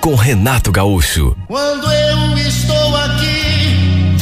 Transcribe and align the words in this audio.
com 0.00 0.14
Renato 0.14 0.72
Gaúcho. 0.72 1.36
Quando 1.46 1.92
eu 1.92 2.38
estou 2.38 2.96
aqui, 2.96 4.16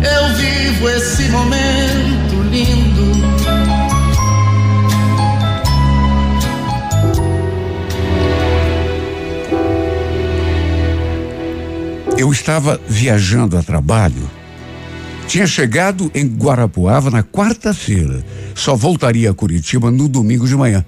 eu 0.00 0.36
vivo 0.36 0.88
esse 0.88 1.28
momento 1.28 2.42
lindo. 2.50 3.04
Eu 12.16 12.32
estava 12.32 12.80
viajando 12.88 13.58
a 13.58 13.62
trabalho. 13.62 14.30
Tinha 15.26 15.46
chegado 15.46 16.10
em 16.14 16.26
Guarapuava 16.26 17.10
na 17.10 17.22
quarta-feira. 17.22 18.24
Só 18.54 18.74
voltaria 18.74 19.30
a 19.30 19.34
Curitiba 19.34 19.90
no 19.90 20.08
domingo 20.08 20.46
de 20.46 20.56
manhã. 20.56 20.84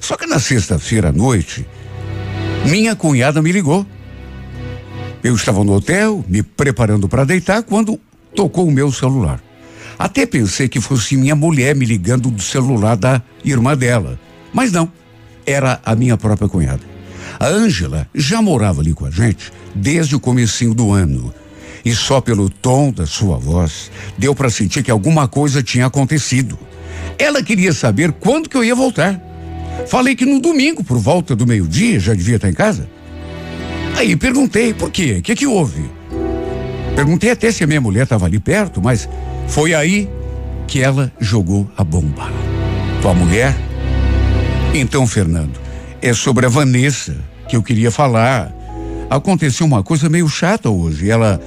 Só 0.00 0.16
que 0.16 0.26
na 0.26 0.40
sexta-feira 0.40 1.10
à 1.10 1.12
noite, 1.12 1.64
minha 2.66 2.94
cunhada 2.96 3.42
me 3.42 3.52
ligou. 3.52 3.86
Eu 5.22 5.34
estava 5.34 5.62
no 5.62 5.74
hotel, 5.74 6.24
me 6.28 6.42
preparando 6.42 7.08
para 7.08 7.24
deitar, 7.24 7.62
quando 7.62 7.98
tocou 8.34 8.66
o 8.66 8.72
meu 8.72 8.90
celular. 8.90 9.40
Até 9.98 10.26
pensei 10.26 10.68
que 10.68 10.80
fosse 10.80 11.16
minha 11.16 11.36
mulher 11.36 11.76
me 11.76 11.84
ligando 11.84 12.30
do 12.30 12.42
celular 12.42 12.96
da 12.96 13.22
irmã 13.44 13.76
dela. 13.76 14.18
Mas 14.52 14.72
não, 14.72 14.90
era 15.46 15.80
a 15.84 15.94
minha 15.94 16.16
própria 16.16 16.48
cunhada. 16.48 16.82
A 17.38 17.46
Ângela 17.46 18.08
já 18.14 18.42
morava 18.42 18.80
ali 18.80 18.94
com 18.94 19.06
a 19.06 19.10
gente 19.10 19.52
desde 19.74 20.16
o 20.16 20.20
comecinho 20.20 20.74
do 20.74 20.92
ano. 20.92 21.32
E 21.84 21.94
só 21.94 22.20
pelo 22.20 22.48
tom 22.48 22.92
da 22.92 23.06
sua 23.06 23.36
voz 23.38 23.90
deu 24.16 24.34
para 24.34 24.50
sentir 24.50 24.82
que 24.82 24.90
alguma 24.90 25.26
coisa 25.26 25.62
tinha 25.62 25.86
acontecido. 25.86 26.58
Ela 27.18 27.42
queria 27.42 27.72
saber 27.72 28.12
quando 28.12 28.48
que 28.48 28.56
eu 28.56 28.64
ia 28.64 28.74
voltar. 28.74 29.20
Falei 29.86 30.14
que 30.14 30.24
no 30.24 30.40
domingo, 30.40 30.82
por 30.82 30.98
volta 30.98 31.34
do 31.34 31.46
meio-dia, 31.46 31.98
já 31.98 32.14
devia 32.14 32.36
estar 32.36 32.48
em 32.48 32.54
casa. 32.54 32.88
Aí 33.96 34.16
perguntei 34.16 34.72
por 34.72 34.90
quê, 34.90 35.16
o 35.18 35.22
que 35.22 35.34
que 35.34 35.46
houve? 35.46 35.84
Perguntei 36.94 37.30
até 37.30 37.50
se 37.50 37.64
a 37.64 37.66
minha 37.66 37.80
mulher 37.80 38.04
estava 38.04 38.26
ali 38.26 38.38
perto, 38.38 38.80
mas 38.80 39.08
foi 39.48 39.74
aí 39.74 40.08
que 40.66 40.80
ela 40.80 41.12
jogou 41.20 41.70
a 41.76 41.84
bomba. 41.84 42.30
Tua 43.00 43.14
mulher? 43.14 43.54
Então, 44.74 45.06
Fernando, 45.06 45.58
é 46.00 46.12
sobre 46.12 46.46
a 46.46 46.48
Vanessa 46.48 47.16
que 47.48 47.56
eu 47.56 47.62
queria 47.62 47.90
falar. 47.90 48.52
Aconteceu 49.10 49.66
uma 49.66 49.82
coisa 49.82 50.08
meio 50.08 50.28
chata 50.28 50.70
hoje. 50.70 51.10
Ela 51.10 51.40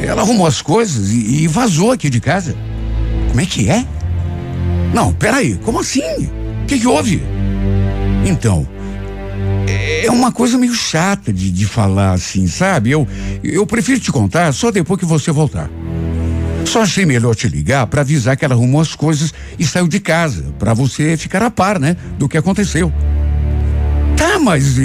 ela 0.00 0.22
arrumou 0.22 0.46
as 0.46 0.60
coisas 0.60 1.10
e, 1.10 1.42
e 1.42 1.46
vazou 1.46 1.92
aqui 1.92 2.10
de 2.10 2.20
casa. 2.20 2.56
Como 3.28 3.40
é 3.40 3.46
que 3.46 3.70
é? 3.70 3.86
Não, 4.92 5.12
peraí, 5.12 5.54
como 5.56 5.80
assim? 5.80 6.02
O 6.62 6.66
que, 6.66 6.78
que 6.78 6.86
houve? 6.86 7.22
Então, 8.24 8.66
é 10.04 10.10
uma 10.10 10.32
coisa 10.32 10.58
meio 10.58 10.74
chata 10.74 11.32
de, 11.32 11.50
de 11.50 11.66
falar 11.66 12.12
assim, 12.12 12.46
sabe? 12.46 12.90
Eu, 12.90 13.06
eu 13.42 13.66
prefiro 13.66 14.00
te 14.00 14.12
contar 14.12 14.52
só 14.52 14.70
depois 14.70 14.98
que 14.98 15.06
você 15.06 15.30
voltar. 15.30 15.70
Só 16.64 16.82
achei 16.82 17.04
melhor 17.04 17.34
te 17.34 17.48
ligar 17.48 17.86
para 17.86 18.02
avisar 18.02 18.36
que 18.36 18.44
ela 18.44 18.54
arrumou 18.54 18.80
as 18.80 18.94
coisas 18.94 19.34
e 19.58 19.64
saiu 19.66 19.88
de 19.88 20.00
casa, 20.00 20.44
para 20.58 20.72
você 20.72 21.16
ficar 21.16 21.42
a 21.42 21.50
par, 21.50 21.78
né, 21.78 21.96
do 22.18 22.28
que 22.28 22.38
aconteceu. 22.38 22.92
Tá, 24.16 24.38
mas 24.38 24.76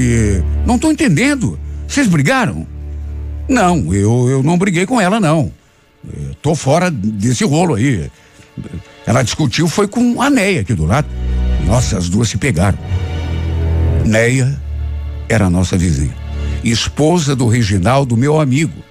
não 0.65 0.79
tô 0.79 0.91
entendendo. 0.91 1.59
Vocês 1.87 2.07
brigaram? 2.07 2.67
Não, 3.47 3.93
eu, 3.93 4.27
eu 4.29 4.43
não 4.43 4.57
briguei 4.57 4.85
com 4.85 4.99
ela, 4.99 5.19
não. 5.19 5.51
Eu 6.03 6.35
tô 6.41 6.55
fora 6.55 6.89
desse 6.91 7.43
rolo 7.45 7.75
aí. 7.75 8.09
Ela 9.05 9.23
discutiu, 9.23 9.67
foi 9.67 9.87
com 9.87 10.21
a 10.21 10.29
Neia 10.29 10.61
aqui 10.61 10.73
do 10.73 10.85
lado. 10.85 11.07
Nossa, 11.65 11.97
as 11.97 12.09
duas 12.09 12.29
se 12.29 12.37
pegaram. 12.37 12.77
Neia 14.07 14.59
era 15.29 15.49
nossa 15.49 15.77
vizinha, 15.77 16.15
esposa 16.63 17.35
do 17.35 17.47
Reginaldo, 17.47 18.15
meu 18.15 18.39
amigo. 18.39 18.83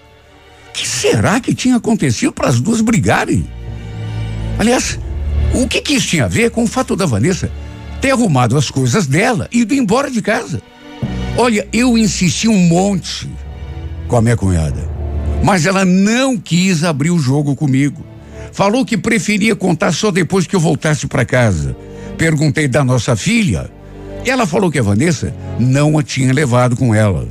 que 0.72 0.86
será 0.86 1.40
que 1.40 1.54
tinha 1.54 1.76
acontecido 1.76 2.32
para 2.32 2.48
as 2.48 2.60
duas 2.60 2.82
brigarem? 2.82 3.48
Aliás, 4.58 4.98
o 5.54 5.66
que, 5.66 5.80
que 5.80 5.94
isso 5.94 6.08
tinha 6.08 6.26
a 6.26 6.28
ver 6.28 6.50
com 6.50 6.64
o 6.64 6.66
fato 6.66 6.94
da 6.94 7.06
Vanessa 7.06 7.50
ter 7.98 8.10
arrumado 8.10 8.58
as 8.58 8.70
coisas 8.70 9.06
dela 9.06 9.48
e 9.50 9.60
ido 9.60 9.74
embora 9.74 10.10
de 10.10 10.20
casa? 10.20 10.60
Olha, 11.38 11.66
eu 11.72 11.96
insisti 11.96 12.46
um 12.46 12.58
monte 12.58 13.28
com 14.06 14.16
a 14.16 14.22
minha 14.22 14.36
cunhada, 14.36 14.88
mas 15.42 15.64
ela 15.64 15.84
não 15.84 16.36
quis 16.36 16.84
abrir 16.84 17.10
o 17.10 17.18
jogo 17.18 17.56
comigo. 17.56 18.04
Falou 18.52 18.84
que 18.84 18.98
preferia 18.98 19.56
contar 19.56 19.92
só 19.92 20.10
depois 20.10 20.46
que 20.46 20.54
eu 20.54 20.60
voltasse 20.60 21.06
para 21.06 21.24
casa. 21.24 21.74
Perguntei 22.18 22.68
da 22.68 22.84
nossa 22.84 23.16
filha 23.16 23.70
ela 24.30 24.46
falou 24.46 24.70
que 24.70 24.78
a 24.78 24.82
Vanessa 24.82 25.34
não 25.58 25.98
a 25.98 26.02
tinha 26.02 26.32
levado 26.32 26.76
com 26.76 26.94
ela. 26.94 27.28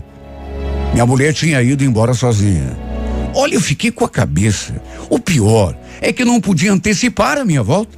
Minha 0.93 1.05
mulher 1.05 1.33
tinha 1.33 1.61
ido 1.61 1.83
embora 1.83 2.13
sozinha. 2.13 2.77
Olha, 3.33 3.55
eu 3.55 3.61
fiquei 3.61 3.91
com 3.91 4.05
a 4.05 4.09
cabeça. 4.09 4.81
O 5.09 5.19
pior 5.19 5.75
é 5.99 6.13
que 6.13 6.23
não 6.23 6.39
podia 6.39 6.71
antecipar 6.71 7.37
a 7.37 7.43
minha 7.43 7.61
volta. 7.61 7.97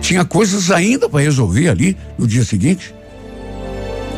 Tinha 0.00 0.24
coisas 0.24 0.70
ainda 0.72 1.08
para 1.08 1.20
resolver 1.20 1.68
ali 1.68 1.96
no 2.18 2.26
dia 2.26 2.44
seguinte. 2.44 2.92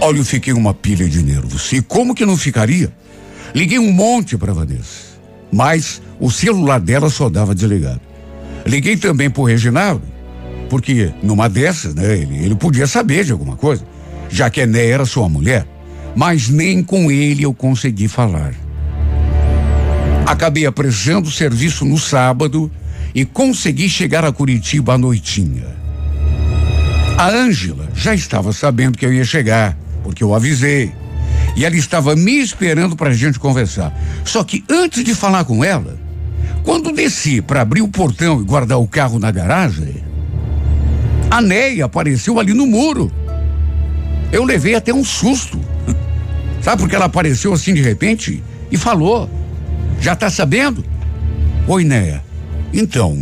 Olha, 0.00 0.18
eu 0.18 0.24
fiquei 0.24 0.52
uma 0.54 0.72
pilha 0.72 1.06
de 1.06 1.22
nervos. 1.22 1.70
E 1.72 1.82
como 1.82 2.14
que 2.14 2.24
não 2.24 2.38
ficaria? 2.38 2.90
Liguei 3.54 3.78
um 3.78 3.92
monte 3.92 4.36
para 4.36 4.52
Vanessa, 4.52 5.18
mas 5.52 6.00
o 6.18 6.30
celular 6.30 6.80
dela 6.80 7.10
só 7.10 7.28
dava 7.28 7.54
desligado. 7.54 8.00
Liguei 8.66 8.96
também 8.96 9.28
pro 9.28 9.44
Reginaldo 9.44 10.13
porque 10.74 11.14
numa 11.22 11.48
dessas, 11.48 11.94
né, 11.94 12.18
ele, 12.18 12.36
ele 12.36 12.56
podia 12.56 12.84
saber 12.84 13.22
de 13.24 13.30
alguma 13.30 13.54
coisa, 13.54 13.86
já 14.28 14.50
que 14.50 14.60
Ené 14.60 14.88
era 14.88 15.06
sua 15.06 15.28
mulher. 15.28 15.64
Mas 16.16 16.48
nem 16.48 16.82
com 16.82 17.12
ele 17.12 17.44
eu 17.44 17.54
consegui 17.54 18.08
falar. 18.08 18.52
Acabei 20.26 20.66
apressando 20.66 21.28
o 21.28 21.30
serviço 21.30 21.84
no 21.84 21.96
sábado 21.96 22.68
e 23.14 23.24
consegui 23.24 23.88
chegar 23.88 24.24
a 24.24 24.32
Curitiba 24.32 24.94
à 24.94 24.98
noitinha. 24.98 25.76
A 27.16 27.28
Ângela 27.28 27.88
já 27.94 28.12
estava 28.12 28.52
sabendo 28.52 28.98
que 28.98 29.06
eu 29.06 29.12
ia 29.12 29.24
chegar, 29.24 29.78
porque 30.02 30.24
eu 30.24 30.34
avisei. 30.34 30.92
E 31.54 31.64
ela 31.64 31.76
estava 31.76 32.16
me 32.16 32.40
esperando 32.40 32.96
para 32.96 33.10
a 33.10 33.14
gente 33.14 33.38
conversar. 33.38 33.96
Só 34.24 34.42
que 34.42 34.64
antes 34.68 35.04
de 35.04 35.14
falar 35.14 35.44
com 35.44 35.62
ela, 35.62 35.96
quando 36.64 36.90
desci 36.90 37.40
para 37.40 37.60
abrir 37.60 37.80
o 37.80 37.86
portão 37.86 38.40
e 38.40 38.44
guardar 38.44 38.80
o 38.80 38.88
carro 38.88 39.20
na 39.20 39.30
garagem, 39.30 40.02
a 41.34 41.40
Neia 41.40 41.86
apareceu 41.86 42.38
ali 42.38 42.54
no 42.54 42.64
muro. 42.64 43.10
Eu 44.30 44.44
levei 44.44 44.76
até 44.76 44.94
um 44.94 45.02
susto. 45.02 45.60
Sabe 46.62 46.80
porque 46.80 46.94
ela 46.94 47.06
apareceu 47.06 47.52
assim 47.52 47.74
de 47.74 47.82
repente 47.82 48.40
e 48.70 48.76
falou: 48.76 49.28
Já 50.00 50.14
tá 50.14 50.30
sabendo? 50.30 50.84
Oi, 51.66 51.82
Neia. 51.82 52.22
Então, 52.72 53.16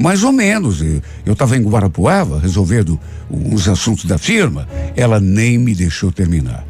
mais 0.00 0.22
ou 0.22 0.32
menos. 0.32 0.80
Eu 1.26 1.34
estava 1.34 1.58
em 1.58 1.62
Guarapuava 1.62 2.40
resolvendo 2.40 2.98
uns 3.30 3.68
assuntos 3.68 4.06
da 4.06 4.16
firma. 4.16 4.66
Ela 4.96 5.20
nem 5.20 5.58
me 5.58 5.74
deixou 5.74 6.10
terminar. 6.10 6.64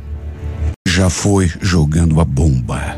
Já 0.89 1.09
foi 1.09 1.49
jogando 1.61 2.21
a 2.21 2.25
bomba. 2.25 2.97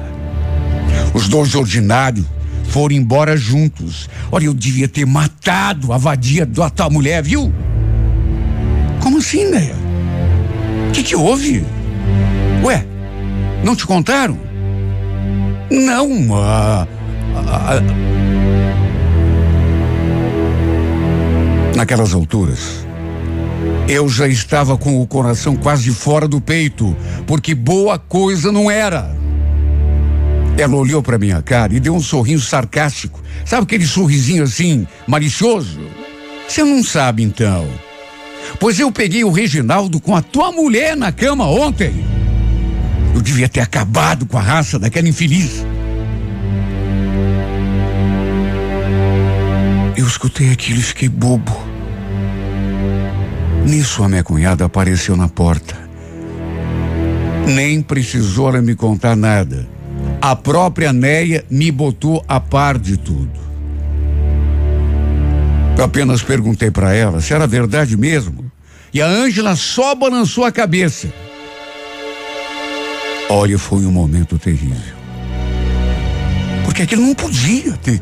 Os 1.12 1.28
dois 1.28 1.54
ordinários 1.54 2.24
foram 2.68 2.94
embora 2.94 3.36
juntos. 3.36 4.08
Olha, 4.32 4.46
eu 4.46 4.54
devia 4.54 4.88
ter 4.88 5.04
matado 5.04 5.92
a 5.92 5.98
vadia 5.98 6.46
da 6.46 6.70
tua 6.70 6.88
mulher, 6.88 7.22
viu? 7.22 7.52
Como 9.00 9.18
assim, 9.18 9.50
Neia? 9.50 9.74
O 10.88 10.92
que, 10.92 11.02
que 11.02 11.16
houve? 11.16 11.64
Ué, 12.62 12.84
não 13.64 13.74
te 13.74 13.86
contaram? 13.86 14.38
Não, 15.70 16.36
a, 16.36 16.86
a, 17.36 17.76
a, 17.76 17.80
Naquelas 21.76 22.12
alturas, 22.12 22.86
eu 23.88 24.08
já 24.08 24.28
estava 24.28 24.76
com 24.76 25.00
o 25.00 25.06
coração 25.06 25.56
quase 25.56 25.90
fora 25.90 26.28
do 26.28 26.40
peito, 26.40 26.94
porque 27.26 27.54
boa 27.54 27.98
coisa 27.98 28.52
não 28.52 28.70
era. 28.70 29.16
Ela 30.58 30.74
olhou 30.74 31.02
para 31.02 31.18
minha 31.18 31.40
cara 31.40 31.72
e 31.74 31.80
deu 31.80 31.94
um 31.94 32.00
sorriso 32.00 32.44
sarcástico. 32.44 33.22
Sabe 33.46 33.62
aquele 33.62 33.86
sorrisinho 33.86 34.42
assim, 34.42 34.86
malicioso? 35.06 35.80
Você 36.46 36.62
não 36.62 36.82
sabe 36.82 37.22
então. 37.22 37.66
Pois 38.58 38.78
eu 38.78 38.90
peguei 38.90 39.24
o 39.24 39.30
Reginaldo 39.30 40.00
com 40.00 40.14
a 40.14 40.22
tua 40.22 40.50
mulher 40.52 40.96
na 40.96 41.12
cama 41.12 41.46
ontem. 41.46 42.04
Eu 43.14 43.20
devia 43.20 43.48
ter 43.48 43.60
acabado 43.60 44.26
com 44.26 44.38
a 44.38 44.42
raça 44.42 44.78
daquela 44.78 45.08
infeliz. 45.08 45.64
Eu 49.96 50.06
escutei 50.06 50.50
aquilo 50.50 50.78
e 50.78 50.82
fiquei 50.82 51.08
bobo. 51.08 51.54
Nisso 53.66 54.02
a 54.02 54.08
minha 54.08 54.24
cunhada 54.24 54.64
apareceu 54.64 55.16
na 55.16 55.28
porta. 55.28 55.76
Nem 57.46 57.82
precisou 57.82 58.48
ela 58.48 58.62
me 58.62 58.74
contar 58.74 59.16
nada. 59.16 59.66
A 60.22 60.34
própria 60.36 60.92
Neia 60.92 61.44
me 61.50 61.70
botou 61.70 62.24
a 62.28 62.40
par 62.40 62.78
de 62.78 62.96
tudo. 62.96 63.38
Eu 65.76 65.84
apenas 65.84 66.22
perguntei 66.22 66.70
para 66.70 66.94
ela 66.94 67.20
se 67.20 67.32
era 67.32 67.46
verdade 67.46 67.96
mesmo 67.96 68.39
e 68.92 69.00
a 69.00 69.06
Ângela 69.06 69.54
só 69.54 69.94
balançou 69.94 70.44
a 70.44 70.52
cabeça. 70.52 71.12
Olha, 73.28 73.58
foi 73.58 73.86
um 73.86 73.92
momento 73.92 74.38
terrível. 74.38 74.96
Porque 76.64 76.82
aquilo 76.82 77.02
não 77.02 77.14
podia 77.14 77.72
ter, 77.74 78.00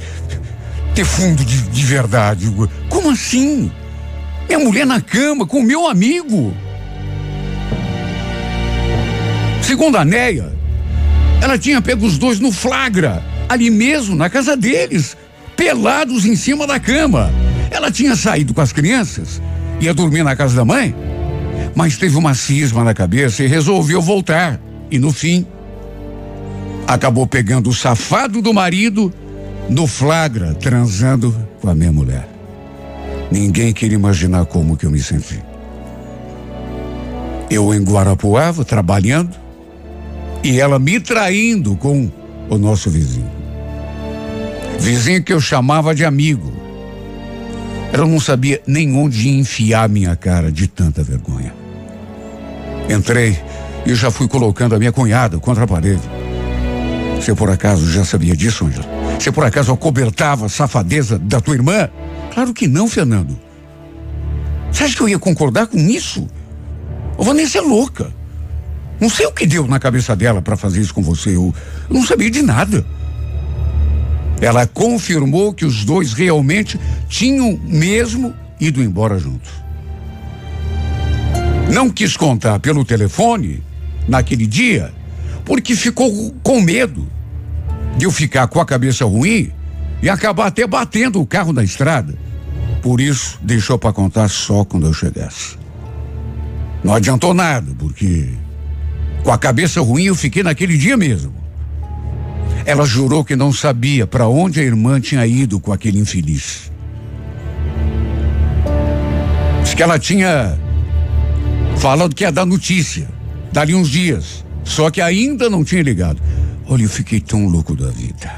ter 0.94 1.04
fundo 1.04 1.44
de, 1.44 1.62
de 1.62 1.84
verdade. 1.84 2.50
Como 2.88 3.10
assim? 3.10 3.70
Minha 4.46 4.58
mulher 4.58 4.86
na 4.86 5.00
cama 5.00 5.46
com 5.46 5.62
meu 5.62 5.86
amigo. 5.86 6.54
Segundo 9.62 9.98
a 9.98 10.04
Neia, 10.04 10.50
ela 11.42 11.58
tinha 11.58 11.82
pego 11.82 12.06
os 12.06 12.16
dois 12.16 12.40
no 12.40 12.50
flagra, 12.50 13.22
ali 13.46 13.70
mesmo, 13.70 14.16
na 14.16 14.30
casa 14.30 14.56
deles, 14.56 15.14
pelados 15.54 16.24
em 16.24 16.34
cima 16.34 16.66
da 16.66 16.80
cama. 16.80 17.30
Ela 17.70 17.90
tinha 17.90 18.16
saído 18.16 18.54
com 18.54 18.62
as 18.62 18.72
crianças, 18.72 19.42
ia 19.80 19.94
dormir 19.94 20.22
na 20.22 20.34
casa 20.34 20.56
da 20.56 20.64
mãe, 20.64 20.94
mas 21.74 21.96
teve 21.96 22.16
uma 22.16 22.34
cisma 22.34 22.82
na 22.84 22.94
cabeça 22.94 23.42
e 23.42 23.46
resolveu 23.46 24.00
voltar. 24.02 24.60
E 24.90 24.98
no 24.98 25.12
fim, 25.12 25.46
acabou 26.86 27.26
pegando 27.26 27.70
o 27.70 27.74
safado 27.74 28.40
do 28.40 28.52
marido 28.52 29.12
no 29.68 29.86
flagra, 29.86 30.54
transando 30.54 31.34
com 31.60 31.68
a 31.68 31.74
minha 31.74 31.92
mulher. 31.92 32.28
Ninguém 33.30 33.72
queria 33.72 33.96
imaginar 33.96 34.46
como 34.46 34.76
que 34.76 34.86
eu 34.86 34.90
me 34.90 35.00
senti. 35.00 35.42
Eu 37.50 37.74
em 37.74 37.82
Guarapuava, 37.82 38.64
trabalhando, 38.64 39.36
e 40.42 40.60
ela 40.60 40.78
me 40.78 40.98
traindo 40.98 41.76
com 41.76 42.10
o 42.48 42.56
nosso 42.56 42.88
vizinho. 42.88 43.30
Vizinho 44.78 45.22
que 45.22 45.32
eu 45.32 45.40
chamava 45.40 45.94
de 45.94 46.04
amigo. 46.04 46.57
Ela 47.92 48.06
não 48.06 48.20
sabia 48.20 48.60
nem 48.66 48.94
onde 48.94 49.28
enfiar 49.28 49.88
minha 49.88 50.14
cara 50.14 50.52
de 50.52 50.66
tanta 50.66 51.02
vergonha. 51.02 51.54
Entrei 52.88 53.38
e 53.86 53.94
já 53.94 54.10
fui 54.10 54.28
colocando 54.28 54.74
a 54.74 54.78
minha 54.78 54.92
cunhada 54.92 55.38
contra 55.38 55.64
a 55.64 55.66
parede. 55.66 56.02
Você 57.16 57.34
por 57.34 57.50
acaso 57.50 57.90
já 57.90 58.04
sabia 58.04 58.36
disso, 58.36 58.66
Ângela? 58.66 58.86
Você 59.18 59.32
por 59.32 59.44
acaso 59.44 59.72
acobertava 59.72 60.46
a 60.46 60.48
safadeza 60.48 61.18
da 61.18 61.40
tua 61.40 61.54
irmã? 61.54 61.88
Claro 62.32 62.54
que 62.54 62.68
não, 62.68 62.88
Fernando. 62.88 63.38
Você 64.70 64.84
acha 64.84 64.96
que 64.96 65.02
eu 65.02 65.08
ia 65.08 65.18
concordar 65.18 65.66
com 65.66 65.78
isso? 65.78 66.28
A 67.18 67.22
Vanessa 67.22 67.58
é 67.58 67.60
louca. 67.60 68.12
Não 69.00 69.08
sei 69.08 69.26
o 69.26 69.32
que 69.32 69.46
deu 69.46 69.66
na 69.66 69.78
cabeça 69.78 70.14
dela 70.14 70.42
para 70.42 70.56
fazer 70.56 70.80
isso 70.80 70.94
com 70.94 71.02
você. 71.02 71.34
Eu 71.34 71.54
não 71.90 72.04
sabia 72.04 72.30
de 72.30 72.42
nada. 72.42 72.84
Ela 74.40 74.66
confirmou 74.66 75.52
que 75.52 75.64
os 75.64 75.84
dois 75.84 76.12
realmente 76.12 76.78
tinham 77.08 77.58
mesmo 77.64 78.34
ido 78.60 78.82
embora 78.82 79.18
juntos. 79.18 79.50
Não 81.72 81.90
quis 81.90 82.16
contar 82.16 82.58
pelo 82.60 82.84
telefone 82.84 83.62
naquele 84.06 84.46
dia, 84.46 84.92
porque 85.44 85.74
ficou 85.74 86.34
com 86.42 86.60
medo 86.60 87.06
de 87.96 88.06
eu 88.06 88.10
ficar 88.10 88.46
com 88.46 88.60
a 88.60 88.66
cabeça 88.66 89.04
ruim 89.04 89.52
e 90.02 90.08
acabar 90.08 90.46
até 90.46 90.66
batendo 90.66 91.20
o 91.20 91.26
carro 91.26 91.52
na 91.52 91.64
estrada. 91.64 92.16
Por 92.80 93.00
isso, 93.00 93.38
deixou 93.42 93.76
para 93.78 93.92
contar 93.92 94.28
só 94.28 94.64
quando 94.64 94.86
eu 94.86 94.94
chegasse. 94.94 95.58
Não 96.82 96.94
adiantou 96.94 97.34
nada, 97.34 97.72
porque 97.76 98.28
com 99.24 99.32
a 99.32 99.38
cabeça 99.38 99.80
ruim 99.80 100.04
eu 100.04 100.14
fiquei 100.14 100.42
naquele 100.42 100.78
dia 100.78 100.96
mesmo. 100.96 101.37
Ela 102.68 102.84
jurou 102.84 103.24
que 103.24 103.34
não 103.34 103.50
sabia 103.50 104.06
para 104.06 104.28
onde 104.28 104.60
a 104.60 104.62
irmã 104.62 105.00
tinha 105.00 105.26
ido 105.26 105.58
com 105.58 105.72
aquele 105.72 105.98
infeliz. 105.98 106.70
Diz 109.62 109.72
que 109.72 109.82
ela 109.82 109.98
tinha 109.98 110.54
falado 111.78 112.14
que 112.14 112.24
ia 112.24 112.30
dar 112.30 112.44
notícia, 112.44 113.08
dali 113.50 113.74
uns 113.74 113.88
dias, 113.88 114.44
só 114.64 114.90
que 114.90 115.00
ainda 115.00 115.48
não 115.48 115.64
tinha 115.64 115.80
ligado. 115.80 116.20
Olha, 116.66 116.82
eu 116.82 116.90
fiquei 116.90 117.20
tão 117.20 117.48
louco 117.48 117.74
da 117.74 117.88
vida. 117.88 118.30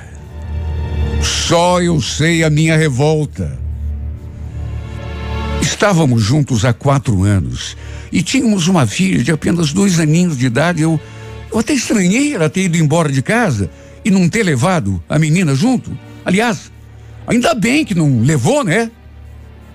Só 1.20 1.82
eu 1.82 2.00
sei 2.00 2.44
a 2.44 2.50
minha 2.50 2.76
revolta. 2.76 3.58
Estávamos 5.60 6.22
juntos 6.22 6.64
há 6.64 6.72
quatro 6.72 7.24
anos 7.24 7.76
e 8.12 8.22
tínhamos 8.22 8.68
uma 8.68 8.86
filha 8.86 9.24
de 9.24 9.32
apenas 9.32 9.72
dois 9.72 9.98
aninhos 9.98 10.38
de 10.38 10.46
idade. 10.46 10.82
Eu, 10.82 11.00
eu 11.52 11.58
até 11.58 11.72
estranhei 11.72 12.32
ela 12.32 12.48
ter 12.48 12.66
ido 12.66 12.76
embora 12.76 13.10
de 13.10 13.22
casa 13.22 13.68
e 14.04 14.10
não 14.10 14.28
ter 14.28 14.42
levado 14.42 15.02
a 15.08 15.18
menina 15.18 15.54
junto. 15.54 15.96
Aliás, 16.24 16.70
ainda 17.26 17.54
bem 17.54 17.84
que 17.84 17.94
não 17.94 18.22
levou, 18.22 18.64
né? 18.64 18.90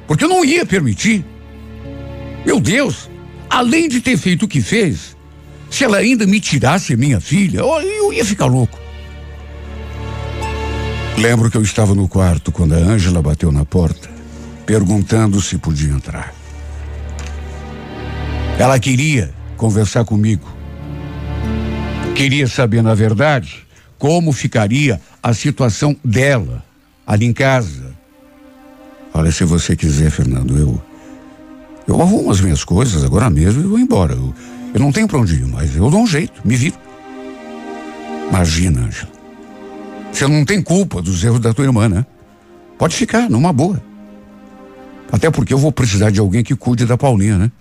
Porque 0.08 0.24
eu 0.24 0.30
não 0.30 0.44
ia 0.44 0.66
permitir. 0.66 1.26
Meu 2.46 2.60
Deus, 2.60 3.10
além 3.50 3.90
de 3.90 4.02
ter 4.02 4.18
feito 4.18 4.46
o 4.46 4.48
que 4.48 4.62
fez, 4.62 5.16
se 5.70 5.84
ela 5.84 5.98
ainda 5.98 6.26
me 6.28 6.40
tirasse 6.40 6.96
minha 6.96 7.20
filha, 7.20 7.60
eu 7.60 8.14
ia 8.14 8.24
ficar 8.24 8.46
louco. 8.46 8.80
Lembro 11.18 11.50
que 11.50 11.58
eu 11.58 11.62
estava 11.62 11.96
no 11.96 12.08
quarto 12.08 12.52
quando 12.52 12.74
a 12.74 12.78
Ângela 12.78 13.22
bateu 13.22 13.52
na 13.52 13.66
porta, 13.66 14.10
perguntando 14.66 15.42
se 15.42 15.58
podia 15.58 15.92
entrar. 15.92 16.34
Ela 18.60 18.80
queria 18.80 19.34
conversar 19.58 20.06
comigo. 20.06 20.48
Queria 22.16 22.48
saber, 22.48 22.82
na 22.82 22.94
verdade, 22.94 23.65
como 24.06 24.32
ficaria 24.32 25.02
a 25.24 25.34
situação 25.34 25.96
dela 26.06 26.64
ali 27.08 27.26
em 27.26 27.34
casa. 27.34 27.92
Olha, 29.12 29.32
se 29.32 29.44
você 29.44 29.76
quiser, 29.76 30.12
Fernando, 30.12 30.56
eu 30.56 30.80
eu 31.88 32.00
arrumo 32.00 32.30
as 32.30 32.40
minhas 32.40 32.64
coisas 32.64 33.04
agora 33.04 33.32
mesmo 33.32 33.64
e 33.64 33.66
vou 33.66 33.80
embora. 33.80 34.14
Eu, 34.14 34.32
eu 34.76 34.80
não 34.80 34.92
tenho 34.92 35.08
pra 35.08 35.18
onde 35.18 35.34
ir, 35.34 35.48
mas 35.48 35.76
eu 35.76 35.90
dou 35.90 36.04
um 36.04 36.06
jeito, 36.06 36.40
me 36.46 36.56
viro. 36.56 36.76
Imagina, 38.30 38.82
Ângela. 38.82 39.12
Você 40.12 40.28
não 40.28 40.46
tem 40.46 40.62
culpa 40.62 41.02
dos 41.02 41.24
erros 41.24 41.40
da 41.40 41.52
tua 41.52 41.66
irmã, 41.66 41.90
né? 41.90 42.06
Pode 42.78 42.96
ficar, 42.96 43.28
numa 43.28 43.52
boa. 43.52 43.82
Até 45.12 45.32
porque 45.32 45.52
eu 45.52 45.58
vou 45.58 45.72
precisar 45.72 46.12
de 46.12 46.20
alguém 46.20 46.44
que 46.44 46.56
cuide 46.56 46.86
da 46.86 46.96
Paulinha, 46.96 47.40
né? 47.40 47.52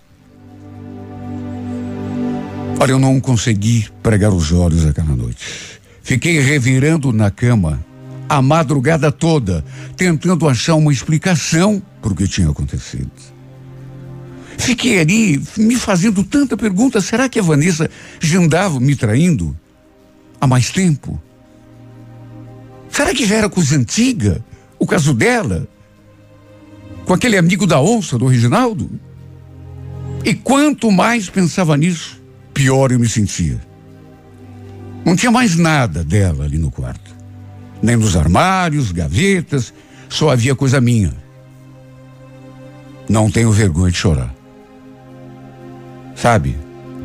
Olha, 2.78 2.92
eu 2.92 2.98
não 2.98 3.18
consegui 3.18 3.88
pregar 4.02 4.30
os 4.30 4.52
olhos 4.52 4.84
aquela 4.84 5.16
noite. 5.16 5.74
Fiquei 6.04 6.38
revirando 6.38 7.11
na 7.14 7.30
cama 7.30 7.82
a 8.28 8.42
madrugada 8.42 9.11
toda, 9.11 9.64
tentando 9.96 10.46
achar 10.46 10.75
uma 10.75 10.92
explicação 10.92 11.82
para 12.02 12.12
o 12.12 12.14
que 12.14 12.28
tinha 12.28 12.50
acontecido. 12.50 13.11
Fiquei 14.58 15.00
ali 15.00 15.42
me 15.56 15.76
fazendo 15.76 16.23
tanta 16.23 16.58
pergunta: 16.58 17.00
será 17.00 17.26
que 17.26 17.38
a 17.38 17.42
Vanessa 17.42 17.90
já 18.20 18.38
andava 18.38 18.78
me 18.78 18.94
traindo 18.94 19.56
há 20.38 20.46
mais 20.46 20.70
tempo? 20.70 21.20
Será 22.90 23.14
que 23.14 23.25
já 23.25 23.37
era 23.37 23.49
coisa 23.49 23.75
antiga 23.75 24.44
o 24.78 24.87
caso 24.87 25.14
dela? 25.14 25.66
Com 27.06 27.14
aquele 27.14 27.38
amigo 27.38 27.66
da 27.66 27.80
onça, 27.80 28.18
do 28.18 28.26
Reginaldo? 28.26 28.90
E 30.23 30.34
quanto 30.34 30.92
mais 30.92 31.30
pensava 31.30 31.78
nisso, 31.78 32.23
pior 32.52 32.92
eu 32.92 32.99
me 32.99 33.08
sentia. 33.08 33.58
Não 35.04 35.14
tinha 35.16 35.30
mais 35.30 35.56
nada 35.56 36.02
dela 36.02 36.44
ali 36.44 36.58
no 36.58 36.70
quarto. 36.70 37.14
Nem 37.82 37.96
nos 37.96 38.16
armários, 38.16 38.92
gavetas, 38.92 39.75
só 40.08 40.30
havia 40.30 40.54
coisa 40.54 40.80
minha. 40.80 41.12
Não 43.08 43.30
tenho 43.30 43.52
vergonha 43.52 43.90
de 43.90 43.99
chorar 43.99 44.34
sabe? 46.14 46.56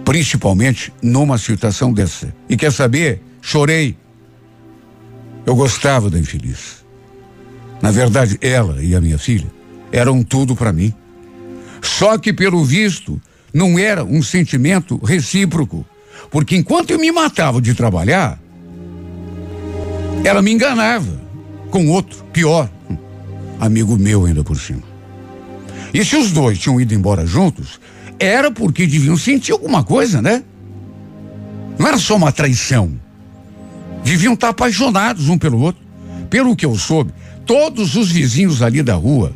Principalmente 0.06 0.94
numa 1.02 1.38
situação 1.38 1.92
dessa. 1.92 2.34
E 2.48 2.56
quer 2.56 2.72
saber? 2.72 3.22
Chorei. 3.42 3.98
Eu 5.46 5.56
gostava 5.56 6.10
da 6.10 6.20
infeliz. 6.20 6.86
Na 7.82 7.92
verdade, 7.92 8.38
ela 8.42 8.84
e 8.84 8.96
a 8.96 9.02
minha 9.02 9.18
filha 9.18 9.52
eram 9.92 10.24
tudo 10.24 10.56
para 10.56 10.74
mim. 10.74 10.94
Só 11.82 12.18
que, 12.18 12.34
pelo 12.34 12.64
visto, 12.64 13.22
não 13.54 13.80
era 13.80 14.04
um 14.04 14.22
sentimento 14.22 14.98
recíproco. 14.98 15.86
Porque 16.30 16.56
enquanto 16.56 16.92
eu 16.92 17.00
me 17.00 17.12
matava 17.12 17.62
de 17.62 17.74
trabalhar, 17.74 18.40
ela 20.24 20.42
me 20.42 20.52
enganava 20.52 21.20
com 21.70 21.88
outro, 21.90 22.24
pior, 22.34 22.70
amigo 23.60 23.98
meu 23.98 24.26
ainda 24.26 24.44
por 24.44 24.58
cima. 24.58 24.84
E 25.94 26.04
se 26.04 26.16
os 26.16 26.32
dois 26.32 26.60
tinham 26.60 26.80
ido 26.80 26.94
embora 26.94 27.26
juntos, 27.26 27.80
era 28.20 28.52
porque 28.52 28.86
deviam 28.86 29.18
sentir 29.18 29.52
alguma 29.52 29.84
coisa, 29.84 30.22
né? 30.22 30.44
Não 31.78 31.88
era 31.88 31.98
só 31.98 32.16
uma 32.16 32.32
traição. 32.32 32.92
Deviam 34.04 34.34
estar 34.34 34.50
apaixonados 34.50 35.30
um 35.30 35.38
pelo 35.38 35.60
outro. 35.60 35.82
Pelo 36.30 36.56
que 36.56 36.66
eu 36.66 36.76
soube, 36.76 37.12
todos 37.46 37.96
os 37.96 38.12
vizinhos 38.12 38.62
ali 38.62 38.84
da 38.84 38.94
rua 38.94 39.34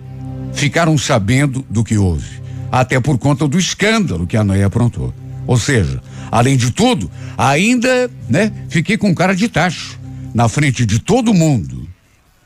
ficaram 0.54 0.98
sabendo 0.98 1.66
do 1.70 1.84
que 1.84 1.98
houve, 1.98 2.42
até 2.72 3.00
por 3.00 3.18
conta 3.18 3.48
do 3.48 3.58
escândalo 3.58 4.28
que 4.28 4.38
a 4.38 4.44
Noé 4.44 4.64
aprontou. 4.64 5.14
Ou 5.46 5.58
seja, 5.58 6.02
além 6.32 6.58
de 6.58 6.72
tudo, 6.72 7.10
ainda, 7.38 8.10
né, 8.30 8.52
fiquei 8.70 8.98
com 8.98 9.14
cara 9.14 9.36
de 9.36 9.48
tacho 9.48 10.00
na 10.34 10.48
frente 10.48 10.86
de 10.86 11.00
todo 11.00 11.34
mundo. 11.34 11.88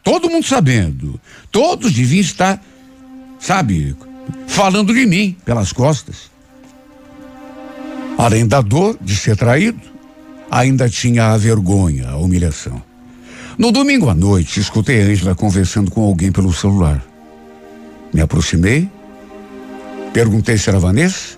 Todo 0.03 0.29
mundo 0.29 0.45
sabendo. 0.45 1.19
Todos 1.51 1.93
deviam 1.93 2.21
estar, 2.21 2.61
sabe, 3.39 3.95
falando 4.47 4.93
de 4.93 5.05
mim 5.05 5.35
pelas 5.45 5.71
costas. 5.71 6.31
Além 8.17 8.47
da 8.47 8.61
dor 8.61 8.97
de 8.99 9.15
ser 9.15 9.35
traído, 9.35 9.79
ainda 10.49 10.89
tinha 10.89 11.33
a 11.33 11.37
vergonha, 11.37 12.09
a 12.09 12.17
humilhação. 12.17 12.81
No 13.57 13.71
domingo 13.71 14.09
à 14.09 14.15
noite, 14.15 14.59
escutei 14.59 15.01
a 15.01 15.05
Ângela 15.05 15.35
conversando 15.35 15.91
com 15.91 16.03
alguém 16.03 16.31
pelo 16.31 16.53
celular. 16.53 17.03
Me 18.13 18.21
aproximei, 18.21 18.89
perguntei 20.13 20.57
se 20.57 20.69
era 20.69 20.79
Vanessa 20.79 21.37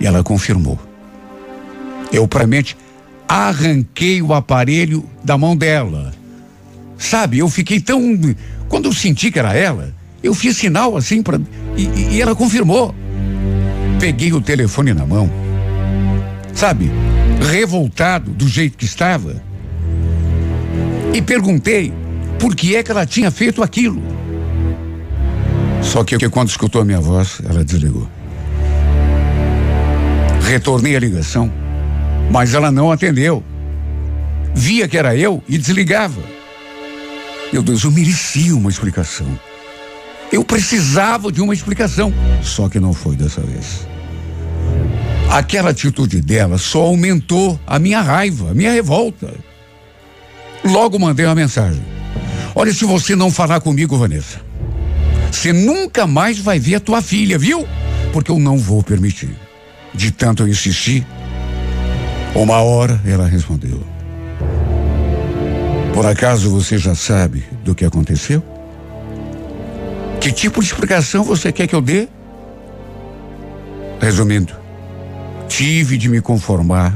e 0.00 0.06
ela 0.06 0.24
confirmou. 0.24 0.78
Eu, 2.12 2.26
pramente, 2.26 2.76
arranquei 3.28 4.20
o 4.20 4.34
aparelho 4.34 5.04
da 5.22 5.38
mão 5.38 5.56
dela. 5.56 6.12
Sabe, 6.98 7.38
eu 7.38 7.48
fiquei 7.48 7.80
tão. 7.80 8.18
Quando 8.68 8.86
eu 8.86 8.92
senti 8.92 9.30
que 9.30 9.38
era 9.38 9.54
ela, 9.54 9.94
eu 10.22 10.34
fiz 10.34 10.56
sinal 10.56 10.96
assim 10.96 11.22
para 11.22 11.40
e, 11.76 12.14
e 12.14 12.20
ela 12.20 12.34
confirmou. 12.34 12.94
Peguei 14.00 14.32
o 14.32 14.40
telefone 14.40 14.94
na 14.94 15.04
mão, 15.04 15.30
sabe, 16.54 16.90
revoltado 17.50 18.30
do 18.30 18.48
jeito 18.48 18.78
que 18.78 18.86
estava, 18.86 19.42
e 21.12 21.20
perguntei 21.20 21.92
por 22.38 22.56
que 22.56 22.74
é 22.76 22.82
que 22.82 22.90
ela 22.90 23.04
tinha 23.04 23.30
feito 23.30 23.62
aquilo. 23.62 24.02
Só 25.82 26.02
que 26.02 26.28
quando 26.30 26.48
escutou 26.48 26.80
a 26.80 26.84
minha 26.84 27.00
voz, 27.00 27.42
ela 27.44 27.62
desligou. 27.62 28.08
Retornei 30.50 30.96
a 30.96 30.98
ligação, 30.98 31.48
mas 32.28 32.54
ela 32.54 32.72
não 32.72 32.90
atendeu. 32.90 33.40
Via 34.52 34.88
que 34.88 34.98
era 34.98 35.14
eu 35.14 35.40
e 35.48 35.56
desligava. 35.56 36.20
Meu 37.52 37.62
Deus, 37.62 37.84
eu 37.84 37.92
merecia 37.92 38.56
uma 38.56 38.68
explicação. 38.68 39.28
Eu 40.32 40.42
precisava 40.42 41.30
de 41.30 41.40
uma 41.40 41.54
explicação, 41.54 42.12
só 42.42 42.68
que 42.68 42.80
não 42.80 42.92
foi 42.92 43.14
dessa 43.14 43.40
vez. 43.42 43.86
Aquela 45.30 45.70
atitude 45.70 46.20
dela 46.20 46.58
só 46.58 46.80
aumentou 46.80 47.56
a 47.64 47.78
minha 47.78 48.00
raiva, 48.00 48.50
a 48.50 48.54
minha 48.54 48.72
revolta. 48.72 49.32
Logo 50.64 50.98
mandei 50.98 51.26
uma 51.26 51.34
mensagem. 51.36 51.80
Olha, 52.56 52.74
se 52.74 52.84
você 52.84 53.14
não 53.14 53.30
falar 53.30 53.60
comigo, 53.60 53.96
Vanessa, 53.96 54.40
você 55.30 55.52
nunca 55.52 56.08
mais 56.08 56.40
vai 56.40 56.58
ver 56.58 56.74
a 56.74 56.80
tua 56.80 57.00
filha, 57.00 57.38
viu? 57.38 57.64
Porque 58.12 58.32
eu 58.32 58.40
não 58.40 58.58
vou 58.58 58.82
permitir. 58.82 59.30
De 59.94 60.10
tanto 60.10 60.42
eu 60.42 60.48
insistir, 60.48 61.06
uma 62.34 62.62
hora 62.62 63.00
ela 63.04 63.26
respondeu: 63.26 63.82
Por 65.92 66.06
acaso 66.06 66.50
você 66.50 66.78
já 66.78 66.94
sabe 66.94 67.44
do 67.64 67.74
que 67.74 67.84
aconteceu? 67.84 68.42
Que 70.20 70.30
tipo 70.30 70.60
de 70.60 70.66
explicação 70.66 71.24
você 71.24 71.50
quer 71.50 71.66
que 71.66 71.74
eu 71.74 71.80
dê? 71.80 72.08
Resumindo, 74.00 74.54
tive 75.48 75.96
de 75.96 76.08
me 76.08 76.20
conformar 76.20 76.94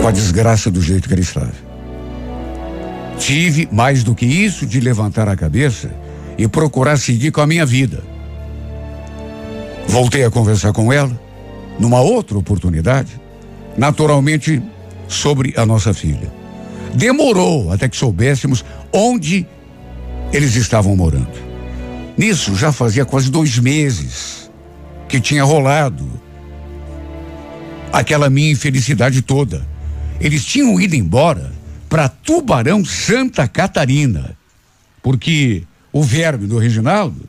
com 0.00 0.08
a 0.08 0.10
desgraça 0.10 0.70
do 0.70 0.80
jeito 0.80 1.08
que 1.08 1.14
ele 1.14 1.22
estava. 1.22 1.52
Tive, 3.18 3.68
mais 3.70 4.02
do 4.02 4.14
que 4.14 4.24
isso, 4.24 4.66
de 4.66 4.80
levantar 4.80 5.28
a 5.28 5.36
cabeça 5.36 5.90
e 6.38 6.48
procurar 6.48 6.96
seguir 6.96 7.30
com 7.30 7.40
a 7.40 7.46
minha 7.46 7.66
vida. 7.66 8.02
Voltei 9.88 10.24
a 10.24 10.30
conversar 10.30 10.72
com 10.72 10.92
ela, 10.92 11.18
numa 11.78 12.00
outra 12.00 12.38
oportunidade, 12.38 13.20
naturalmente 13.76 14.62
sobre 15.08 15.54
a 15.56 15.66
nossa 15.66 15.92
filha. 15.92 16.32
Demorou 16.94 17.72
até 17.72 17.88
que 17.88 17.96
soubéssemos 17.96 18.64
onde 18.92 19.46
eles 20.32 20.54
estavam 20.56 20.94
morando. 20.96 21.50
Nisso 22.16 22.54
já 22.54 22.72
fazia 22.72 23.04
quase 23.04 23.30
dois 23.30 23.58
meses 23.58 24.50
que 25.08 25.20
tinha 25.20 25.42
rolado 25.42 26.08
aquela 27.92 28.30
minha 28.30 28.50
infelicidade 28.50 29.22
toda. 29.22 29.66
Eles 30.20 30.44
tinham 30.44 30.80
ido 30.80 30.94
embora 30.94 31.52
para 31.88 32.08
Tubarão, 32.08 32.84
Santa 32.84 33.48
Catarina, 33.48 34.36
porque 35.02 35.64
o 35.92 36.02
verme 36.02 36.46
do 36.46 36.58
Reginaldo 36.58 37.28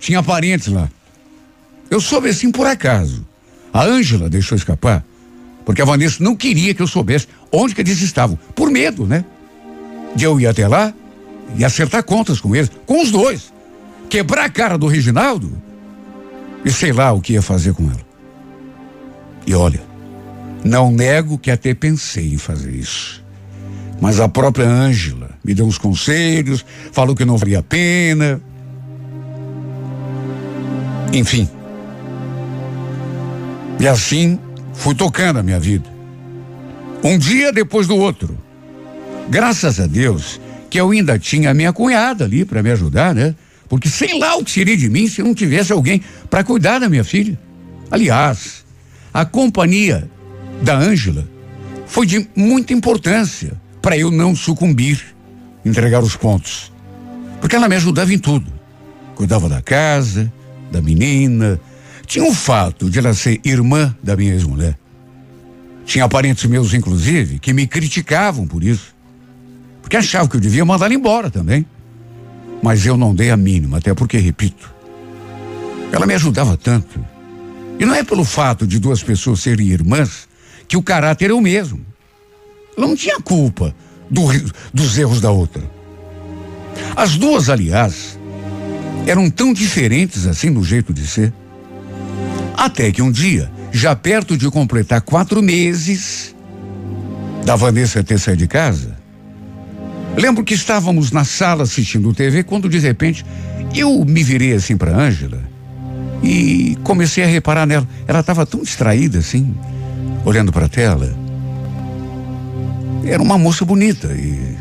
tinha 0.00 0.22
parentes 0.22 0.68
lá. 0.68 0.88
Eu 1.90 2.00
soube 2.00 2.28
assim 2.28 2.50
por 2.50 2.66
acaso. 2.66 3.26
A 3.72 3.84
Ângela 3.84 4.30
deixou 4.30 4.56
escapar, 4.56 5.04
porque 5.64 5.82
a 5.82 5.84
Vanessa 5.84 6.22
não 6.22 6.36
queria 6.36 6.74
que 6.74 6.82
eu 6.82 6.86
soubesse 6.86 7.26
onde 7.50 7.74
que 7.74 7.80
eles 7.80 8.00
estavam, 8.00 8.38
por 8.54 8.70
medo, 8.70 9.06
né? 9.06 9.24
De 10.14 10.24
eu 10.24 10.40
ir 10.40 10.46
até 10.46 10.68
lá 10.68 10.94
e 11.56 11.64
acertar 11.64 12.04
contas 12.04 12.40
com 12.40 12.54
eles, 12.54 12.70
com 12.86 13.02
os 13.02 13.10
dois. 13.10 13.52
Quebrar 14.08 14.44
a 14.44 14.50
cara 14.50 14.78
do 14.78 14.86
Reginaldo 14.86 15.60
e 16.64 16.70
sei 16.70 16.92
lá 16.92 17.12
o 17.12 17.20
que 17.20 17.32
ia 17.32 17.42
fazer 17.42 17.74
com 17.74 17.84
ela. 17.84 18.04
E 19.46 19.54
olha, 19.54 19.82
não 20.64 20.90
nego 20.90 21.36
que 21.36 21.50
até 21.50 21.74
pensei 21.74 22.32
em 22.32 22.38
fazer 22.38 22.72
isso. 22.72 23.22
Mas 24.00 24.18
a 24.18 24.28
própria 24.28 24.66
Ângela 24.66 25.30
me 25.44 25.54
deu 25.54 25.66
uns 25.66 25.78
conselhos, 25.78 26.64
falou 26.92 27.14
que 27.14 27.24
não 27.24 27.36
valia 27.36 27.58
a 27.58 27.62
pena. 27.62 28.40
Enfim. 31.12 31.48
E 33.84 33.86
assim 33.86 34.38
fui 34.72 34.94
tocando 34.94 35.40
a 35.40 35.42
minha 35.42 35.60
vida. 35.60 35.86
Um 37.02 37.18
dia 37.18 37.52
depois 37.52 37.86
do 37.86 37.94
outro. 37.94 38.34
Graças 39.28 39.78
a 39.78 39.86
Deus, 39.86 40.40
que 40.70 40.80
eu 40.80 40.90
ainda 40.90 41.18
tinha 41.18 41.50
a 41.50 41.54
minha 41.54 41.70
cunhada 41.70 42.24
ali 42.24 42.46
para 42.46 42.62
me 42.62 42.70
ajudar, 42.70 43.14
né? 43.14 43.34
Porque 43.68 43.90
sei 43.90 44.18
lá 44.18 44.36
o 44.36 44.42
que 44.42 44.50
seria 44.50 44.74
de 44.74 44.88
mim 44.88 45.06
se 45.06 45.22
não 45.22 45.34
tivesse 45.34 45.70
alguém 45.70 46.00
para 46.30 46.42
cuidar 46.42 46.78
da 46.78 46.88
minha 46.88 47.04
filha. 47.04 47.38
Aliás, 47.90 48.64
a 49.12 49.26
companhia 49.26 50.08
da 50.62 50.78
Ângela 50.78 51.28
foi 51.86 52.06
de 52.06 52.26
muita 52.34 52.72
importância 52.72 53.52
para 53.82 53.98
eu 53.98 54.10
não 54.10 54.34
sucumbir, 54.34 55.14
entregar 55.62 56.02
os 56.02 56.16
pontos. 56.16 56.72
Porque 57.38 57.54
ela 57.54 57.68
me 57.68 57.76
ajudava 57.76 58.14
em 58.14 58.18
tudo. 58.18 58.50
Cuidava 59.14 59.46
da 59.46 59.60
casa, 59.60 60.32
da 60.72 60.80
menina. 60.80 61.60
Tinha 62.06 62.24
o 62.24 62.34
fato 62.34 62.90
de 62.90 62.98
ela 62.98 63.14
ser 63.14 63.40
irmã 63.44 63.94
da 64.02 64.16
minha 64.16 64.32
ex-mulher. 64.32 64.78
Tinha 65.84 66.08
parentes 66.08 66.44
meus, 66.44 66.72
inclusive, 66.72 67.38
que 67.38 67.52
me 67.52 67.66
criticavam 67.66 68.46
por 68.46 68.62
isso. 68.62 68.94
Porque 69.82 69.96
achava 69.96 70.28
que 70.28 70.36
eu 70.36 70.40
devia 70.40 70.64
mandar 70.64 70.86
ela 70.86 70.94
embora 70.94 71.30
também. 71.30 71.66
Mas 72.62 72.86
eu 72.86 72.96
não 72.96 73.14
dei 73.14 73.30
a 73.30 73.36
mínima, 73.36 73.78
até 73.78 73.92
porque, 73.92 74.16
repito, 74.16 74.72
ela 75.92 76.06
me 76.06 76.14
ajudava 76.14 76.56
tanto. 76.56 77.04
E 77.78 77.84
não 77.84 77.94
é 77.94 78.02
pelo 78.02 78.24
fato 78.24 78.66
de 78.66 78.78
duas 78.78 79.02
pessoas 79.02 79.40
serem 79.40 79.68
irmãs 79.68 80.28
que 80.66 80.76
o 80.76 80.82
caráter 80.82 81.30
é 81.30 81.34
o 81.34 81.40
mesmo. 81.40 81.84
Ela 82.76 82.86
não 82.86 82.96
tinha 82.96 83.20
culpa 83.20 83.74
do, 84.10 84.22
dos 84.72 84.96
erros 84.96 85.20
da 85.20 85.30
outra. 85.30 85.62
As 86.96 87.16
duas, 87.16 87.50
aliás, 87.50 88.18
eram 89.06 89.28
tão 89.30 89.52
diferentes 89.52 90.26
assim 90.26 90.50
no 90.50 90.64
jeito 90.64 90.92
de 90.92 91.06
ser. 91.06 91.32
Até 92.54 92.90
que 92.90 93.02
um 93.02 93.10
dia, 93.10 93.50
já 93.72 93.94
perto 93.94 94.36
de 94.36 94.48
completar 94.50 95.00
quatro 95.00 95.42
meses 95.42 96.34
da 97.44 97.56
Vanessa 97.56 98.02
ter 98.02 98.18
saído 98.18 98.38
de 98.38 98.48
casa, 98.48 98.94
Lembro 100.16 100.44
que 100.44 100.54
estávamos 100.54 101.10
na 101.10 101.24
sala 101.24 101.64
assistindo 101.64 102.14
TV 102.14 102.44
quando 102.44 102.68
de 102.68 102.78
repente 102.78 103.26
eu 103.74 104.04
me 104.04 104.22
virei 104.22 104.52
assim 104.52 104.76
para 104.76 104.96
Ângela 104.96 105.42
e 106.22 106.78
comecei 106.84 107.24
a 107.24 107.26
reparar 107.26 107.66
nela. 107.66 107.86
Ela 108.06 108.20
estava 108.20 108.46
tão 108.46 108.62
distraída 108.62 109.18
assim, 109.18 109.54
olhando 110.24 110.52
para 110.52 110.66
a 110.66 110.68
tela. 110.68 111.14
Era 113.04 113.20
uma 113.20 113.36
moça 113.36 113.64
bonita 113.64 114.06
e 114.14 114.56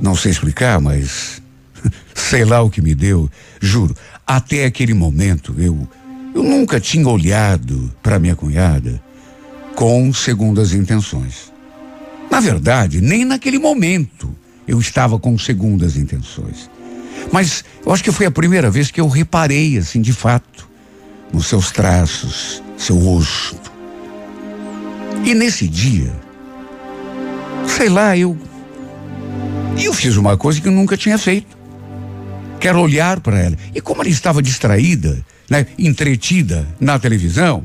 não 0.00 0.14
sei 0.14 0.30
explicar, 0.30 0.80
mas 0.80 1.42
sei 2.14 2.44
lá 2.44 2.62
o 2.62 2.70
que 2.70 2.80
me 2.80 2.94
deu, 2.94 3.28
juro. 3.60 3.96
Até 4.24 4.64
aquele 4.64 4.94
momento 4.94 5.54
eu 5.58 5.88
eu 6.34 6.42
nunca 6.42 6.80
tinha 6.80 7.08
olhado 7.08 7.92
para 8.02 8.18
minha 8.18 8.34
cunhada 8.34 9.02
com 9.74 10.12
segundas 10.12 10.72
intenções. 10.72 11.52
Na 12.30 12.40
verdade, 12.40 13.00
nem 13.00 13.24
naquele 13.24 13.58
momento 13.58 14.34
eu 14.66 14.80
estava 14.80 15.18
com 15.18 15.36
segundas 15.38 15.96
intenções. 15.96 16.70
Mas 17.30 17.64
eu 17.84 17.92
acho 17.92 18.02
que 18.02 18.10
foi 18.10 18.26
a 18.26 18.30
primeira 18.30 18.70
vez 18.70 18.90
que 18.90 19.00
eu 19.00 19.08
reparei, 19.08 19.76
assim, 19.76 20.00
de 20.00 20.12
fato, 20.12 20.68
nos 21.32 21.46
seus 21.46 21.70
traços, 21.70 22.62
seu 22.76 22.96
rosto. 22.96 23.70
E 25.24 25.34
nesse 25.34 25.68
dia, 25.68 26.12
sei 27.66 27.88
lá, 27.88 28.16
eu. 28.16 28.36
Eu 29.78 29.92
fiz 29.94 30.16
uma 30.16 30.36
coisa 30.36 30.60
que 30.60 30.68
eu 30.68 30.72
nunca 30.72 30.96
tinha 30.96 31.16
feito. 31.16 31.56
Quero 32.60 32.80
olhar 32.80 33.20
para 33.20 33.38
ela. 33.38 33.56
E 33.74 33.80
como 33.80 34.02
ela 34.02 34.10
estava 34.10 34.42
distraída, 34.42 35.24
né, 35.52 35.66
entretida 35.78 36.66
na 36.80 36.98
televisão, 36.98 37.62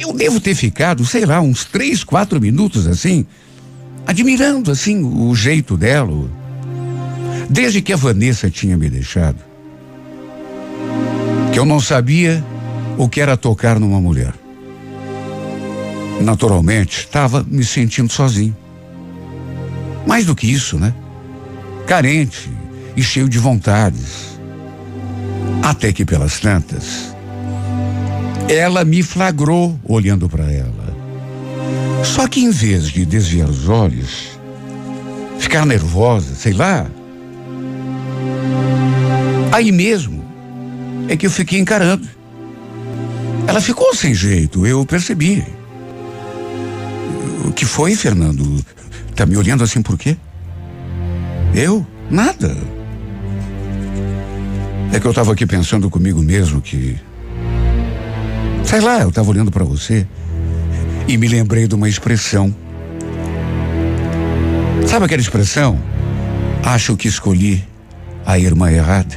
eu 0.00 0.12
devo 0.12 0.40
ter 0.40 0.56
ficado, 0.56 1.06
sei 1.06 1.24
lá, 1.24 1.40
uns 1.40 1.64
três, 1.64 2.02
quatro 2.02 2.40
minutos 2.40 2.88
assim, 2.88 3.24
admirando 4.04 4.72
assim 4.72 5.04
o 5.04 5.32
jeito 5.32 5.76
dela. 5.76 6.28
Desde 7.48 7.80
que 7.80 7.92
a 7.92 7.96
Vanessa 7.96 8.50
tinha 8.50 8.76
me 8.76 8.90
deixado, 8.90 9.38
que 11.52 11.58
eu 11.60 11.64
não 11.64 11.78
sabia 11.78 12.44
o 12.98 13.08
que 13.08 13.20
era 13.20 13.36
tocar 13.36 13.78
numa 13.78 14.00
mulher. 14.00 14.34
Naturalmente, 16.20 16.98
estava 16.98 17.46
me 17.48 17.62
sentindo 17.62 18.12
sozinho. 18.12 18.56
Mais 20.04 20.26
do 20.26 20.34
que 20.34 20.50
isso, 20.50 20.80
né? 20.80 20.92
Carente 21.86 22.50
e 22.96 23.04
cheio 23.04 23.28
de 23.28 23.38
vontades. 23.38 24.33
Até 25.62 25.92
que 25.92 26.04
pelas 26.04 26.40
tantas, 26.40 27.14
ela 28.48 28.84
me 28.84 29.02
flagrou 29.02 29.78
olhando 29.84 30.28
para 30.28 30.50
ela. 30.50 30.94
Só 32.04 32.28
que 32.28 32.40
em 32.40 32.50
vez 32.50 32.88
de 32.88 33.04
desviar 33.06 33.48
os 33.48 33.68
olhos, 33.68 34.38
ficar 35.38 35.64
nervosa, 35.64 36.34
sei 36.34 36.52
lá, 36.52 36.86
aí 39.50 39.72
mesmo 39.72 40.24
é 41.08 41.16
que 41.16 41.26
eu 41.26 41.30
fiquei 41.30 41.58
encarando. 41.58 42.06
Ela 43.46 43.60
ficou 43.60 43.94
sem 43.94 44.14
jeito, 44.14 44.66
eu 44.66 44.84
percebi. 44.84 45.44
O 47.44 47.52
que 47.52 47.64
foi, 47.64 47.94
Fernando? 47.94 48.64
Tá 49.14 49.24
me 49.24 49.36
olhando 49.36 49.62
assim 49.62 49.80
por 49.80 49.96
quê? 49.98 50.16
Eu? 51.54 51.86
Nada. 52.10 52.56
É 54.94 55.00
que 55.00 55.08
eu 55.08 55.10
estava 55.10 55.32
aqui 55.32 55.44
pensando 55.44 55.90
comigo 55.90 56.22
mesmo 56.22 56.60
que. 56.60 56.96
Sei 58.62 58.80
lá, 58.80 59.00
eu 59.00 59.08
estava 59.08 59.28
olhando 59.28 59.50
para 59.50 59.64
você 59.64 60.06
e 61.08 61.18
me 61.18 61.26
lembrei 61.26 61.66
de 61.66 61.74
uma 61.74 61.88
expressão. 61.88 62.54
Sabe 64.86 65.06
aquela 65.06 65.20
expressão? 65.20 65.80
Acho 66.62 66.96
que 66.96 67.08
escolhi 67.08 67.64
a 68.24 68.38
irmã 68.38 68.70
errada. 68.70 69.16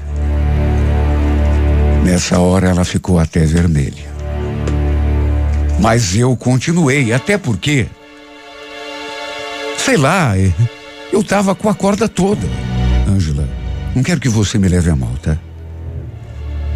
Nessa 2.03 2.39
hora 2.39 2.69
ela 2.69 2.83
ficou 2.83 3.19
até 3.19 3.45
vermelha. 3.45 4.07
Mas 5.79 6.15
eu 6.15 6.35
continuei, 6.35 7.13
até 7.13 7.37
porque. 7.37 7.85
Sei 9.77 9.95
lá, 9.95 10.33
eu 11.13 11.21
estava 11.21 11.53
com 11.53 11.69
a 11.69 11.75
corda 11.75 12.09
toda. 12.09 12.47
Ângela, 13.07 13.47
não 13.95 14.01
quero 14.01 14.19
que 14.19 14.27
você 14.27 14.57
me 14.57 14.67
leve 14.67 14.89
a 14.89 14.95
mal, 14.95 15.13
tá? 15.21 15.37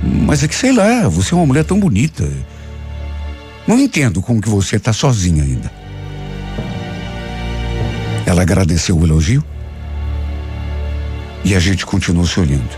Mas 0.03 0.43
é 0.43 0.48
que 0.48 0.55
sei 0.55 0.72
lá, 0.72 1.08
você 1.08 1.34
é 1.34 1.38
uma 1.38 1.46
mulher 1.46 1.63
tão 1.63 1.79
bonita. 1.79 2.29
Não 3.67 3.79
entendo 3.79 4.22
como 4.22 4.41
que 4.41 4.50
você 4.50 4.77
está 4.77 4.91
sozinha 4.91 5.43
ainda. 5.43 5.72
Ela 8.25 8.41
agradeceu 8.41 8.98
o 8.98 9.03
elogio 9.03 9.43
e 11.43 11.55
a 11.55 11.60
gente 11.60 11.86
continuou 11.86 12.25
se 12.25 12.39
olhando. 12.39 12.77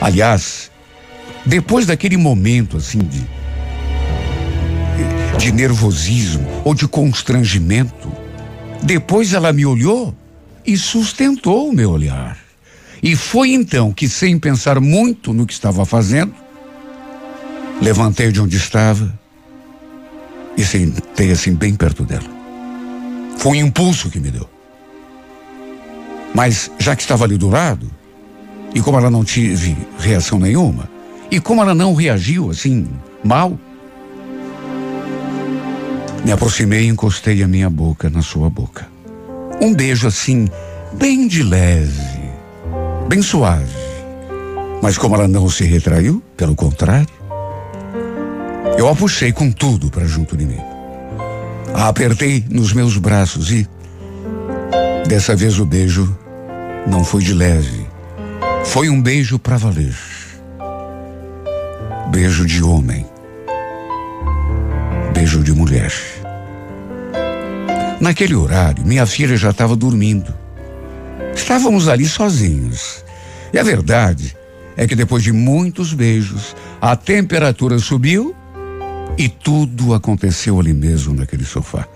Aliás, 0.00 0.70
depois 1.46 1.86
daquele 1.86 2.16
momento 2.16 2.76
assim 2.76 2.98
de 2.98 3.22
de 5.42 5.50
nervosismo 5.50 6.46
ou 6.64 6.72
de 6.72 6.86
constrangimento, 6.86 8.12
depois 8.80 9.32
ela 9.32 9.52
me 9.52 9.66
olhou 9.66 10.14
e 10.64 10.76
sustentou 10.76 11.68
o 11.68 11.72
meu 11.72 11.90
olhar. 11.90 12.38
E 13.02 13.16
foi 13.16 13.52
então 13.52 13.92
que, 13.92 14.08
sem 14.08 14.38
pensar 14.38 14.78
muito 14.78 15.32
no 15.32 15.44
que 15.44 15.52
estava 15.52 15.84
fazendo, 15.84 16.32
levantei 17.82 18.30
de 18.30 18.40
onde 18.40 18.56
estava 18.56 19.12
e 20.56 20.64
sentei 20.64 21.32
assim 21.32 21.52
bem 21.52 21.74
perto 21.74 22.04
dela. 22.04 22.30
Foi 23.36 23.58
um 23.58 23.66
impulso 23.66 24.08
que 24.08 24.20
me 24.20 24.30
deu. 24.30 24.48
Mas 26.32 26.70
já 26.78 26.94
que 26.94 27.02
estava 27.02 27.24
ali 27.24 27.36
do 27.36 27.48
lado, 27.48 27.90
e 28.72 28.80
como 28.80 28.98
ela 28.98 29.10
não 29.10 29.24
tive 29.24 29.76
reação 29.98 30.38
nenhuma, 30.38 30.88
e 31.30 31.40
como 31.40 31.60
ela 31.60 31.74
não 31.74 31.94
reagiu 31.94 32.50
assim 32.50 32.86
mal, 33.24 33.58
me 36.24 36.30
aproximei 36.30 36.84
e 36.84 36.88
encostei 36.88 37.42
a 37.42 37.48
minha 37.48 37.68
boca 37.68 38.08
na 38.08 38.22
sua 38.22 38.48
boca. 38.48 38.86
Um 39.60 39.74
beijo 39.74 40.06
assim, 40.06 40.48
bem 40.92 41.26
de 41.26 41.42
leve, 41.42 42.30
bem 43.08 43.20
suave. 43.20 43.82
Mas 44.80 44.96
como 44.96 45.16
ela 45.16 45.26
não 45.26 45.48
se 45.50 45.64
retraiu, 45.64 46.22
pelo 46.36 46.54
contrário, 46.54 47.21
eu 48.78 48.88
a 48.88 48.94
puxei 48.94 49.32
com 49.32 49.50
tudo 49.50 49.90
para 49.90 50.06
junto 50.06 50.36
de 50.36 50.44
mim. 50.44 50.60
A 51.74 51.88
apertei 51.88 52.44
nos 52.50 52.72
meus 52.72 52.96
braços 52.96 53.50
e, 53.50 53.68
dessa 55.06 55.34
vez, 55.34 55.58
o 55.58 55.64
beijo 55.64 56.16
não 56.86 57.04
foi 57.04 57.22
de 57.22 57.32
leve. 57.32 57.86
Foi 58.64 58.88
um 58.88 59.00
beijo 59.00 59.38
para 59.38 59.56
valer. 59.56 59.94
Beijo 62.10 62.46
de 62.46 62.62
homem. 62.62 63.06
Beijo 65.12 65.42
de 65.42 65.52
mulher. 65.52 65.92
Naquele 68.00 68.34
horário, 68.34 68.84
minha 68.84 69.06
filha 69.06 69.36
já 69.36 69.50
estava 69.50 69.76
dormindo. 69.76 70.34
Estávamos 71.34 71.88
ali 71.88 72.06
sozinhos. 72.06 73.04
E 73.52 73.58
a 73.58 73.62
verdade 73.62 74.36
é 74.76 74.86
que 74.86 74.96
depois 74.96 75.22
de 75.22 75.32
muitos 75.32 75.92
beijos, 75.92 76.56
a 76.80 76.96
temperatura 76.96 77.78
subiu 77.78 78.34
e 79.16 79.28
tudo 79.28 79.94
aconteceu 79.94 80.58
ali 80.58 80.72
mesmo 80.72 81.14
naquele 81.14 81.44
sofá. 81.44 81.86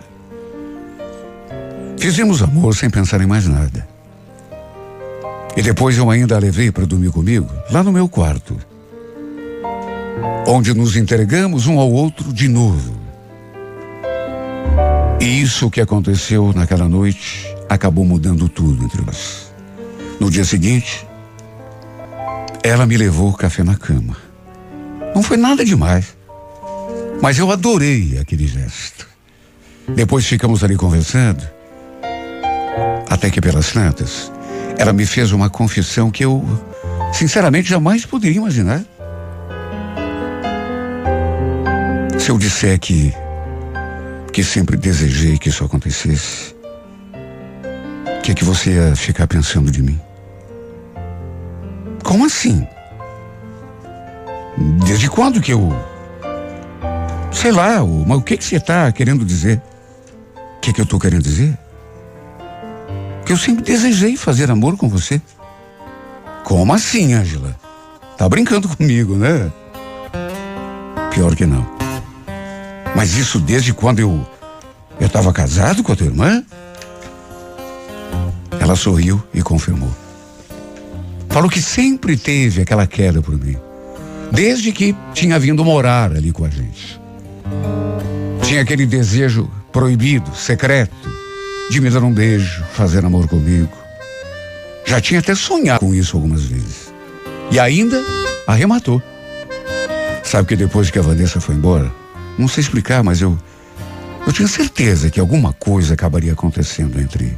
Fizemos 1.98 2.42
amor 2.42 2.74
sem 2.74 2.90
pensar 2.90 3.20
em 3.20 3.26
mais 3.26 3.46
nada. 3.46 3.86
E 5.56 5.62
depois 5.62 5.96
eu 5.96 6.10
ainda 6.10 6.36
a 6.36 6.38
levei 6.38 6.70
para 6.70 6.84
dormir 6.84 7.10
comigo, 7.10 7.50
lá 7.70 7.82
no 7.82 7.90
meu 7.90 8.08
quarto. 8.08 8.56
Onde 10.46 10.74
nos 10.74 10.96
entregamos 10.96 11.66
um 11.66 11.78
ao 11.80 11.90
outro 11.90 12.32
de 12.32 12.46
novo. 12.46 12.94
E 15.20 15.40
isso 15.40 15.70
que 15.70 15.80
aconteceu 15.80 16.52
naquela 16.54 16.88
noite 16.88 17.46
acabou 17.68 18.04
mudando 18.04 18.48
tudo 18.48 18.84
entre 18.84 19.02
nós. 19.02 19.50
No 20.20 20.30
dia 20.30 20.44
seguinte, 20.44 21.06
ela 22.62 22.86
me 22.86 22.96
levou 22.96 23.32
café 23.32 23.64
na 23.64 23.74
cama. 23.74 24.16
Não 25.14 25.22
foi 25.22 25.36
nada 25.36 25.64
demais. 25.64 26.16
Mas 27.20 27.38
eu 27.38 27.50
adorei 27.50 28.18
aquele 28.20 28.46
gesto. 28.46 29.08
Depois 29.94 30.26
ficamos 30.26 30.62
ali 30.62 30.76
conversando. 30.76 31.42
Até 33.08 33.30
que 33.30 33.40
pelas 33.40 33.72
tantas, 33.72 34.30
ela 34.78 34.92
me 34.92 35.06
fez 35.06 35.32
uma 35.32 35.48
confissão 35.48 36.10
que 36.10 36.24
eu, 36.24 36.44
sinceramente, 37.12 37.68
jamais 37.68 38.04
poderia 38.04 38.36
imaginar. 38.36 38.84
Se 42.18 42.30
eu 42.30 42.38
disser 42.38 42.78
que 42.78 43.14
que 44.32 44.44
sempre 44.44 44.76
desejei 44.76 45.38
que 45.38 45.48
isso 45.48 45.64
acontecesse, 45.64 46.54
o 48.18 48.20
que 48.20 48.32
é 48.32 48.34
que 48.34 48.44
você 48.44 48.72
ia 48.72 48.94
ficar 48.94 49.26
pensando 49.26 49.70
de 49.70 49.82
mim? 49.82 49.98
Como 52.04 52.26
assim? 52.26 52.66
Desde 54.84 55.08
quando 55.08 55.40
que 55.40 55.54
eu 55.54 55.74
Sei 57.36 57.52
lá, 57.52 57.84
mas 58.06 58.16
o 58.16 58.22
que, 58.22 58.34
que 58.38 58.44
você 58.44 58.56
está 58.56 58.90
querendo 58.90 59.22
dizer? 59.22 59.60
O 60.56 60.60
que, 60.60 60.72
que 60.72 60.80
eu 60.80 60.84
estou 60.84 60.98
querendo 60.98 61.22
dizer? 61.22 61.56
Que 63.26 63.32
eu 63.32 63.36
sempre 63.36 63.62
desejei 63.62 64.16
fazer 64.16 64.50
amor 64.50 64.76
com 64.78 64.88
você. 64.88 65.20
Como 66.42 66.72
assim, 66.72 67.12
Ângela? 67.12 67.54
Tá 68.16 68.26
brincando 68.26 68.66
comigo, 68.66 69.16
né? 69.16 69.52
Pior 71.12 71.36
que 71.36 71.44
não. 71.44 71.64
Mas 72.96 73.14
isso 73.14 73.38
desde 73.38 73.74
quando 73.74 74.00
eu 74.00 74.26
eu 74.98 75.06
estava 75.06 75.30
casado 75.30 75.82
com 75.82 75.92
a 75.92 75.96
tua 75.96 76.06
irmã? 76.06 76.42
Ela 78.58 78.74
sorriu 78.74 79.22
e 79.34 79.42
confirmou. 79.42 79.94
Falou 81.28 81.50
que 81.50 81.60
sempre 81.60 82.16
teve 82.16 82.62
aquela 82.62 82.86
queda 82.86 83.20
por 83.20 83.36
mim, 83.38 83.58
desde 84.32 84.72
que 84.72 84.96
tinha 85.12 85.38
vindo 85.38 85.62
morar 85.62 86.12
ali 86.12 86.32
com 86.32 86.46
a 86.46 86.48
gente. 86.48 86.98
Tinha 88.42 88.62
aquele 88.62 88.86
desejo 88.86 89.50
proibido, 89.72 90.34
secreto, 90.34 90.94
de 91.70 91.80
me 91.80 91.90
dar 91.90 92.02
um 92.02 92.12
beijo, 92.12 92.64
fazer 92.72 93.04
amor 93.04 93.28
comigo. 93.28 93.76
Já 94.84 95.00
tinha 95.00 95.20
até 95.20 95.34
sonhado 95.34 95.80
com 95.80 95.94
isso 95.94 96.16
algumas 96.16 96.44
vezes. 96.44 96.92
E 97.50 97.58
ainda 97.58 98.02
arrematou. 98.46 99.02
Sabe 100.22 100.48
que 100.48 100.56
depois 100.56 100.90
que 100.90 100.98
a 100.98 101.02
Vanessa 101.02 101.40
foi 101.40 101.54
embora, 101.54 101.92
não 102.38 102.48
sei 102.48 102.62
explicar, 102.62 103.02
mas 103.02 103.20
eu 103.20 103.38
eu 104.26 104.32
tinha 104.32 104.48
certeza 104.48 105.08
que 105.08 105.20
alguma 105.20 105.52
coisa 105.52 105.94
acabaria 105.94 106.32
acontecendo 106.32 107.00
entre 107.00 107.36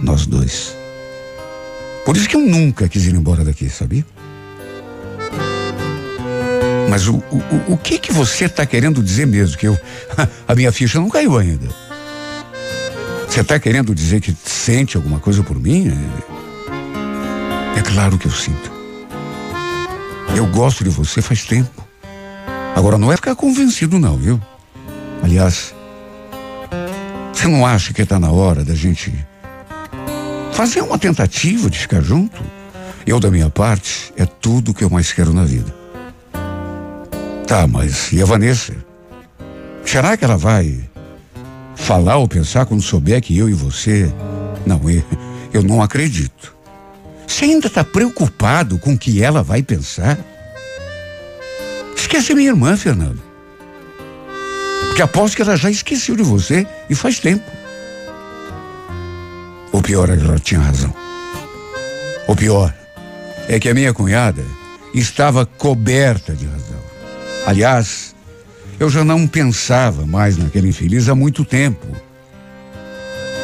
nós 0.00 0.26
dois. 0.26 0.76
Por 2.04 2.16
isso 2.16 2.28
que 2.28 2.36
eu 2.36 2.40
nunca 2.40 2.88
quis 2.88 3.04
ir 3.04 3.14
embora 3.14 3.44
daqui, 3.44 3.68
sabia? 3.68 4.06
Mas 6.98 7.06
o, 7.06 7.14
o, 7.30 7.74
o 7.74 7.76
que 7.76 7.96
que 7.96 8.12
você 8.12 8.46
está 8.46 8.66
querendo 8.66 9.00
dizer 9.00 9.24
mesmo? 9.24 9.56
Que 9.56 9.68
eu, 9.68 9.78
a 10.48 10.52
minha 10.56 10.72
ficha 10.72 10.98
não 10.98 11.08
caiu 11.08 11.38
ainda. 11.38 11.68
Você 13.28 13.40
está 13.40 13.56
querendo 13.60 13.94
dizer 13.94 14.20
que 14.20 14.36
sente 14.44 14.96
alguma 14.96 15.20
coisa 15.20 15.44
por 15.44 15.56
mim? 15.60 15.92
É 17.76 17.82
claro 17.82 18.18
que 18.18 18.26
eu 18.26 18.32
sinto. 18.32 18.72
Eu 20.34 20.44
gosto 20.48 20.82
de 20.82 20.90
você 20.90 21.22
faz 21.22 21.44
tempo. 21.44 21.86
Agora 22.74 22.98
não 22.98 23.12
é 23.12 23.16
ficar 23.16 23.36
convencido 23.36 23.96
não, 23.96 24.16
viu? 24.16 24.40
Aliás, 25.22 25.72
você 27.32 27.46
não 27.46 27.64
acha 27.64 27.94
que 27.94 28.02
está 28.02 28.18
na 28.18 28.32
hora 28.32 28.64
da 28.64 28.74
gente 28.74 29.14
fazer 30.52 30.80
uma 30.80 30.98
tentativa 30.98 31.70
de 31.70 31.78
ficar 31.78 32.00
junto? 32.00 32.42
Eu, 33.06 33.20
da 33.20 33.30
minha 33.30 33.48
parte, 33.48 34.12
é 34.16 34.26
tudo 34.26 34.74
que 34.74 34.82
eu 34.82 34.90
mais 34.90 35.12
quero 35.12 35.32
na 35.32 35.44
vida. 35.44 35.77
Tá, 37.48 37.66
mas 37.66 38.12
e 38.12 38.22
a 38.22 38.26
Vanessa? 38.26 38.74
Será 39.84 40.16
que 40.16 40.24
ela 40.24 40.36
vai 40.36 40.88
falar 41.78 42.16
ou 42.16 42.28
pensar 42.28 42.66
quando 42.66 42.82
souber 42.82 43.22
que 43.22 43.38
eu 43.38 43.48
e 43.48 43.54
você. 43.54 44.12
Não, 44.66 44.78
eu, 44.90 45.02
eu 45.54 45.62
não 45.62 45.80
acredito. 45.80 46.54
Você 47.26 47.46
ainda 47.46 47.68
está 47.68 47.84
preocupado 47.84 48.78
com 48.78 48.92
o 48.92 48.98
que 48.98 49.22
ela 49.22 49.42
vai 49.42 49.62
pensar? 49.62 50.18
Esquece 51.96 52.34
minha 52.34 52.48
irmã, 52.48 52.76
Fernando. 52.76 53.22
Porque 54.88 55.02
aposto 55.02 55.36
que 55.36 55.42
ela 55.42 55.56
já 55.56 55.70
esqueceu 55.70 56.16
de 56.16 56.22
você 56.22 56.66
e 56.90 56.94
faz 56.94 57.18
tempo. 57.20 57.50
O 59.72 59.80
pior 59.80 60.10
é 60.10 60.16
que 60.16 60.24
ela 60.24 60.38
tinha 60.38 60.60
razão. 60.60 60.92
O 62.26 62.34
pior 62.34 62.74
é 63.48 63.58
que 63.58 63.68
a 63.68 63.74
minha 63.74 63.94
cunhada 63.94 64.44
estava 64.92 65.46
coberta 65.46 66.34
de 66.34 66.46
razão. 66.46 66.87
Aliás, 67.48 68.14
eu 68.78 68.90
já 68.90 69.02
não 69.02 69.26
pensava 69.26 70.04
mais 70.04 70.36
naquele 70.36 70.68
infeliz 70.68 71.08
há 71.08 71.14
muito 71.14 71.46
tempo. 71.46 71.86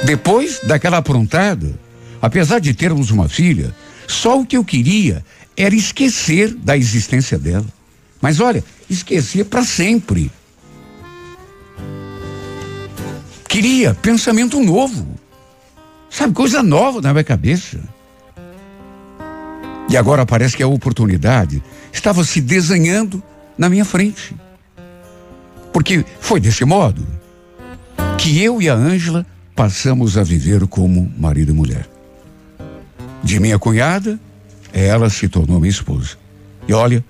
Depois 0.04 0.60
daquela 0.62 0.98
aprontada, 0.98 1.74
apesar 2.20 2.58
de 2.58 2.74
termos 2.74 3.10
uma 3.10 3.30
filha, 3.30 3.74
só 4.06 4.38
o 4.38 4.44
que 4.44 4.58
eu 4.58 4.62
queria 4.62 5.24
era 5.56 5.74
esquecer 5.74 6.52
da 6.54 6.76
existência 6.76 7.38
dela. 7.38 7.64
Mas 8.20 8.40
olha, 8.40 8.62
esquecer 8.90 9.46
para 9.46 9.64
sempre. 9.64 10.30
Queria 13.48 13.94
pensamento 13.94 14.62
novo. 14.62 15.08
Sabe, 16.10 16.34
coisa 16.34 16.62
nova 16.62 17.00
na 17.00 17.10
minha 17.10 17.24
cabeça. 17.24 17.80
E 19.88 19.96
agora 19.96 20.26
parece 20.26 20.58
que 20.58 20.62
a 20.62 20.68
oportunidade 20.68 21.62
estava 21.90 22.22
se 22.22 22.42
desenhando 22.42 23.22
na 23.56 23.68
minha 23.68 23.84
frente. 23.84 24.34
Porque 25.72 26.04
foi 26.20 26.40
desse 26.40 26.64
modo 26.64 27.06
que 28.18 28.42
eu 28.42 28.60
e 28.62 28.68
a 28.68 28.74
Ângela 28.74 29.26
passamos 29.54 30.16
a 30.16 30.22
viver 30.22 30.66
como 30.66 31.12
marido 31.18 31.50
e 31.50 31.54
mulher. 31.54 31.88
De 33.22 33.40
minha 33.40 33.58
cunhada, 33.58 34.18
ela 34.72 35.08
se 35.10 35.28
tornou 35.28 35.58
minha 35.58 35.70
esposa. 35.70 36.16
E 36.68 36.72
olha, 36.72 37.04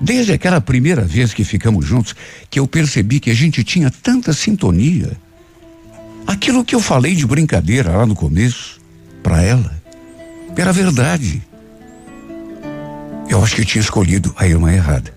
desde 0.00 0.32
aquela 0.32 0.60
primeira 0.60 1.02
vez 1.02 1.32
que 1.32 1.44
ficamos 1.44 1.86
juntos, 1.86 2.14
que 2.50 2.58
eu 2.58 2.66
percebi 2.66 3.20
que 3.20 3.30
a 3.30 3.34
gente 3.34 3.64
tinha 3.64 3.90
tanta 3.90 4.32
sintonia 4.32 5.12
Aquilo 6.26 6.64
que 6.64 6.74
eu 6.74 6.80
falei 6.80 7.14
de 7.14 7.26
brincadeira 7.26 7.90
lá 7.96 8.06
no 8.06 8.14
começo, 8.14 8.80
para 9.22 9.42
ela, 9.42 9.74
era 10.56 10.72
verdade. 10.72 11.42
Eu 13.28 13.42
acho 13.42 13.56
que 13.56 13.64
tinha 13.64 13.82
escolhido 13.82 14.34
a 14.36 14.46
irmã 14.46 14.72
errada. 14.72 15.13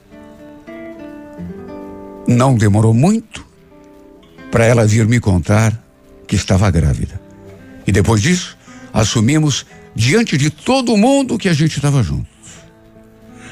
Não 2.27 2.55
demorou 2.55 2.93
muito 2.93 3.45
para 4.51 4.65
ela 4.65 4.85
vir 4.85 5.07
me 5.07 5.19
contar 5.19 5.81
que 6.27 6.35
estava 6.35 6.69
grávida. 6.69 7.19
E 7.85 7.91
depois 7.91 8.21
disso, 8.21 8.57
assumimos 8.93 9.65
diante 9.95 10.37
de 10.37 10.49
todo 10.49 10.97
mundo 10.97 11.37
que 11.37 11.47
a 11.47 11.53
gente 11.53 11.77
estava 11.77 12.03
junto. 12.03 12.27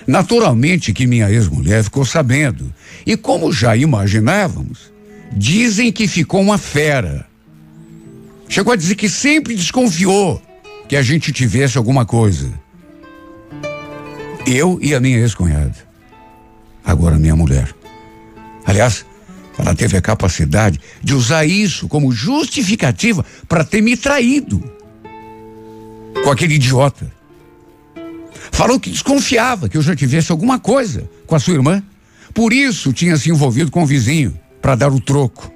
Naturalmente 0.06 0.94
que 0.94 1.08
minha 1.08 1.32
ex-mulher 1.32 1.84
ficou 1.84 2.06
sabendo. 2.06 2.72
E 3.06 3.18
como 3.18 3.52
já 3.52 3.76
imaginávamos, 3.76 4.92
dizem 5.32 5.92
que 5.92 6.08
ficou 6.08 6.42
uma 6.42 6.58
fera. 6.58 7.26
Chegou 8.48 8.74
a 8.74 8.76
dizer 8.76 8.96
que 8.96 9.10
sempre 9.10 9.56
desconfiou 9.56 10.42
que 10.88 10.96
a 10.96 11.02
gente 11.02 11.32
tivesse 11.32 11.78
alguma 11.78 12.06
coisa. 12.06 12.52
Eu 14.46 14.78
e 14.82 14.94
a 14.94 15.00
minha 15.00 15.18
ex-cunhada. 15.18 15.76
Agora 16.84 17.18
minha 17.18 17.36
mulher. 17.36 17.74
Aliás, 18.66 19.06
ela 19.58 19.76
teve 19.76 19.96
a 19.96 20.02
capacidade 20.02 20.80
de 21.02 21.14
usar 21.14 21.46
isso 21.46 21.88
como 21.88 22.12
justificativa 22.12 23.24
para 23.48 23.64
ter 23.64 23.82
me 23.82 23.96
traído 23.96 24.62
com 26.24 26.32
aquele 26.32 26.56
idiota. 26.56 27.12
Falou 28.52 28.80
que 28.80 28.90
desconfiava 28.90 29.70
que 29.70 29.78
eu 29.78 29.82
já 29.82 29.96
tivesse 29.96 30.32
alguma 30.32 30.60
coisa 30.60 31.10
com 31.26 31.36
a 31.36 31.40
sua 31.40 31.54
irmã. 31.54 31.82
Por 32.34 32.52
isso 32.52 32.92
tinha 32.92 33.18
se 33.18 33.30
envolvido 33.30 33.72
com 33.72 33.84
o 33.84 33.86
vizinho 33.86 34.38
para 34.62 34.76
dar 34.76 34.92
o 34.92 35.00
troco. 35.00 35.52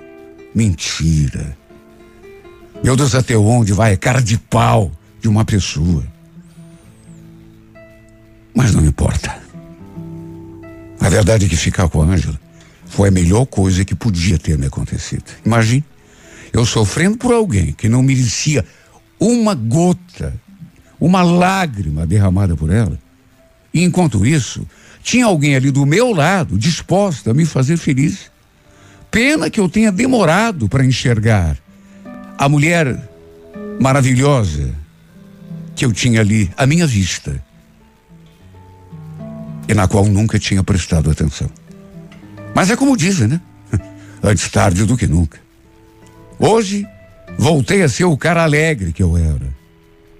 Mentira. 0.53 1.57
Meu 2.83 2.95
Deus, 2.95 3.15
até 3.15 3.37
onde 3.37 3.73
vai 3.73 3.93
a 3.93 3.97
cara 3.97 4.21
de 4.21 4.37
pau 4.37 4.91
de 5.19 5.27
uma 5.27 5.43
pessoa? 5.43 6.03
Mas 8.55 8.73
não 8.73 8.85
importa. 8.85 9.37
A 10.99 11.09
verdade 11.09 11.45
é 11.45 11.49
que 11.49 11.57
ficar 11.57 11.89
com 11.89 12.01
a 12.01 12.05
Ângela 12.05 12.39
foi 12.89 13.09
a 13.09 13.11
melhor 13.11 13.45
coisa 13.45 13.85
que 13.85 13.95
podia 13.95 14.37
ter 14.37 14.57
me 14.57 14.65
acontecido. 14.65 15.23
Imagine, 15.45 15.85
eu 16.51 16.65
sofrendo 16.65 17.17
por 17.17 17.31
alguém 17.31 17.71
que 17.71 17.87
não 17.87 18.01
merecia 18.01 18.65
uma 19.19 19.53
gota, 19.53 20.33
uma 20.99 21.21
lágrima 21.21 22.05
derramada 22.05 22.55
por 22.55 22.71
ela. 22.71 22.99
E 23.71 23.83
enquanto 23.83 24.25
isso, 24.25 24.67
tinha 25.03 25.25
alguém 25.25 25.55
ali 25.55 25.69
do 25.69 25.85
meu 25.85 26.11
lado 26.11 26.57
disposta 26.57 27.29
a 27.31 27.33
me 27.33 27.45
fazer 27.45 27.77
feliz. 27.77 28.31
Pena 29.11 29.49
que 29.49 29.59
eu 29.59 29.69
tenha 29.69 29.91
demorado 29.91 30.67
para 30.67 30.83
enxergar 30.83 31.57
a 32.37 32.49
mulher 32.49 33.07
maravilhosa 33.79 34.73
que 35.75 35.85
eu 35.85 35.93
tinha 35.93 36.21
ali 36.21 36.51
à 36.57 36.65
minha 36.65 36.87
vista 36.87 37.41
e 39.67 39.73
na 39.75 39.87
qual 39.87 40.05
nunca 40.05 40.39
tinha 40.39 40.63
prestado 40.63 41.11
atenção. 41.11 41.49
Mas 42.55 42.69
é 42.69 42.75
como 42.75 42.97
dizem, 42.97 43.27
né? 43.27 43.41
Antes 44.23 44.49
tarde 44.49 44.85
do 44.85 44.97
que 44.97 45.07
nunca. 45.07 45.39
Hoje, 46.37 46.87
voltei 47.37 47.81
a 47.83 47.89
ser 47.89 48.05
o 48.05 48.17
cara 48.17 48.43
alegre 48.43 48.93
que 48.93 49.03
eu 49.03 49.17
era. 49.17 49.53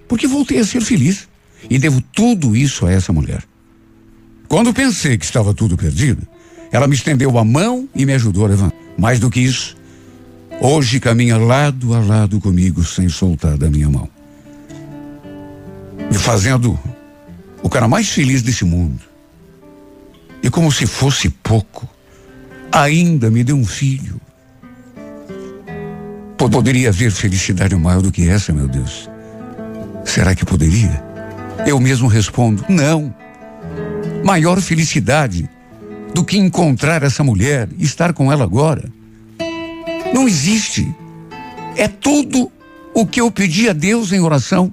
Porque 0.08 0.26
voltei 0.26 0.58
a 0.58 0.64
ser 0.64 0.80
feliz. 0.80 1.28
E 1.68 1.78
devo 1.78 2.00
tudo 2.00 2.56
isso 2.56 2.86
a 2.86 2.92
essa 2.92 3.12
mulher. 3.12 3.42
Quando 4.48 4.72
pensei 4.72 5.18
que 5.18 5.24
estava 5.24 5.52
tudo 5.52 5.76
perdido, 5.76 6.26
ela 6.72 6.86
me 6.86 6.94
estendeu 6.94 7.38
a 7.38 7.44
mão 7.44 7.88
e 7.94 8.06
me 8.06 8.14
ajudou 8.14 8.46
a 8.46 8.48
levantar. 8.48 8.76
Mais 8.96 9.20
do 9.20 9.30
que 9.30 9.40
isso, 9.40 9.76
Hoje 10.62 11.00
caminha 11.00 11.38
lado 11.38 11.94
a 11.94 12.00
lado 12.00 12.38
comigo 12.38 12.84
sem 12.84 13.08
soltar 13.08 13.56
da 13.56 13.70
minha 13.70 13.88
mão. 13.88 14.06
Me 16.10 16.18
fazendo 16.18 16.78
o 17.62 17.68
cara 17.70 17.88
mais 17.88 18.10
feliz 18.10 18.42
desse 18.42 18.62
mundo. 18.62 19.00
E 20.42 20.50
como 20.50 20.70
se 20.70 20.84
fosse 20.84 21.30
pouco, 21.30 21.88
ainda 22.72 23.30
me 23.30 23.42
deu 23.42 23.56
um 23.56 23.64
filho. 23.64 24.20
Poderia 26.36 26.88
haver 26.88 27.10
felicidade 27.10 27.74
maior 27.76 28.02
do 28.02 28.10
que 28.10 28.28
essa, 28.28 28.52
meu 28.52 28.66
Deus? 28.66 29.08
Será 30.04 30.34
que 30.34 30.44
poderia? 30.44 31.02
Eu 31.66 31.78
mesmo 31.78 32.08
respondo: 32.08 32.64
não. 32.68 33.14
Maior 34.24 34.60
felicidade 34.60 35.48
do 36.14 36.24
que 36.24 36.38
encontrar 36.38 37.02
essa 37.02 37.22
mulher 37.22 37.68
e 37.78 37.84
estar 37.84 38.12
com 38.12 38.32
ela 38.32 38.44
agora. 38.44 38.90
Não 40.12 40.26
existe. 40.26 40.92
É 41.76 41.86
tudo 41.86 42.50
o 42.92 43.06
que 43.06 43.20
eu 43.20 43.30
pedi 43.30 43.68
a 43.68 43.72
Deus 43.72 44.12
em 44.12 44.20
oração. 44.20 44.72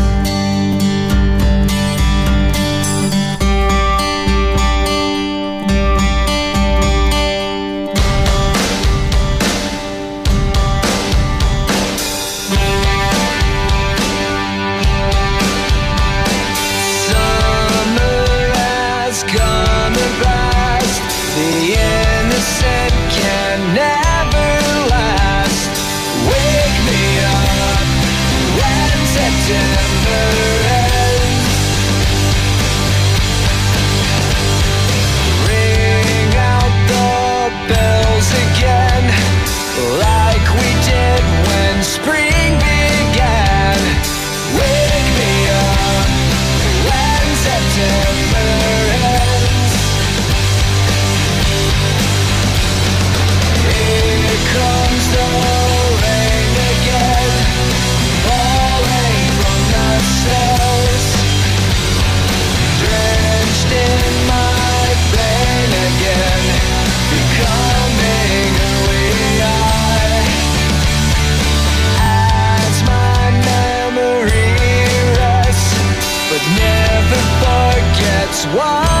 why 78.47 79.00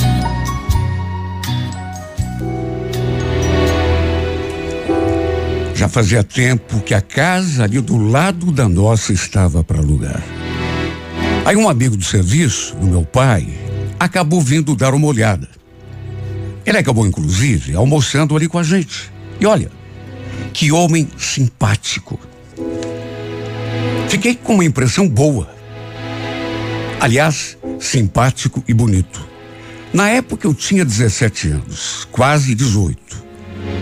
Já 5.81 5.89
fazia 5.89 6.23
tempo 6.23 6.79
que 6.81 6.93
a 6.93 7.01
casa 7.01 7.63
ali 7.63 7.81
do 7.81 7.97
lado 7.97 8.51
da 8.51 8.69
nossa 8.69 9.13
estava 9.13 9.63
para 9.63 9.79
alugar. 9.79 10.21
Aí 11.43 11.55
um 11.55 11.67
amigo 11.67 11.97
do 11.97 12.05
serviço, 12.05 12.75
do 12.75 12.85
meu 12.85 13.03
pai, 13.03 13.47
acabou 13.99 14.39
vindo 14.41 14.75
dar 14.75 14.93
uma 14.93 15.07
olhada. 15.07 15.49
Ele 16.67 16.77
acabou, 16.77 17.03
inclusive, 17.07 17.73
almoçando 17.73 18.37
ali 18.37 18.47
com 18.47 18.59
a 18.59 18.63
gente. 18.63 19.11
E 19.39 19.45
olha, 19.47 19.71
que 20.53 20.71
homem 20.71 21.09
simpático. 21.17 22.19
Fiquei 24.07 24.35
com 24.35 24.53
uma 24.53 24.65
impressão 24.65 25.09
boa. 25.09 25.49
Aliás, 26.99 27.57
simpático 27.79 28.63
e 28.67 28.73
bonito. 28.75 29.27
Na 29.91 30.09
época 30.09 30.45
eu 30.45 30.53
tinha 30.53 30.85
17 30.85 31.47
anos, 31.47 32.07
quase 32.11 32.53
18. 32.53 33.25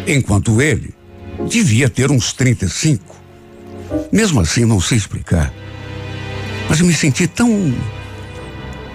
Enquanto 0.08 0.62
ele 0.62 0.98
devia 1.48 1.90
ter 1.90 2.12
uns 2.12 2.34
35. 2.34 3.16
Mesmo 4.12 4.40
assim, 4.40 4.66
não 4.66 4.80
sei 4.80 4.98
explicar. 4.98 5.54
Mas 6.68 6.82
me 6.82 6.94
senti 6.94 7.28
tão 7.28 7.74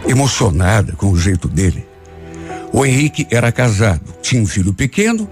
emocionada 0.06 0.92
com 0.92 1.10
o 1.10 1.18
jeito 1.18 1.48
dele. 1.48 1.86
O 2.72 2.84
Henrique 2.84 3.26
era 3.30 3.52
casado, 3.52 4.14
tinha 4.20 4.42
um 4.42 4.46
filho 4.46 4.72
pequeno 4.72 5.28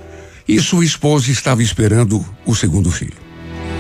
e 0.46 0.60
sua 0.60 0.84
esposa 0.84 1.30
estava 1.30 1.62
esperando 1.62 2.24
o 2.46 2.54
segundo 2.54 2.90
filho. 2.90 3.16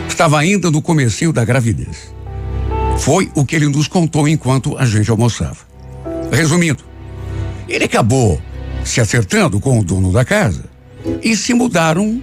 Estava 0.08 0.38
ainda 0.38 0.70
no 0.70 0.82
comecinho 0.82 1.32
da 1.32 1.44
gravidez. 1.44 2.12
Foi 2.98 3.30
o 3.34 3.44
que 3.44 3.56
ele 3.56 3.68
nos 3.68 3.88
contou 3.88 4.28
enquanto 4.28 4.76
a 4.76 4.84
gente 4.84 5.10
almoçava. 5.10 5.58
Resumindo, 6.30 6.84
ele 7.68 7.84
acabou 7.84 8.40
se 8.84 9.00
acertando 9.00 9.58
com 9.60 9.78
o 9.78 9.84
dono 9.84 10.12
da 10.12 10.24
casa 10.24 10.64
e 11.22 11.36
se 11.36 11.54
mudaram 11.54 12.22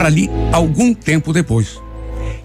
para 0.00 0.08
ali 0.08 0.30
algum 0.50 0.94
tempo 0.94 1.30
depois. 1.30 1.78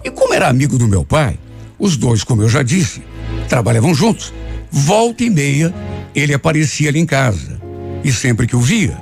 E 0.04 0.10
como 0.10 0.34
era 0.34 0.46
amigo 0.46 0.76
do 0.76 0.86
meu 0.86 1.06
pai, 1.06 1.38
os 1.78 1.96
dois, 1.96 2.22
como 2.22 2.42
eu 2.42 2.50
já 2.50 2.62
disse, 2.62 3.02
trabalhavam 3.48 3.94
juntos. 3.94 4.30
Volta 4.70 5.24
e 5.24 5.30
meia, 5.30 5.74
ele 6.14 6.34
aparecia 6.34 6.90
ali 6.90 6.98
em 6.98 7.06
casa. 7.06 7.58
E 8.04 8.12
sempre 8.12 8.46
que 8.46 8.54
o 8.54 8.60
via, 8.60 8.98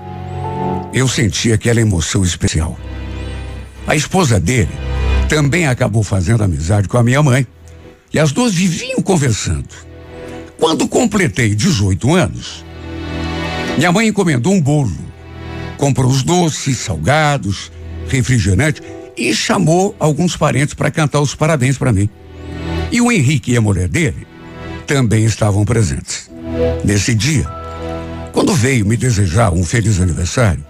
eu 0.93 1.09
sentia 1.09 1.57
aquela 1.57 1.81
emoção 1.81 2.23
especial. 2.23 2.79
A 3.89 3.97
esposa 3.97 4.39
dele 4.39 4.71
também 5.29 5.67
acabou 5.67 6.05
fazendo 6.05 6.45
amizade 6.45 6.87
com 6.87 6.97
a 6.97 7.03
minha 7.03 7.25
mãe. 7.25 7.45
E 8.13 8.21
as 8.21 8.31
duas 8.31 8.55
viviam 8.55 9.03
conversando. 9.03 9.75
Quando 10.61 10.87
completei 10.87 11.57
18 11.57 12.15
anos, 12.15 12.65
minha 13.77 13.91
mãe 13.91 14.07
encomendou 14.07 14.53
um 14.53 14.61
bolo, 14.61 14.97
comprou 15.77 16.09
os 16.09 16.23
doces, 16.23 16.79
salgados, 16.79 17.73
refrigerante 18.09 18.83
e 19.17 19.35
chamou 19.35 19.95
alguns 19.99 20.37
parentes 20.37 20.75
para 20.75 20.91
cantar 20.91 21.21
os 21.21 21.35
parabéns 21.35 21.79
para 21.79 21.93
mim. 21.93 22.09
E 22.91 23.01
o 23.01 23.11
Henrique 23.11 23.53
e 23.53 23.57
a 23.57 23.61
mulher 23.61 23.89
dele 23.89 24.27
também 24.87 25.25
estavam 25.25 25.65
presentes. 25.65 26.31
Nesse 26.85 27.15
dia, 27.15 27.47
quando 28.33 28.55
veio 28.55 28.85
me 28.87 28.97
desejar 28.97 29.53
um 29.53 29.65
feliz 29.65 30.01
aniversário, 30.01 30.65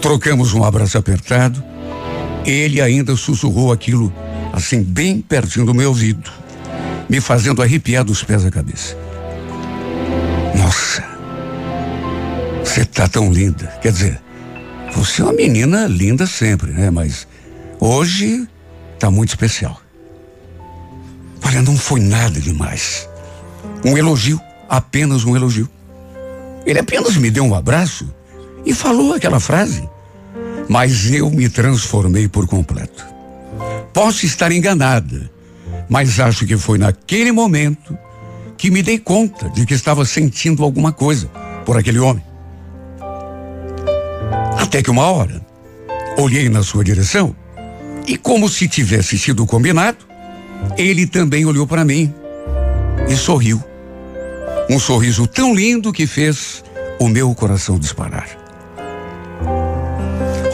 trocamos 0.00 0.52
um 0.52 0.64
abraço 0.64 0.98
apertado. 0.98 1.62
Ele 2.44 2.80
ainda 2.80 3.14
sussurrou 3.16 3.72
aquilo 3.72 4.12
assim 4.52 4.82
bem 4.82 5.20
pertinho 5.20 5.64
do 5.64 5.74
meu 5.74 5.90
ouvido, 5.90 6.30
me 7.08 7.20
fazendo 7.20 7.62
arrepiar 7.62 8.04
dos 8.04 8.22
pés 8.22 8.44
à 8.44 8.50
cabeça. 8.50 8.96
Nossa, 10.56 11.04
você 12.64 12.84
tá 12.84 13.08
tão 13.08 13.32
linda. 13.32 13.66
Quer 13.80 13.92
dizer, 13.92 14.20
você 14.94 15.22
é 15.22 15.24
uma 15.24 15.32
menina 15.32 15.86
linda 15.86 16.26
sempre, 16.26 16.70
né? 16.70 16.90
Mas 16.90 17.26
hoje 17.80 18.46
tá 18.98 19.10
muito 19.10 19.30
especial. 19.30 19.80
Olha, 21.44 21.62
não 21.62 21.76
foi 21.76 22.00
nada 22.00 22.40
demais. 22.40 23.08
Um 23.84 23.96
elogio, 23.96 24.40
apenas 24.68 25.24
um 25.24 25.34
elogio. 25.34 25.68
Ele 26.64 26.78
apenas 26.78 27.16
me 27.16 27.30
deu 27.30 27.44
um 27.44 27.54
abraço 27.54 28.08
e 28.64 28.72
falou 28.72 29.14
aquela 29.14 29.40
frase. 29.40 29.88
Mas 30.68 31.10
eu 31.10 31.28
me 31.30 31.48
transformei 31.48 32.28
por 32.28 32.46
completo. 32.46 33.04
Posso 33.92 34.24
estar 34.24 34.52
enganada, 34.52 35.30
mas 35.88 36.18
acho 36.18 36.46
que 36.46 36.56
foi 36.56 36.78
naquele 36.78 37.32
momento 37.32 37.96
que 38.56 38.70
me 38.70 38.82
dei 38.82 38.98
conta 38.98 39.50
de 39.50 39.66
que 39.66 39.74
estava 39.74 40.04
sentindo 40.04 40.62
alguma 40.62 40.92
coisa 40.92 41.26
por 41.66 41.76
aquele 41.76 41.98
homem. 41.98 42.24
Até 44.72 44.82
que 44.82 44.90
uma 44.90 45.04
hora, 45.04 45.38
olhei 46.16 46.48
na 46.48 46.62
sua 46.62 46.82
direção 46.82 47.36
e, 48.06 48.16
como 48.16 48.48
se 48.48 48.66
tivesse 48.66 49.18
sido 49.18 49.44
combinado, 49.44 49.98
ele 50.78 51.06
também 51.06 51.44
olhou 51.44 51.66
para 51.66 51.84
mim 51.84 52.10
e 53.06 53.14
sorriu. 53.14 53.62
Um 54.70 54.78
sorriso 54.78 55.26
tão 55.26 55.54
lindo 55.54 55.92
que 55.92 56.06
fez 56.06 56.64
o 56.98 57.06
meu 57.06 57.34
coração 57.34 57.78
disparar. 57.78 58.30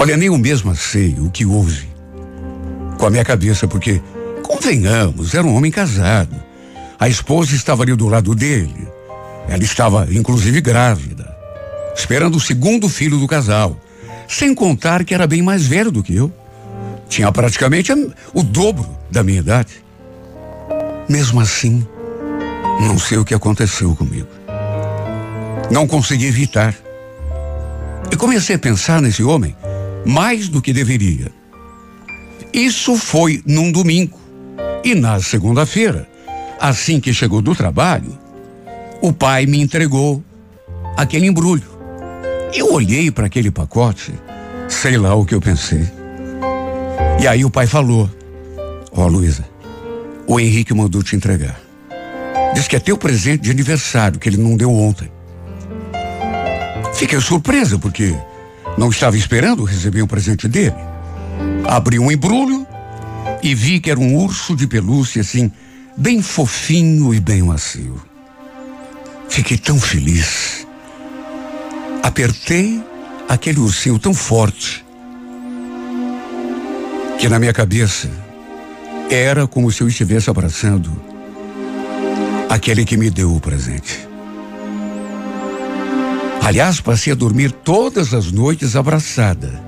Olha, 0.01 0.17
nem 0.17 0.27
eu 0.27 0.37
mesma 0.37 0.75
sei 0.75 1.15
o 1.21 1.31
que 1.31 1.47
houve 1.47 1.87
com 2.99 3.07
a 3.07 3.11
minha 3.11 3.25
cabeça, 3.25 3.69
porque, 3.69 4.03
convenhamos, 4.43 5.33
era 5.33 5.47
um 5.47 5.55
homem 5.55 5.71
casado. 5.71 6.35
A 6.99 7.09
esposa 7.09 7.55
estava 7.55 7.85
ali 7.85 7.95
do 7.95 8.09
lado 8.09 8.35
dele. 8.35 8.89
Ela 9.49 9.63
estava, 9.63 10.09
inclusive, 10.11 10.61
grávida, 10.61 11.33
esperando 11.95 12.35
o 12.35 12.41
segundo 12.41 12.89
filho 12.89 13.17
do 13.17 13.29
casal. 13.29 13.81
Sem 14.29 14.55
contar 14.55 15.05
que 15.05 15.15
era 15.15 15.27
bem 15.27 15.41
mais 15.41 15.67
velho 15.67 15.91
do 15.91 16.03
que 16.03 16.15
eu. 16.15 16.31
Tinha 17.09 17.33
praticamente 17.33 17.91
o 18.35 18.43
dobro 18.43 18.87
da 19.11 19.25
minha 19.25 19.39
idade. 19.39 19.83
Mesmo 21.09 21.41
assim, 21.41 21.87
não 22.83 22.99
sei 22.99 23.17
o 23.17 23.25
que 23.25 23.35
aconteceu 23.35 23.97
comigo. 23.97 24.29
Não 25.71 25.87
consegui 25.87 26.27
evitar. 26.27 26.75
E 28.13 28.17
comecei 28.17 28.57
a 28.57 28.59
pensar 28.59 29.01
nesse 29.01 29.23
homem 29.23 29.57
mais 30.05 30.49
do 30.49 30.61
que 30.61 30.73
deveria. 30.73 31.33
Isso 32.53 32.97
foi 32.97 33.43
num 33.47 33.73
domingo. 33.73 34.19
E 34.85 34.95
na 34.95 35.21
segunda-feira, 35.21 36.09
assim 36.61 37.01
que 37.01 37.13
chegou 37.13 37.41
do 37.41 37.55
trabalho, 37.55 38.17
o 39.01 39.13
pai 39.13 39.47
me 39.47 39.61
entregou 39.61 40.23
aquele 40.97 41.27
embrulho. 41.27 41.78
Eu 42.53 42.73
olhei 42.73 43.11
para 43.11 43.27
aquele 43.27 43.51
pacote, 43.51 44.13
sei 44.69 44.97
lá 44.97 45.15
o 45.15 45.25
que 45.25 45.35
eu 45.35 45.41
pensei. 45.41 45.87
E 47.21 47.27
aí 47.27 47.45
o 47.45 47.51
pai 47.51 47.67
falou: 47.67 48.11
Ó, 48.93 49.05
oh, 49.05 49.09
Luísa, 49.09 49.45
o 50.27 50.41
Henrique 50.41 50.73
mandou 50.73 51.03
te 51.03 51.15
entregar. 51.15 51.61
Diz 52.55 52.67
que 52.67 52.77
é 52.77 52.81
teu 52.81 52.97
presente 52.97 53.43
de 53.43 53.51
aniversário, 53.51 54.19
que 54.19 54.29
ele 54.29 54.39
não 54.39 54.57
deu 54.57 54.73
ontem. 54.73 55.11
Fiquei 56.95 57.21
surpresa, 57.21 57.79
porque 57.79 58.15
não 58.77 58.89
estava 58.89 59.17
esperando 59.17 59.65
receber 59.65 60.03
um 60.03 60.07
presente 60.07 60.49
dele. 60.49 60.75
Abri 61.67 61.99
um 61.99 62.11
embrulho 62.11 62.67
e 63.43 63.55
vi 63.55 63.79
que 63.79 63.91
era 63.91 64.01
um 64.01 64.17
urso 64.17 64.57
de 64.57 64.67
pelúcia, 64.67 65.21
assim, 65.21 65.53
bem 65.97 66.23
fofinho 66.23 67.13
e 67.13 67.21
bem 67.21 67.43
macio. 67.43 68.01
Fiquei 69.29 69.59
tão 69.59 69.79
feliz 69.79 70.67
apertei 72.03 72.83
aquele 73.29 73.61
ursinho 73.61 73.99
tão 73.99 74.15
forte 74.15 74.85
que 77.19 77.29
na 77.29 77.39
minha 77.39 77.53
cabeça 77.53 78.09
era 79.11 79.47
como 79.47 79.71
se 79.73 79.83
eu 79.83 79.89
estivesse 79.89 80.31
abraçando 80.31 80.91
aquele 82.49 82.85
que 82.85 82.97
me 82.97 83.11
deu 83.11 83.35
o 83.35 83.41
presente. 83.41 84.07
Aliás, 86.43 86.81
passei 86.81 87.13
a 87.13 87.17
dormir 87.17 87.53
todas 87.53 88.15
as 88.15 88.33
noites 88.33 88.75
abraçada. 88.75 89.63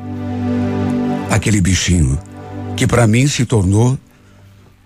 Aquele 1.31 1.61
bichinho 1.61 2.19
que 2.77 2.87
para 2.87 3.07
mim 3.07 3.27
se 3.27 3.45
tornou 3.45 3.99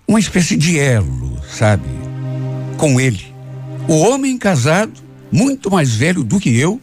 uma 0.07 0.19
espécie 0.19 0.57
de 0.57 0.77
elo, 0.77 1.39
sabe? 1.49 1.87
Com 2.77 2.99
ele. 2.99 3.33
O 3.87 3.99
homem 3.99 4.37
casado, 4.37 4.91
muito 5.31 5.71
mais 5.71 5.95
velho 5.95 6.23
do 6.23 6.39
que 6.39 6.57
eu, 6.57 6.81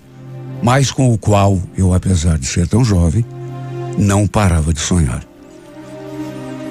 mas 0.62 0.92
com 0.92 1.12
o 1.12 1.18
qual 1.18 1.60
eu, 1.76 1.92
apesar 1.92 2.38
de 2.38 2.46
ser 2.46 2.68
tão 2.68 2.84
jovem, 2.84 3.24
não 3.98 4.26
parava 4.26 4.72
de 4.72 4.80
sonhar. 4.80 5.22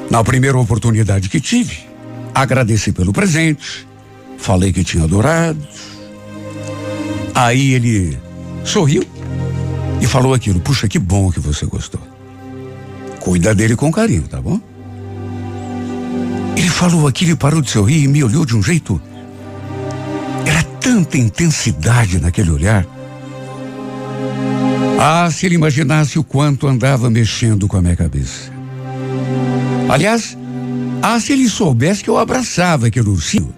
Na 0.10 0.24
primeira 0.24 0.58
oportunidade 0.58 1.30
que 1.30 1.40
tive, 1.40 1.80
agradeci 2.34 2.92
pelo 2.92 3.12
presente, 3.12 3.88
falei 4.38 4.72
que 4.72 4.84
tinha 4.84 5.04
adorado. 5.04 5.60
Aí 7.36 7.74
ele 7.74 8.18
sorriu 8.64 9.04
e 10.02 10.08
falou 10.08 10.34
aquilo: 10.34 10.60
Puxa, 10.60 10.88
que 10.88 11.00
bom 11.00 11.32
que 11.32 11.40
você 11.40 11.66
gostou. 11.66 12.02
Cuida 13.20 13.54
dele 13.54 13.76
com 13.76 13.92
carinho, 13.92 14.24
tá 14.24 14.42
bom? 14.42 14.60
Ele 16.56 16.70
falou 16.70 17.08
aquilo 17.08 17.32
e 17.32 17.36
parou 17.36 17.62
de 17.62 17.70
sorrir 17.70 18.04
e 18.04 18.08
me 18.08 18.24
olhou 18.24 18.46
de 18.46 18.56
um 18.56 18.64
jeito. 18.64 19.02
Era 20.46 20.64
tanta 20.64 21.18
intensidade 21.18 22.20
naquele 22.20 22.52
olhar 22.52 22.86
ah, 25.04 25.32
se 25.32 25.48
ele 25.48 25.56
imaginasse 25.56 26.20
o 26.20 26.24
quanto 26.24 26.68
andava 26.68 27.10
mexendo 27.10 27.68
com 27.68 27.76
a 27.76 27.82
minha 27.82 27.96
cabeça. 27.96 28.52
Aliás, 29.90 30.38
ah, 31.02 31.20
se 31.20 31.34
ele 31.34 31.50
soubesse 31.50 32.04
que 32.04 32.10
eu 32.10 32.20
abraçava 32.20 32.86
aquele 32.86 33.10
ursinho, 33.10 33.52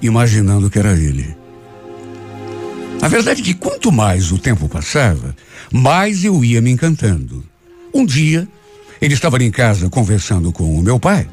imaginando 0.00 0.70
que 0.70 0.78
era 0.78 0.94
ele. 0.94 1.36
A 3.02 3.06
verdade 3.06 3.42
é 3.42 3.44
que 3.44 3.52
quanto 3.52 3.92
mais 3.92 4.32
o 4.32 4.38
tempo 4.38 4.66
passava, 4.66 5.36
mais 5.70 6.24
eu 6.24 6.42
ia 6.42 6.62
me 6.62 6.70
encantando. 6.70 7.44
Um 7.92 8.06
dia, 8.06 8.48
ele 8.98 9.12
estava 9.12 9.36
em 9.44 9.50
casa 9.50 9.90
conversando 9.90 10.50
com 10.52 10.74
o 10.74 10.82
meu 10.82 10.98
pai, 10.98 11.28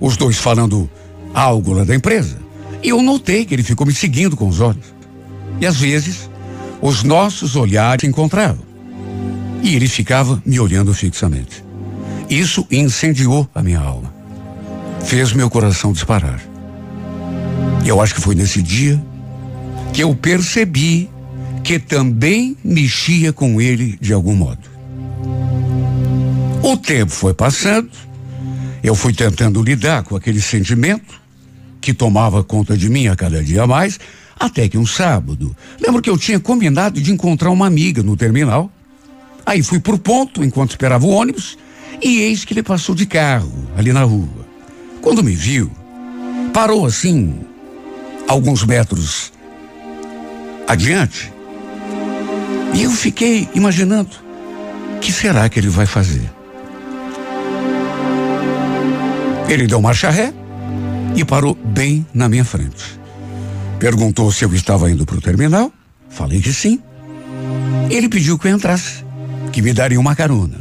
os 0.00 0.16
dois 0.16 0.38
falando 0.38 0.90
algo 1.32 1.72
lá 1.72 1.84
da 1.84 1.94
empresa, 1.94 2.36
e 2.82 2.88
eu 2.88 3.00
notei 3.00 3.44
que 3.44 3.54
ele 3.54 3.62
ficou 3.62 3.86
me 3.86 3.94
seguindo 3.94 4.36
com 4.36 4.48
os 4.48 4.60
olhos. 4.60 4.92
E 5.60 5.66
às 5.66 5.76
vezes, 5.76 6.28
os 6.80 7.04
nossos 7.04 7.54
olhares 7.54 8.00
se 8.00 8.08
encontravam. 8.08 8.71
E 9.62 9.76
ele 9.76 9.88
ficava 9.88 10.42
me 10.44 10.58
olhando 10.58 10.92
fixamente. 10.92 11.64
Isso 12.28 12.66
incendiou 12.70 13.48
a 13.54 13.62
minha 13.62 13.78
alma. 13.78 14.12
Fez 15.04 15.32
meu 15.32 15.48
coração 15.48 15.92
disparar. 15.92 16.42
E 17.84 17.88
eu 17.88 18.00
acho 18.00 18.14
que 18.14 18.20
foi 18.20 18.34
nesse 18.34 18.60
dia 18.60 19.02
que 19.92 20.02
eu 20.02 20.14
percebi 20.14 21.08
que 21.62 21.78
também 21.78 22.56
mexia 22.64 23.32
com 23.32 23.60
ele 23.60 23.96
de 24.00 24.12
algum 24.12 24.34
modo. 24.34 24.72
O 26.62 26.76
tempo 26.76 27.12
foi 27.12 27.34
passando, 27.34 27.90
eu 28.82 28.94
fui 28.94 29.12
tentando 29.12 29.62
lidar 29.62 30.02
com 30.02 30.16
aquele 30.16 30.40
sentimento 30.40 31.20
que 31.80 31.92
tomava 31.92 32.42
conta 32.42 32.76
de 32.76 32.88
mim 32.88 33.08
a 33.08 33.16
cada 33.16 33.42
dia 33.42 33.66
mais, 33.66 33.98
até 34.38 34.68
que 34.68 34.78
um 34.78 34.86
sábado, 34.86 35.54
lembro 35.80 36.00
que 36.00 36.10
eu 36.10 36.16
tinha 36.16 36.40
combinado 36.40 37.00
de 37.00 37.12
encontrar 37.12 37.50
uma 37.50 37.66
amiga 37.66 38.02
no 38.02 38.16
terminal 38.16 38.70
Aí 39.44 39.62
fui 39.62 39.80
por 39.80 39.98
ponto 39.98 40.44
enquanto 40.44 40.70
esperava 40.70 41.04
o 41.04 41.10
ônibus 41.10 41.58
e 42.00 42.20
eis 42.20 42.44
que 42.44 42.54
ele 42.54 42.62
passou 42.62 42.94
de 42.94 43.06
carro 43.06 43.52
ali 43.76 43.92
na 43.92 44.02
rua. 44.02 44.46
Quando 45.00 45.22
me 45.22 45.34
viu, 45.34 45.70
parou 46.52 46.86
assim, 46.86 47.40
alguns 48.28 48.64
metros 48.64 49.32
adiante. 50.66 51.32
E 52.74 52.82
eu 52.82 52.90
fiquei 52.90 53.48
imaginando: 53.54 54.10
o 54.96 55.00
que 55.00 55.12
será 55.12 55.48
que 55.48 55.58
ele 55.58 55.68
vai 55.68 55.86
fazer? 55.86 56.30
Ele 59.48 59.66
deu 59.66 59.80
marcha 59.80 60.08
ré 60.08 60.32
e 61.14 61.24
parou 61.24 61.54
bem 61.54 62.06
na 62.14 62.28
minha 62.28 62.44
frente. 62.44 62.98
Perguntou 63.78 64.30
se 64.32 64.44
eu 64.44 64.54
estava 64.54 64.90
indo 64.90 65.04
para 65.04 65.16
o 65.16 65.20
terminal. 65.20 65.72
Falei 66.08 66.40
que 66.40 66.52
sim. 66.52 66.80
Ele 67.90 68.08
pediu 68.08 68.38
que 68.38 68.48
eu 68.48 68.54
entrasse, 68.54 69.01
que 69.50 69.62
me 69.62 69.72
daria 69.72 69.98
uma 69.98 70.14
carona. 70.14 70.58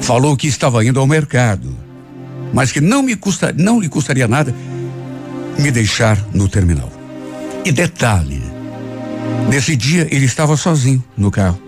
Falou 0.00 0.36
que 0.36 0.46
estava 0.46 0.84
indo 0.84 0.98
ao 0.98 1.06
mercado, 1.06 1.76
mas 2.52 2.72
que 2.72 2.80
não 2.80 3.02
me 3.02 3.16
custa, 3.16 3.52
não 3.56 3.80
lhe 3.80 3.88
custaria 3.88 4.26
nada 4.26 4.54
me 5.58 5.70
deixar 5.70 6.18
no 6.32 6.48
terminal. 6.48 6.90
E 7.64 7.70
detalhe, 7.70 8.42
nesse 9.48 9.76
dia 9.76 10.08
ele 10.10 10.24
estava 10.24 10.56
sozinho 10.56 11.04
no 11.16 11.30
carro. 11.30 11.60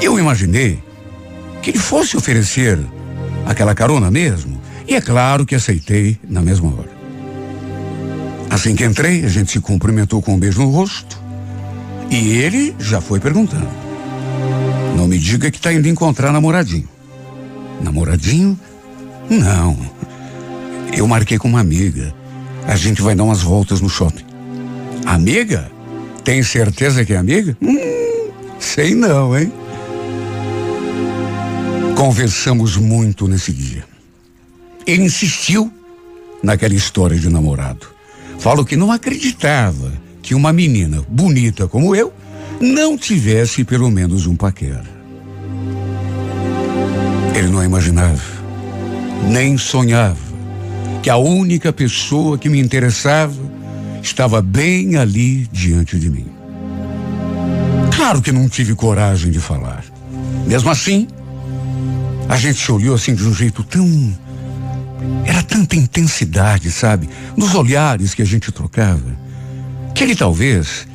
Eu 0.00 0.18
imaginei 0.18 0.82
que 1.62 1.70
ele 1.70 1.78
fosse 1.78 2.16
oferecer 2.16 2.78
aquela 3.44 3.74
carona 3.74 4.10
mesmo, 4.10 4.60
e 4.88 4.94
é 4.94 5.00
claro 5.00 5.44
que 5.44 5.54
aceitei 5.54 6.18
na 6.28 6.40
mesma 6.40 6.68
hora. 6.68 6.96
Assim 8.48 8.74
que 8.74 8.84
entrei, 8.84 9.24
a 9.24 9.28
gente 9.28 9.50
se 9.50 9.60
cumprimentou 9.60 10.22
com 10.22 10.34
um 10.34 10.38
beijo 10.38 10.60
no 10.62 10.70
rosto. 10.70 11.20
E 12.10 12.38
ele 12.38 12.74
já 12.78 13.00
foi 13.00 13.18
perguntando. 13.18 13.68
Não 15.06 15.10
me 15.10 15.18
diga 15.20 15.52
que 15.52 15.58
está 15.58 15.72
indo 15.72 15.86
encontrar 15.86 16.32
namoradinho. 16.32 16.88
Namoradinho? 17.80 18.58
Não. 19.30 19.78
Eu 20.92 21.06
marquei 21.06 21.38
com 21.38 21.46
uma 21.46 21.60
amiga. 21.60 22.12
A 22.66 22.74
gente 22.74 23.00
vai 23.00 23.14
dar 23.14 23.22
umas 23.22 23.40
voltas 23.40 23.80
no 23.80 23.88
shopping. 23.88 24.24
Amiga? 25.04 25.70
Tem 26.24 26.42
certeza 26.42 27.04
que 27.04 27.12
é 27.12 27.18
amiga? 27.18 27.56
Hum, 27.62 28.30
sei 28.58 28.96
não, 28.96 29.38
hein? 29.38 29.52
Conversamos 31.96 32.76
muito 32.76 33.28
nesse 33.28 33.52
dia. 33.52 33.84
Ele 34.84 35.04
insistiu 35.04 35.72
naquela 36.42 36.74
história 36.74 37.16
de 37.16 37.28
namorado. 37.28 37.86
Falou 38.40 38.64
que 38.64 38.74
não 38.74 38.90
acreditava 38.90 39.92
que 40.20 40.34
uma 40.34 40.52
menina 40.52 41.00
bonita 41.08 41.68
como 41.68 41.94
eu 41.94 42.12
não 42.60 42.98
tivesse 42.98 43.62
pelo 43.62 43.88
menos 43.88 44.26
um 44.26 44.34
paquera. 44.34 44.95
Ele 47.36 47.48
não 47.48 47.62
imaginava, 47.62 48.22
nem 49.28 49.58
sonhava, 49.58 50.16
que 51.02 51.10
a 51.10 51.18
única 51.18 51.70
pessoa 51.70 52.38
que 52.38 52.48
me 52.48 52.58
interessava 52.58 53.36
estava 54.02 54.40
bem 54.40 54.96
ali 54.96 55.46
diante 55.52 55.98
de 55.98 56.08
mim. 56.08 56.26
Claro 57.94 58.22
que 58.22 58.32
não 58.32 58.48
tive 58.48 58.74
coragem 58.74 59.30
de 59.30 59.38
falar. 59.38 59.84
Mesmo 60.46 60.70
assim, 60.70 61.06
a 62.26 62.38
gente 62.38 62.58
se 62.58 62.72
olhou 62.72 62.94
assim 62.94 63.14
de 63.14 63.22
um 63.22 63.34
jeito 63.34 63.62
tão 63.62 64.16
era 65.26 65.42
tanta 65.42 65.76
intensidade, 65.76 66.70
sabe? 66.70 67.06
Nos 67.36 67.54
olhares 67.54 68.14
que 68.14 68.22
a 68.22 68.24
gente 68.24 68.50
trocava, 68.50 69.14
que 69.94 70.02
ele 70.02 70.16
talvez 70.16 70.88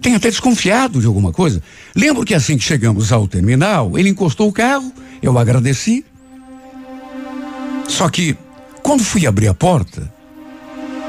tenha 0.00 0.16
até 0.16 0.30
desconfiado 0.30 1.00
de 1.00 1.06
alguma 1.06 1.32
coisa. 1.32 1.62
Lembro 1.94 2.24
que 2.24 2.34
assim 2.34 2.56
que 2.56 2.64
chegamos 2.64 3.12
ao 3.12 3.28
terminal, 3.28 3.98
ele 3.98 4.08
encostou 4.08 4.48
o 4.48 4.52
carro, 4.52 4.92
eu 5.22 5.38
agradeci. 5.38 6.04
Só 7.88 8.08
que, 8.08 8.36
quando 8.82 9.04
fui 9.04 9.26
abrir 9.26 9.48
a 9.48 9.54
porta, 9.54 10.12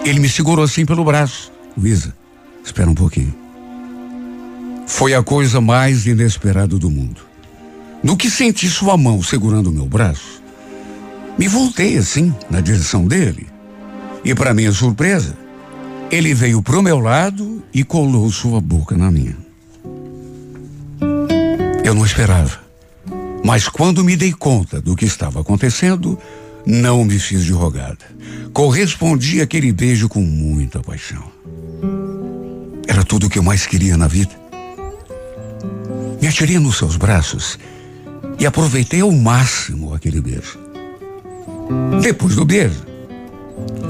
ele 0.03 0.19
me 0.19 0.29
segurou 0.29 0.63
assim 0.63 0.85
pelo 0.85 1.03
braço. 1.03 1.51
Luísa, 1.77 2.15
espera 2.63 2.89
um 2.89 2.95
pouquinho. 2.95 3.33
Foi 4.87 5.13
a 5.13 5.23
coisa 5.23 5.59
mais 5.59 6.05
inesperada 6.05 6.77
do 6.77 6.89
mundo. 6.89 7.21
No 8.03 8.15
que 8.15 8.29
senti 8.29 8.67
sua 8.69 8.95
mão 8.95 9.23
segurando 9.23 9.67
o 9.67 9.73
meu 9.73 9.85
braço, 9.85 10.43
me 11.37 11.47
voltei 11.47 11.97
assim, 11.97 12.33
na 12.49 12.61
direção 12.61 13.07
dele. 13.07 13.47
E 14.23 14.33
para 14.33 14.53
minha 14.53 14.71
surpresa, 14.71 15.35
ele 16.11 16.33
veio 16.33 16.61
pro 16.61 16.83
meu 16.83 16.99
lado 16.99 17.54
e 17.75 17.83
colou 17.83 18.31
sua 18.31 18.61
boca 18.61 18.95
na 18.95 19.11
minha. 19.11 19.35
Eu 21.83 21.93
não 21.93 22.05
esperava. 22.05 22.57
Mas 23.43 23.67
quando 23.67 24.01
me 24.01 24.15
dei 24.15 24.31
conta 24.31 24.79
do 24.81 24.95
que 24.95 25.03
estava 25.03 25.41
acontecendo, 25.41 26.17
não 26.65 27.03
me 27.03 27.19
fiz 27.19 27.43
de 27.43 27.51
rogada. 27.51 27.97
Correspondi 28.53 29.41
aquele 29.41 29.73
beijo 29.73 30.07
com 30.07 30.21
muita 30.21 30.79
paixão. 30.79 31.21
Era 32.87 33.03
tudo 33.03 33.27
o 33.27 33.29
que 33.29 33.39
eu 33.39 33.43
mais 33.43 33.67
queria 33.67 33.97
na 33.97 34.07
vida. 34.07 34.31
Me 36.21 36.29
atirei 36.29 36.57
nos 36.57 36.77
seus 36.77 36.95
braços 36.95 37.59
e 38.39 38.45
aproveitei 38.45 39.01
ao 39.01 39.11
máximo 39.11 39.93
aquele 39.93 40.21
beijo. 40.21 40.57
Depois 42.01 42.35
do 42.35 42.45
beijo, 42.45 42.85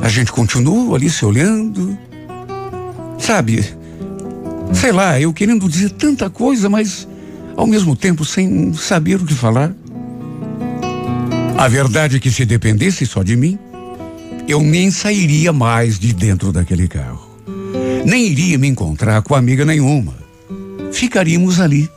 a 0.02 0.10
gente 0.10 0.32
continua 0.32 0.96
ali 0.96 1.08
se 1.08 1.24
olhando. 1.24 1.96
Sabe, 3.18 3.64
sei 4.74 4.92
lá, 4.92 5.20
eu 5.20 5.34
querendo 5.34 5.68
dizer 5.70 5.92
tanta 5.92 6.30
coisa, 6.30 6.70
mas 6.70 7.08
ao 7.56 7.66
mesmo 7.66 7.96
tempo 7.96 8.26
sem 8.26 8.74
saber 8.74 9.16
o 9.16 9.26
que 9.26 9.34
falar. 9.34 9.74
A 11.58 11.68
verdade 11.68 12.18
é 12.18 12.20
que 12.20 12.30
se 12.30 12.46
dependesse 12.46 13.06
só 13.06 13.24
de 13.24 13.36
mim, 13.36 13.58
eu 14.48 14.62
nem 14.62 14.92
sairia 14.92 15.52
mais 15.54 15.98
de 15.98 16.14
dentro 16.14 16.52
daquele 16.52 16.88
carro. 16.88 17.26
Nem 18.06 18.28
iria 18.28 18.58
me 18.58 18.68
encontrar 18.68 19.22
com 19.24 19.34
amiga 19.34 19.66
nenhuma. 19.66 20.14
Ficaríamos 20.92 21.60
ali 21.60 21.90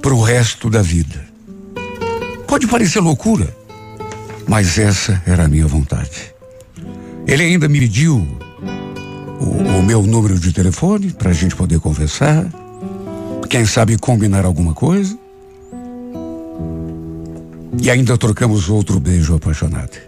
pro 0.00 0.20
resto 0.20 0.70
da 0.70 0.80
vida. 0.80 1.26
Pode 2.46 2.66
parecer 2.66 3.00
loucura, 3.00 3.54
mas 4.48 4.78
essa 4.78 5.22
era 5.26 5.44
a 5.44 5.48
minha 5.48 5.66
vontade. 5.66 6.32
Ele 7.26 7.42
ainda 7.42 7.68
me 7.68 7.80
pediu 7.80 8.26
o, 9.42 9.78
o 9.78 9.82
meu 9.82 10.02
número 10.02 10.38
de 10.38 10.52
telefone 10.52 11.10
para 11.12 11.30
a 11.30 11.34
gente 11.34 11.56
poder 11.56 11.80
conversar. 11.80 12.46
Quem 13.48 13.66
sabe 13.66 13.98
combinar 13.98 14.44
alguma 14.44 14.72
coisa. 14.72 15.18
E 17.82 17.90
ainda 17.90 18.16
trocamos 18.16 18.68
outro 18.68 19.00
beijo 19.00 19.34
apaixonado. 19.34 19.98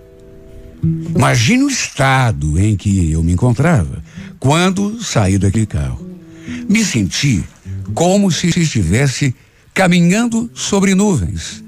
Imagine 1.14 1.64
o 1.64 1.68
estado 1.68 2.58
em 2.58 2.76
que 2.76 3.10
eu 3.10 3.22
me 3.22 3.32
encontrava 3.32 4.02
quando 4.38 5.02
saí 5.02 5.38
daquele 5.38 5.66
carro. 5.66 6.06
Me 6.68 6.84
senti 6.84 7.42
como 7.94 8.30
se 8.30 8.48
estivesse 8.48 9.34
caminhando 9.72 10.50
sobre 10.54 10.94
nuvens 10.94 11.64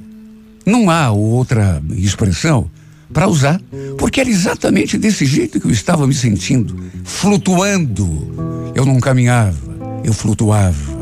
não 0.66 0.90
há 0.90 1.12
outra 1.12 1.80
expressão 1.90 2.68
para 3.12 3.28
usar, 3.28 3.60
porque 3.98 4.20
era 4.20 4.28
exatamente 4.28 4.98
desse 4.98 5.24
jeito 5.24 5.60
que 5.60 5.66
eu 5.66 5.70
estava 5.70 6.06
me 6.06 6.14
sentindo, 6.14 6.76
flutuando. 7.04 8.72
Eu 8.74 8.84
não 8.84 9.00
caminhava, 9.00 9.56
eu 10.04 10.12
flutuava. 10.12 10.96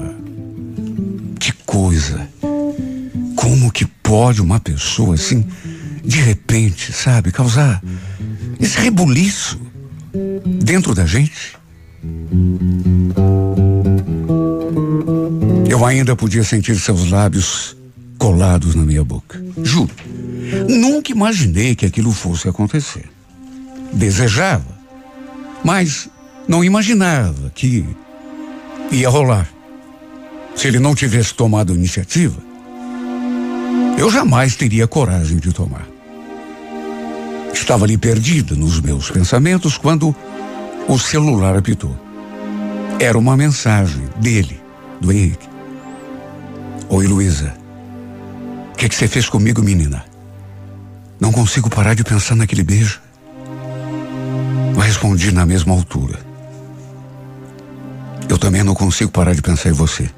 Que 1.38 1.52
coisa! 1.66 2.28
Como 3.36 3.70
que 3.70 3.84
pode 3.84 4.40
uma 4.40 4.60
pessoa 4.60 5.14
assim, 5.14 5.44
de 6.04 6.20
repente, 6.20 6.92
sabe, 6.92 7.32
causar 7.32 7.82
esse 8.60 8.78
rebuliço 8.78 9.60
dentro 10.62 10.94
da 10.94 11.04
gente? 11.04 11.56
Eu 15.68 15.84
ainda 15.84 16.14
podia 16.14 16.44
sentir 16.44 16.78
seus 16.78 17.10
lábios 17.10 17.76
colados 18.24 18.74
na 18.74 18.84
minha 18.84 19.04
boca. 19.04 19.38
Juro. 19.62 19.90
Nunca 20.66 21.12
imaginei 21.12 21.74
que 21.74 21.84
aquilo 21.84 22.10
fosse 22.10 22.48
acontecer. 22.48 23.04
Desejava, 23.92 24.78
mas 25.62 26.08
não 26.48 26.64
imaginava 26.64 27.52
que 27.54 27.84
ia 28.90 29.10
rolar. 29.10 29.46
Se 30.56 30.66
ele 30.66 30.78
não 30.78 30.94
tivesse 30.94 31.34
tomado 31.34 31.74
a 31.74 31.76
iniciativa, 31.76 32.40
eu 33.98 34.10
jamais 34.10 34.56
teria 34.56 34.86
coragem 34.86 35.36
de 35.36 35.52
tomar. 35.52 35.86
Estava 37.52 37.84
ali 37.84 37.98
perdida 37.98 38.54
nos 38.54 38.80
meus 38.80 39.10
pensamentos 39.10 39.76
quando 39.76 40.16
o 40.88 40.98
celular 40.98 41.58
apitou. 41.58 41.94
Era 42.98 43.18
uma 43.18 43.36
mensagem 43.36 44.08
dele, 44.16 44.58
do 44.98 45.12
Henrique. 45.12 45.46
Oi, 46.88 47.06
Luísa. 47.06 47.63
O 48.74 48.76
que, 48.76 48.88
que 48.88 48.94
você 48.94 49.06
fez 49.06 49.28
comigo, 49.28 49.62
menina? 49.62 50.04
Não 51.20 51.30
consigo 51.30 51.70
parar 51.70 51.94
de 51.94 52.02
pensar 52.02 52.34
naquele 52.34 52.64
beijo. 52.64 53.00
Eu 54.74 54.80
respondi 54.80 55.30
na 55.30 55.46
mesma 55.46 55.72
altura. 55.72 56.18
Eu 58.28 58.36
também 58.36 58.64
não 58.64 58.74
consigo 58.74 59.12
parar 59.12 59.32
de 59.32 59.40
pensar 59.40 59.68
em 59.68 59.72
você. 59.72 60.10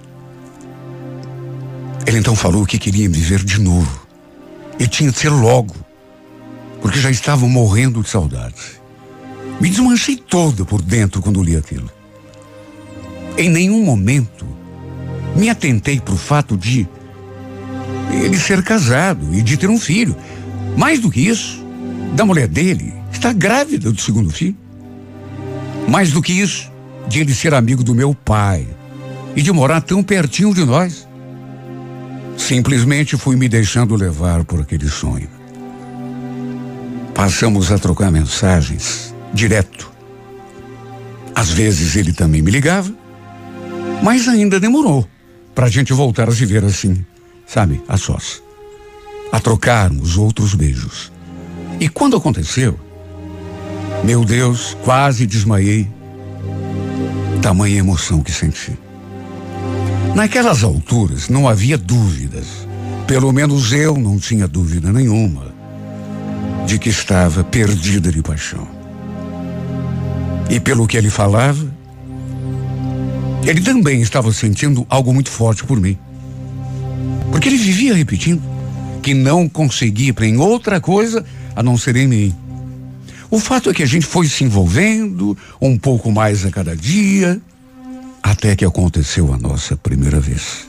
Ele 2.07 2.19
então 2.19 2.35
falou 2.35 2.65
que 2.65 2.79
queria 2.79 3.09
me 3.11 3.19
ver 3.19 3.45
de 3.45 3.61
novo. 3.61 4.07
E 4.79 4.89
tinha 4.89 5.13
de 5.13 5.19
ser 5.19 5.29
logo. 5.29 5.77
Porque 6.81 6.99
já 6.99 7.11
estava 7.11 7.47
morrendo 7.47 8.03
de 8.03 8.09
saudade. 8.09 8.81
Me 9.61 9.69
desmanchei 9.69 10.17
toda 10.17 10.65
por 10.65 10.81
dentro 10.81 11.21
quando 11.21 11.43
li 11.43 11.57
aquilo. 11.57 11.91
Em 13.37 13.51
nenhum 13.51 13.85
momento 13.85 14.47
me 15.37 15.51
atentei 15.51 16.01
para 16.01 16.15
o 16.15 16.19
fato 16.19 16.57
de 16.57 16.89
ele 18.11 18.39
ser 18.39 18.63
casado 18.63 19.35
e 19.35 19.43
de 19.43 19.57
ter 19.57 19.69
um 19.69 19.79
filho. 19.79 20.17
Mais 20.77 21.01
do 21.01 21.11
que 21.11 21.21
isso, 21.21 21.65
da 22.15 22.25
mulher 22.25 22.49
dele 22.49 22.95
está 23.13 23.33
grávida 23.33 23.91
do 23.91 24.01
segundo 24.01 24.31
filho. 24.31 24.57
Mais 25.89 26.11
do 26.11 26.21
que 26.21 26.33
isso, 26.33 26.71
de 27.09 27.21
ele 27.21 27.35
ser 27.35 27.55
amigo 27.55 27.83
do 27.83 27.95
meu 27.95 28.15
pai 28.15 28.67
e 29.35 29.43
de 29.43 29.53
morar 29.53 29.81
tão 29.81 30.03
pertinho 30.03 30.55
de 30.55 30.65
nós. 30.65 31.07
Simplesmente 32.37 33.17
fui 33.17 33.37
me 33.37 33.49
deixando 33.49 33.95
levar 33.95 34.45
por 34.45 34.61
aquele 34.61 34.89
sonho. 34.89 35.29
Passamos 37.15 37.73
a 37.73 37.79
trocar 37.79 38.11
mensagens 38.11 39.15
direto. 39.33 39.91
Às 41.35 41.51
vezes 41.51 41.97
ele 41.97 42.13
também 42.13 42.43
me 42.43 42.51
ligava, 42.51 42.93
mas 44.03 44.29
ainda 44.29 44.61
demorou 44.61 45.07
para 45.55 45.67
a 45.67 45.71
gente 45.71 45.93
voltar 45.93 46.29
a 46.29 46.33
se 46.33 46.45
ver 46.45 46.65
assim, 46.65 47.05
sabe, 47.47 47.83
a 47.89 47.97
sós. 47.97 48.43
A 49.33 49.41
trocarmos 49.41 50.17
outros 50.17 50.55
beijos. 50.55 51.13
E 51.81 51.89
quando 51.89 52.17
aconteceu, 52.17 52.79
meu 54.05 54.25
Deus, 54.25 54.77
quase 54.85 55.27
desmaiei. 55.27 55.89
Tamanha 57.43 57.79
emoção 57.79 58.23
que 58.23 58.33
senti. 58.33 58.77
Naquelas 60.15 60.65
alturas 60.65 61.29
não 61.29 61.49
havia 61.49 61.77
dúvidas. 61.77 62.47
Pelo 63.07 63.33
menos 63.33 63.73
eu 63.73 63.97
não 63.97 64.19
tinha 64.19 64.49
dúvida 64.49 64.93
nenhuma 64.93 65.55
de 66.67 66.79
que 66.79 66.89
estava 66.89 67.45
perdida 67.45 68.11
de 68.11 68.23
paixão. 68.23 68.67
E 70.51 70.59
pelo 70.59 70.87
que 70.87 70.97
ele 70.97 71.11
falava, 71.11 71.67
ele 73.45 73.61
também 73.61 74.01
estava 74.01 74.33
sentindo 74.33 74.85
algo 74.89 75.13
muito 75.15 75.31
forte 75.31 75.65
por 75.65 75.81
mim. 75.81 75.97
Porque 77.37 77.51
ele 77.51 77.59
vivia 77.59 77.93
repetindo 77.93 78.43
que 79.03 79.13
não 79.13 79.47
conseguia 79.47 80.15
em 80.23 80.39
outra 80.39 80.81
coisa 80.81 81.23
a 81.55 81.63
não 81.63 81.77
ser 81.77 81.95
em 81.97 82.09
mim. 82.09 82.35
O 83.31 83.39
fato 83.39 83.69
é 83.69 83.75
que 83.75 83.83
a 83.83 83.87
gente 83.87 84.07
foi 84.07 84.27
se 84.27 84.43
envolvendo 84.43 85.37
um 85.61 85.77
pouco 85.77 86.11
mais 86.11 86.47
a 86.47 86.51
cada 86.51 86.75
dia, 86.75 87.39
até 88.23 88.57
que 88.57 88.65
aconteceu 88.65 89.35
a 89.35 89.37
nossa 89.37 89.77
primeira 89.77 90.19
vez. 90.19 90.67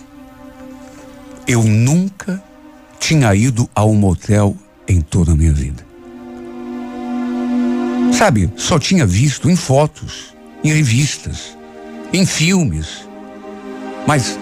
Eu 1.48 1.64
nunca 1.64 2.44
tinha 3.00 3.34
ido 3.34 3.70
a 3.74 3.86
um 3.86 3.96
motel 3.96 4.54
em 4.90 5.00
toda 5.00 5.32
a 5.32 5.36
minha 5.36 5.54
vida. 5.54 5.86
Sabe, 8.12 8.52
só 8.58 8.78
tinha 8.78 9.06
visto 9.06 9.50
em 9.50 9.56
fotos, 9.56 10.36
em 10.66 10.74
revistas, 10.74 11.58
em 12.12 12.26
filmes. 12.26 13.08
Mas 14.06 14.38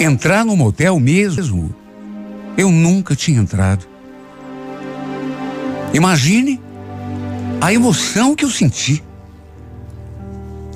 entrar 0.00 0.46
no 0.46 0.56
motel 0.56 0.98
mesmo, 0.98 1.74
eu 2.56 2.70
nunca 2.70 3.14
tinha 3.14 3.38
entrado. 3.38 3.86
Imagine 5.92 6.58
a 7.60 7.72
emoção 7.72 8.34
que 8.34 8.44
eu 8.44 8.50
senti 8.50 9.04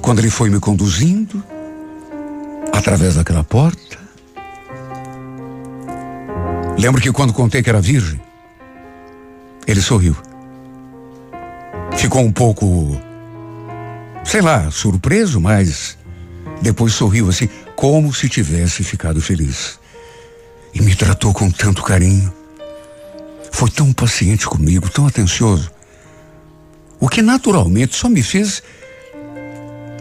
quando 0.03 0.19
ele 0.19 0.29
foi 0.29 0.51
me 0.51 0.61
conduzindo 0.61 1.43
através 2.73 3.15
daquela 3.15 3.43
porta. 3.43 3.99
Lembro 6.77 7.01
que 7.01 7.11
quando 7.11 7.33
contei 7.33 7.63
que 7.63 7.71
era 7.71 7.81
virgem, 7.81 8.21
ele 9.67 9.81
sorriu. 9.81 10.15
Ficou 11.97 12.23
um 12.23 12.33
pouco, 12.33 13.01
sei 14.25 14.43
lá, 14.43 14.71
surpreso, 14.71 15.41
mas 15.41 15.97
depois 16.65 16.95
sorriu 16.95 17.29
assim, 17.29 17.49
como 17.77 18.13
se 18.13 18.29
tivesse 18.29 18.83
ficado 18.83 19.21
feliz. 19.21 19.79
E 20.73 20.81
me 20.81 20.95
tratou 20.95 21.33
com 21.33 21.51
tanto 21.51 21.83
carinho. 21.83 22.33
Foi 23.53 23.71
tão 23.71 23.93
paciente 23.93 24.47
comigo, 24.47 24.89
tão 24.89 25.07
atencioso. 25.07 25.71
O 26.99 27.09
que 27.09 27.21
naturalmente 27.21 27.95
só 27.95 28.09
me 28.09 28.23
fez 28.23 28.63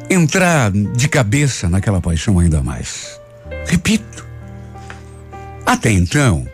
entrar 0.09 0.71
de 0.71 1.07
cabeça 1.07 1.69
naquela 1.69 1.99
paixão 1.99 2.39
ainda 2.39 2.63
mais. 2.63 3.19
Repito, 3.67 4.25
até 5.65 5.91
então, 5.91 6.47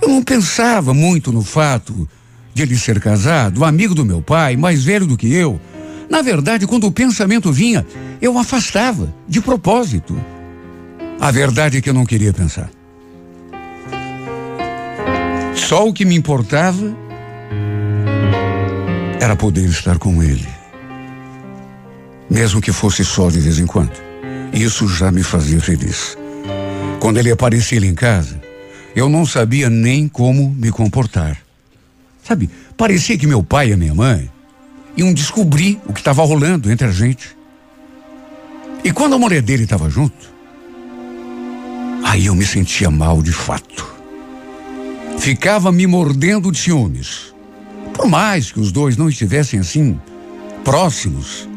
eu 0.00 0.08
não 0.08 0.22
pensava 0.22 0.94
muito 0.94 1.30
no 1.30 1.42
fato 1.42 2.08
de 2.54 2.62
ele 2.62 2.76
ser 2.76 2.98
casado, 3.00 3.64
amigo 3.64 3.94
do 3.94 4.04
meu 4.04 4.22
pai, 4.22 4.56
mais 4.56 4.82
velho 4.82 5.06
do 5.06 5.16
que 5.16 5.32
eu. 5.32 5.60
Na 6.08 6.22
verdade, 6.22 6.66
quando 6.66 6.86
o 6.86 6.92
pensamento 6.92 7.52
vinha, 7.52 7.86
eu 8.20 8.38
afastava, 8.38 9.12
de 9.28 9.40
propósito. 9.40 10.18
A 11.20 11.30
verdade 11.30 11.78
é 11.78 11.80
que 11.80 11.90
eu 11.90 11.94
não 11.94 12.06
queria 12.06 12.32
pensar. 12.32 12.70
Só 15.54 15.88
o 15.88 15.92
que 15.92 16.04
me 16.04 16.14
importava 16.14 16.96
era 19.20 19.34
poder 19.34 19.64
estar 19.64 19.98
com 19.98 20.22
ele. 20.22 20.46
Mesmo 22.30 22.60
que 22.60 22.72
fosse 22.72 23.04
só 23.04 23.28
de 23.30 23.40
vez 23.40 23.58
em 23.58 23.66
quando. 23.66 23.92
Isso 24.52 24.86
já 24.88 25.10
me 25.10 25.22
fazia 25.22 25.60
feliz. 25.60 26.16
Quando 27.00 27.18
ele 27.18 27.30
aparecia 27.30 27.84
em 27.84 27.94
casa, 27.94 28.40
eu 28.94 29.08
não 29.08 29.26
sabia 29.26 29.68
nem 29.68 30.08
como 30.08 30.50
me 30.50 30.70
comportar. 30.70 31.36
Sabe, 32.22 32.48
parecia 32.76 33.18
que 33.18 33.26
meu 33.26 33.42
pai 33.42 33.72
e 33.72 33.76
minha 33.76 33.94
mãe 33.94 34.30
iam 34.96 35.12
descobrir 35.12 35.80
o 35.86 35.92
que 35.92 36.00
estava 36.00 36.24
rolando 36.24 36.70
entre 36.70 36.86
a 36.86 36.90
gente. 36.90 37.36
E 38.82 38.92
quando 38.92 39.14
a 39.14 39.18
mulher 39.18 39.42
dele 39.42 39.64
estava 39.64 39.90
junto, 39.90 40.32
aí 42.04 42.26
eu 42.26 42.34
me 42.34 42.46
sentia 42.46 42.90
mal 42.90 43.20
de 43.20 43.32
fato. 43.32 43.86
Ficava 45.18 45.72
me 45.72 45.86
mordendo 45.86 46.52
de 46.52 46.58
ciúmes. 46.58 47.34
Por 47.92 48.08
mais 48.08 48.52
que 48.52 48.60
os 48.60 48.70
dois 48.70 48.96
não 48.96 49.08
estivessem 49.08 49.58
assim, 49.60 49.98
próximos, 50.64 51.48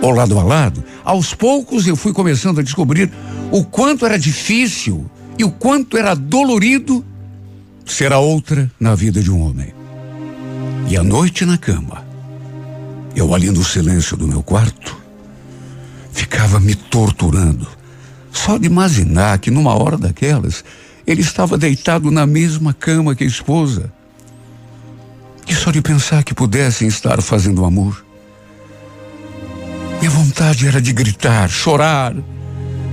ou 0.00 0.10
lado 0.10 0.38
a 0.38 0.42
lado, 0.42 0.84
aos 1.04 1.34
poucos 1.34 1.86
eu 1.86 1.96
fui 1.96 2.12
começando 2.12 2.60
a 2.60 2.62
descobrir 2.62 3.10
o 3.50 3.64
quanto 3.64 4.06
era 4.06 4.18
difícil 4.18 5.08
e 5.38 5.44
o 5.44 5.50
quanto 5.50 5.96
era 5.96 6.14
dolorido 6.14 7.04
ser 7.84 8.12
a 8.12 8.18
outra 8.18 8.70
na 8.78 8.94
vida 8.94 9.22
de 9.22 9.30
um 9.30 9.40
homem. 9.40 9.74
E 10.88 10.96
à 10.96 11.02
noite 11.02 11.44
na 11.44 11.58
cama, 11.58 12.05
eu 13.16 13.34
ali 13.34 13.50
no 13.50 13.64
silêncio 13.64 14.14
do 14.14 14.28
meu 14.28 14.42
quarto, 14.42 14.94
ficava 16.12 16.60
me 16.60 16.74
torturando. 16.74 17.66
Só 18.30 18.58
de 18.58 18.66
imaginar 18.66 19.38
que 19.38 19.50
numa 19.50 19.74
hora 19.74 19.96
daquelas, 19.96 20.62
ele 21.06 21.22
estava 21.22 21.56
deitado 21.56 22.10
na 22.10 22.26
mesma 22.26 22.74
cama 22.74 23.14
que 23.14 23.24
a 23.24 23.26
esposa, 23.26 23.90
e 25.48 25.54
só 25.54 25.70
de 25.70 25.80
pensar 25.80 26.22
que 26.22 26.34
pudessem 26.34 26.86
estar 26.86 27.22
fazendo 27.22 27.64
amor. 27.64 28.04
Minha 29.98 30.10
vontade 30.10 30.66
era 30.66 30.82
de 30.82 30.92
gritar, 30.92 31.48
chorar, 31.48 32.14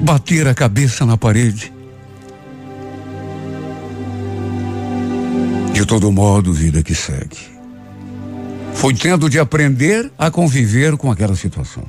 bater 0.01 0.47
a 0.47 0.53
cabeça 0.53 1.05
na 1.05 1.17
parede. 1.17 1.74
De 5.74 5.86
todo 5.86 6.11
modo, 6.11 6.53
vida 6.53 6.82
que 6.82 6.95
segue. 6.95 7.52
Foi 8.76 8.93
tendo 8.93 9.30
de 9.30 9.39
aprender 9.39 10.11
a 10.17 10.30
conviver 10.30 10.97
com 10.97 11.11
aquela 11.11 11.36
situação. 11.36 11.84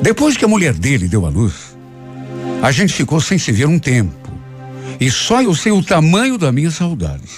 Depois 0.00 0.36
que 0.36 0.44
a 0.44 0.48
mulher 0.48 0.74
dele 0.74 1.08
deu 1.08 1.26
à 1.26 1.28
luz, 1.28 1.76
a 2.62 2.70
gente 2.70 2.92
ficou 2.92 3.20
sem 3.20 3.38
se 3.38 3.52
ver 3.52 3.66
um 3.66 3.78
tempo. 3.78 4.14
E 4.98 5.10
só 5.10 5.42
eu 5.42 5.54
sei 5.54 5.72
o 5.72 5.82
tamanho 5.82 6.38
da 6.38 6.50
minha 6.50 6.70
saudade. 6.70 7.28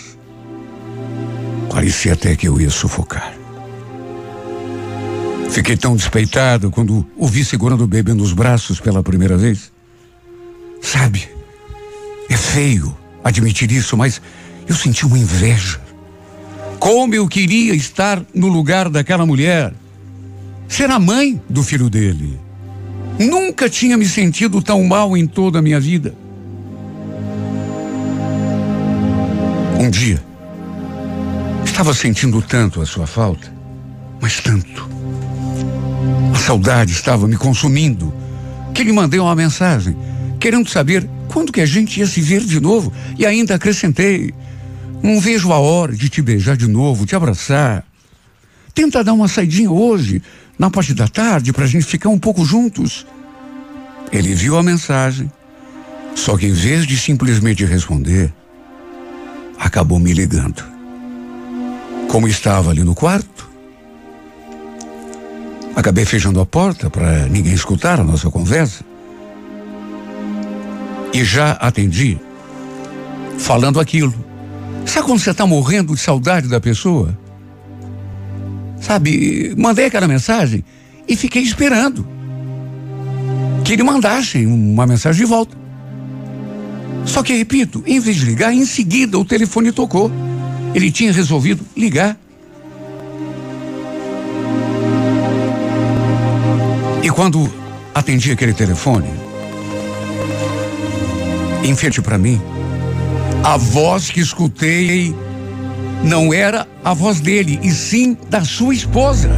Parecia 1.71 2.15
até 2.15 2.35
que 2.37 2.49
eu 2.49 2.61
ia 2.61 2.71
sufocar. 2.71 3.35
Fiquei 5.51 5.77
tão 5.77 5.97
despeitado 5.97 6.71
quando 6.71 7.07
o 7.17 7.27
vi 7.27 7.45
segurando 7.45 7.85
o 7.85 7.87
bebê 7.87 8.13
nos 8.13 8.33
braços 8.33 8.81
pela 8.81 9.03
primeira 9.03 9.37
vez. 9.37 9.73
Sabe, 10.81 11.29
é 12.29 12.37
feio 12.37 12.97
admitir 13.25 13.71
isso, 13.73 13.97
mas 13.97 14.21
eu 14.69 14.75
senti 14.75 15.07
uma 15.07 15.19
inveja. 15.19 15.81
Como 16.79 17.15
eu 17.15 17.27
queria 17.29 17.75
estar 17.75 18.23
no 18.35 18.49
lugar 18.49 18.89
daquela 18.89 19.27
mulher, 19.27 19.73
ser 20.69 20.91
a 20.91 20.99
mãe 20.99 21.41
do 21.49 21.63
filho 21.63 21.91
dele. 21.91 22.39
Nunca 23.19 23.69
tinha 23.69 23.97
me 23.97 24.07
sentido 24.07 24.63
tão 24.63 24.85
mal 24.85 25.17
em 25.17 25.27
toda 25.27 25.59
a 25.59 25.63
minha 25.63 25.81
vida. 25.81 26.15
Um 29.81 29.91
dia, 29.91 30.23
Estava 31.79 31.95
sentindo 31.95 32.43
tanto 32.43 32.83
a 32.83 32.87
sua 32.87 33.07
falta, 33.07 33.53
mas 34.21 34.41
tanto. 34.41 34.91
A 36.35 36.39
saudade 36.39 36.91
estava 36.91 37.29
me 37.29 37.37
consumindo, 37.37 38.13
que 38.75 38.83
lhe 38.83 38.93
mandei 38.93 39.21
uma 39.21 39.37
mensagem, 39.37 39.97
querendo 40.41 40.69
saber 40.69 41.09
quando 41.29 41.53
que 41.53 41.61
a 41.61 41.67
gente 41.67 42.01
ia 42.01 42.07
se 42.09 42.21
ver 42.21 42.41
de 42.41 42.59
novo, 42.59 42.93
e 43.17 43.25
ainda 43.25 43.55
acrescentei: 43.55 44.35
não 45.03 45.21
vejo 45.21 45.53
a 45.53 45.59
hora 45.59 45.95
de 45.95 46.09
te 46.09 46.21
beijar 46.21 46.57
de 46.57 46.67
novo, 46.67 47.07
te 47.07 47.15
abraçar. 47.15 47.85
Tenta 48.75 49.03
dar 49.03 49.13
uma 49.13 49.29
saidinha 49.29 49.71
hoje, 49.71 50.23
na 50.59 50.71
parte 50.71 50.95
da 50.95 51.09
tarde, 51.09 51.53
para 51.53 51.65
a 51.65 51.69
gente 51.69 51.87
ficar 51.87 52.09
um 52.09 52.19
pouco 52.19 52.45
juntos. 52.45 53.07
Ele 54.13 54.35
viu 54.35 54.57
a 54.57 54.63
mensagem, 54.63 55.31
só 56.15 56.37
que 56.37 56.47
em 56.47 56.53
vez 56.53 56.87
de 56.87 56.97
simplesmente 56.97 57.65
responder, 57.65 58.33
acabou 59.59 59.99
me 59.99 60.13
ligando. 60.13 60.65
Como 62.09 62.27
estava 62.27 62.71
ali 62.71 62.83
no 62.83 62.95
quarto, 62.95 63.49
acabei 65.77 66.05
fechando 66.05 66.41
a 66.41 66.47
porta 66.47 66.89
para 66.89 67.27
ninguém 67.27 67.53
escutar 67.53 68.01
a 68.01 68.05
nossa 68.05 68.31
conversa. 68.31 68.85
E 71.13 71.25
já 71.25 71.53
atendi, 71.53 72.19
falando 73.39 73.81
aquilo. 73.81 74.28
Sabe 74.89 75.07
quando 75.07 75.21
você 75.21 75.31
está 75.31 75.47
morrendo 75.47 75.95
de 75.95 76.01
saudade 76.01 76.49
da 76.49 76.59
pessoa? 76.59 77.17
Sabe, 78.81 79.55
mandei 79.55 79.85
aquela 79.85 80.09
mensagem 80.09 80.65
e 81.07 81.15
fiquei 81.15 81.43
esperando 81.43 82.09
que 83.63 83.75
ele 83.75 83.83
mandasse 83.83 84.47
uma 84.47 84.87
mensagem 84.87 85.21
de 85.21 85.31
volta. 85.31 85.55
Só 87.05 87.23
que, 87.23 87.35
repito, 87.35 87.83
em 87.87 88.01
vez 88.01 88.17
de 88.17 88.25
ligar, 88.25 88.53
em 88.53 88.65
seguida 88.65 89.19
o 89.19 89.27
telefone 89.27 89.73
tocou. 89.73 90.11
Ele 90.75 90.91
tinha 90.91 91.13
resolvido 91.13 91.63
ligar. 91.77 92.19
E 97.03 97.11
quando 97.11 97.53
atendi 97.95 98.33
aquele 98.33 98.55
telefone, 98.55 99.09
em 101.63 101.77
frente 101.77 102.01
para 102.01 102.17
mim, 102.17 102.41
a 103.43 103.57
voz 103.57 104.11
que 104.11 104.21
escutei 104.21 105.15
não 106.03 106.33
era 106.33 106.67
a 106.85 106.95
voz 106.95 107.21
dele, 107.21 107.59
e 107.63 107.71
sim 107.71 108.17
da 108.31 108.45
sua 108.45 108.75
esposa. 108.75 109.31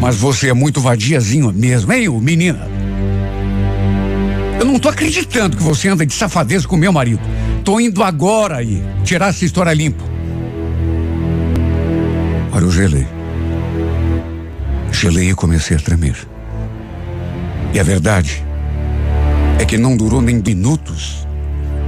Mas 0.00 0.16
você 0.16 0.48
é 0.48 0.52
muito 0.52 0.80
vadiazinho 0.80 1.52
mesmo, 1.52 1.92
hein, 1.92 2.08
menina? 2.20 2.68
Eu 4.58 4.66
não 4.66 4.78
tô 4.78 4.88
acreditando 4.88 5.56
que 5.56 5.62
você 5.62 5.88
anda 5.88 6.04
de 6.04 6.12
safadeza 6.12 6.66
com 6.66 6.76
meu 6.76 6.92
marido. 6.92 7.20
Tô 7.64 7.78
indo 7.78 8.02
agora 8.02 8.56
aí 8.56 8.82
tirar 9.04 9.28
essa 9.28 9.44
história 9.44 9.72
limpo. 9.72 10.02
Olha, 12.52 12.64
eu 12.64 12.70
gelei. 12.70 13.06
Gelei 14.90 15.30
e 15.30 15.34
comecei 15.34 15.76
a 15.76 15.80
tremer. 15.80 16.16
E 17.72 17.80
a 17.80 17.82
verdade 17.82 18.44
é 19.58 19.64
que 19.64 19.78
não 19.78 19.96
durou 19.96 20.20
nem 20.20 20.36
minutos. 20.36 21.26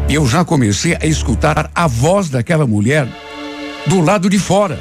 Eu 0.08 0.26
já 0.26 0.44
comecei 0.44 0.96
a 1.00 1.06
escutar 1.06 1.70
a 1.74 1.86
voz 1.86 2.28
daquela 2.28 2.66
mulher 2.66 3.08
do 3.86 4.00
lado 4.00 4.28
de 4.28 4.38
fora. 4.38 4.78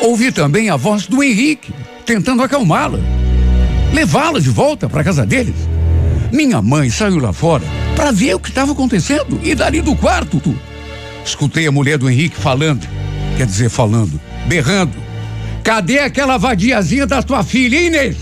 Ouvi 0.00 0.32
também 0.32 0.70
a 0.70 0.76
voz 0.76 1.06
do 1.06 1.22
Henrique, 1.22 1.72
tentando 2.06 2.42
acalmá-la, 2.42 2.98
levá-la 3.92 4.40
de 4.40 4.48
volta 4.48 4.88
para 4.88 5.02
a 5.02 5.04
casa 5.04 5.26
deles. 5.26 5.54
Minha 6.32 6.62
mãe 6.62 6.88
saiu 6.90 7.18
lá 7.18 7.32
fora 7.32 7.64
para 7.94 8.10
ver 8.10 8.34
o 8.34 8.40
que 8.40 8.48
estava 8.48 8.72
acontecendo 8.72 9.38
e 9.42 9.54
dali 9.54 9.82
do 9.82 9.94
quarto. 9.94 10.40
Escutei 11.24 11.66
a 11.66 11.72
mulher 11.72 11.98
do 11.98 12.08
Henrique 12.08 12.40
falando, 12.40 12.88
quer 13.36 13.46
dizer, 13.46 13.68
falando, 13.68 14.18
berrando. 14.46 14.94
Cadê 15.62 15.98
aquela 15.98 16.38
vadiazinha 16.38 17.06
da 17.06 17.22
tua 17.22 17.44
filha, 17.44 17.78
Inês? 17.78 18.16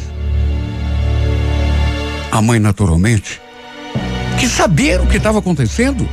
A 2.33 2.43
mãe, 2.43 2.59
naturalmente, 2.59 3.41
quis 4.39 4.51
saber 4.51 5.01
o 5.01 5.07
que 5.07 5.16
estava 5.16 5.39
acontecendo. 5.41 6.09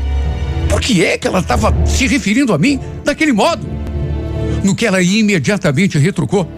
Por 0.68 0.82
que 0.82 1.06
é 1.06 1.18
que 1.18 1.28
ela 1.28 1.40
estava 1.40 1.74
se 1.86 2.08
referindo 2.08 2.54
a 2.54 2.58
mim 2.58 2.80
daquele 3.04 3.32
modo? 3.32 3.66
No 4.64 4.76
que 4.76 4.86
ela 4.86 5.02
imediatamente 5.02 5.98
retrucou. 5.98 6.50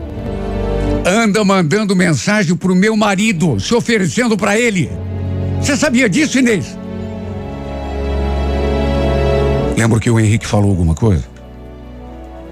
Anda 1.05 1.43
mandando 1.43 1.95
mensagem 1.95 2.55
pro 2.55 2.75
meu 2.75 2.95
marido, 2.95 3.59
se 3.59 3.73
oferecendo 3.73 4.37
para 4.37 4.57
ele. 4.57 4.89
Você 5.61 5.75
sabia 5.75 6.09
disso, 6.09 6.39
Inês? 6.39 6.77
Lembro 9.77 9.99
que 9.99 10.09
o 10.09 10.19
Henrique 10.19 10.47
falou 10.47 10.71
alguma 10.71 10.95
coisa 10.95 11.23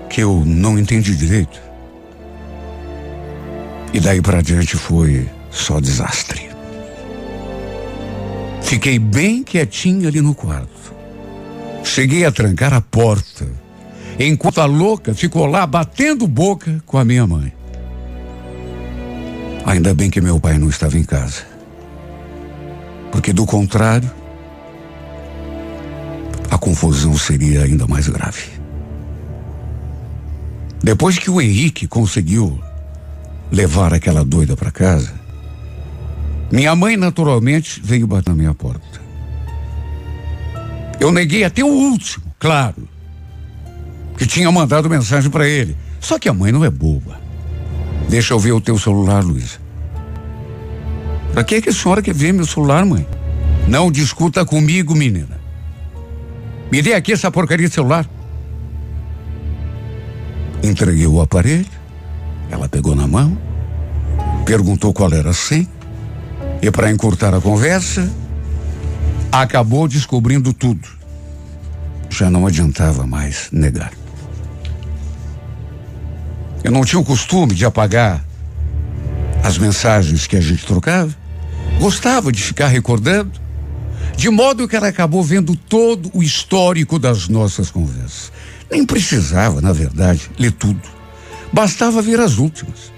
que 0.09 0.21
eu 0.21 0.43
não 0.45 0.77
entendi 0.77 1.15
direito. 1.15 1.59
E 3.93 3.99
daí 3.99 4.21
para 4.21 4.41
diante 4.41 4.77
foi 4.77 5.27
só 5.49 5.79
desastre. 5.79 6.44
Fiquei 8.65 8.97
bem 8.97 9.43
quietinho 9.43 10.07
ali 10.07 10.21
no 10.21 10.33
quarto. 10.33 10.93
Cheguei 11.83 12.25
a 12.25 12.31
trancar 12.31 12.73
a 12.73 12.81
porta, 12.81 13.47
enquanto 14.19 14.59
a 14.59 14.65
louca 14.65 15.13
ficou 15.13 15.45
lá 15.45 15.67
batendo 15.67 16.27
boca 16.27 16.81
com 16.83 16.97
a 16.97 17.05
minha 17.05 17.27
mãe. 17.27 17.53
Ainda 19.65 19.93
bem 19.93 20.09
que 20.09 20.19
meu 20.19 20.39
pai 20.39 20.57
não 20.57 20.67
estava 20.67 20.97
em 20.97 21.03
casa. 21.03 21.43
Porque 23.11 23.31
do 23.31 23.45
contrário, 23.45 24.11
a 26.49 26.57
confusão 26.57 27.15
seria 27.17 27.63
ainda 27.63 27.85
mais 27.85 28.07
grave. 28.07 28.49
Depois 30.83 31.19
que 31.19 31.29
o 31.29 31.39
Henrique 31.39 31.87
conseguiu 31.87 32.59
levar 33.51 33.93
aquela 33.93 34.25
doida 34.25 34.55
para 34.55 34.71
casa, 34.71 35.13
minha 36.51 36.75
mãe 36.75 36.95
naturalmente 36.95 37.81
veio 37.83 38.07
bater 38.07 38.29
na 38.29 38.35
minha 38.35 38.53
porta. 38.53 39.01
Eu 40.99 41.11
neguei 41.11 41.43
até 41.43 41.63
o 41.63 41.67
último, 41.67 42.25
claro, 42.39 42.87
que 44.17 44.25
tinha 44.25 44.51
mandado 44.51 44.89
mensagem 44.89 45.29
para 45.29 45.47
ele. 45.47 45.75
Só 45.99 46.17
que 46.19 46.29
a 46.29 46.33
mãe 46.33 46.51
não 46.51 46.63
é 46.63 46.69
boba. 46.69 47.19
Deixa 48.09 48.33
eu 48.33 48.39
ver 48.39 48.51
o 48.51 48.61
teu 48.61 48.77
celular, 48.77 49.23
Luísa. 49.23 49.57
Pra 51.33 51.43
que, 51.43 51.61
que 51.61 51.69
a 51.69 51.73
senhora 51.73 52.01
quer 52.01 52.13
ver 52.13 52.31
meu 52.31 52.45
celular, 52.45 52.85
mãe? 52.85 53.05
Não 53.67 53.91
discuta 53.91 54.45
comigo, 54.45 54.95
menina. 54.95 55.39
Me 56.71 56.81
dê 56.81 56.93
aqui 56.93 57.11
essa 57.11 57.31
porcaria 57.31 57.67
de 57.67 57.73
celular. 57.73 58.07
Entreguei 60.63 61.07
o 61.07 61.21
aparelho. 61.21 61.65
Ela 62.49 62.69
pegou 62.69 62.95
na 62.95 63.07
mão, 63.07 63.37
perguntou 64.45 64.93
qual 64.93 65.11
era 65.11 65.31
a 65.31 65.33
senha. 65.33 65.67
E 66.61 66.71
para 66.71 66.91
encurtar 66.91 67.33
a 67.33 67.41
conversa, 67.41 68.11
acabou 69.31 69.87
descobrindo 69.87 70.53
tudo. 70.53 70.87
Já 72.09 72.29
não 72.29 72.47
adiantava 72.47 73.05
mais 73.05 73.49
negar. 73.51 73.91
Eu 76.63 76.71
não 76.71 76.83
tinha 76.83 76.99
o 76.99 77.05
costume 77.05 77.53
de 77.53 77.65
apagar 77.65 78.25
as 79.43 79.57
mensagens 79.57 80.25
que 80.25 80.35
a 80.35 80.41
gente 80.41 80.65
trocava. 80.65 81.15
Gostava 81.79 82.31
de 82.31 82.41
ficar 82.41 82.67
recordando, 82.67 83.31
de 84.15 84.29
modo 84.29 84.67
que 84.67 84.75
ela 84.75 84.87
acabou 84.87 85.21
vendo 85.21 85.55
todo 85.55 86.09
o 86.13 86.23
histórico 86.23 86.97
das 86.97 87.27
nossas 87.27 87.69
conversas. 87.69 88.31
Nem 88.71 88.85
precisava, 88.85 89.61
na 89.61 89.73
verdade, 89.73 90.31
ler 90.39 90.51
tudo. 90.51 90.81
Bastava 91.53 92.01
ver 92.01 92.19
as 92.19 92.37
últimas. 92.37 92.94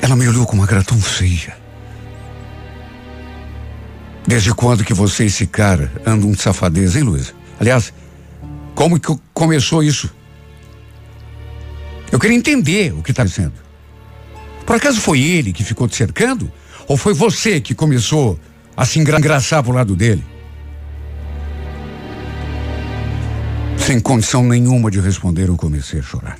Ela 0.00 0.16
me 0.16 0.28
olhou 0.28 0.46
com 0.46 0.56
uma 0.56 0.66
cara 0.66 0.82
tão 0.82 1.00
feia. 1.00 1.56
Desde 4.26 4.54
quando 4.54 4.84
que 4.84 4.92
você 4.92 5.24
e 5.24 5.26
esse 5.26 5.46
cara 5.46 5.90
andam 6.04 6.30
de 6.30 6.40
safadeza, 6.40 6.98
hein, 6.98 7.04
Luísa? 7.04 7.32
Aliás, 7.58 7.92
como 8.74 9.00
que 9.00 9.16
começou 9.32 9.82
isso? 9.82 10.14
Eu 12.12 12.18
queria 12.18 12.36
entender 12.36 12.92
o 12.92 13.02
que 13.02 13.10
está 13.10 13.24
dizendo. 13.24 13.54
Por 14.64 14.76
acaso 14.76 15.00
foi 15.00 15.20
ele 15.20 15.52
que 15.52 15.64
ficou 15.64 15.88
te 15.88 15.96
cercando? 15.96 16.50
Ou 16.86 16.96
foi 16.96 17.12
você 17.14 17.60
que 17.60 17.74
começou 17.74 18.38
a 18.76 18.84
se 18.84 18.98
engraçar 18.98 19.62
pro 19.62 19.72
lado 19.72 19.96
dele? 19.96 20.24
Sem 23.78 23.98
condição 23.98 24.44
nenhuma 24.44 24.90
de 24.90 25.00
responder, 25.00 25.48
eu 25.48 25.56
comecei 25.56 26.00
a 26.00 26.02
chorar. 26.02 26.38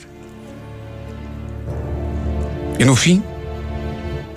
E 2.79 2.85
no 2.85 2.95
fim, 2.95 3.23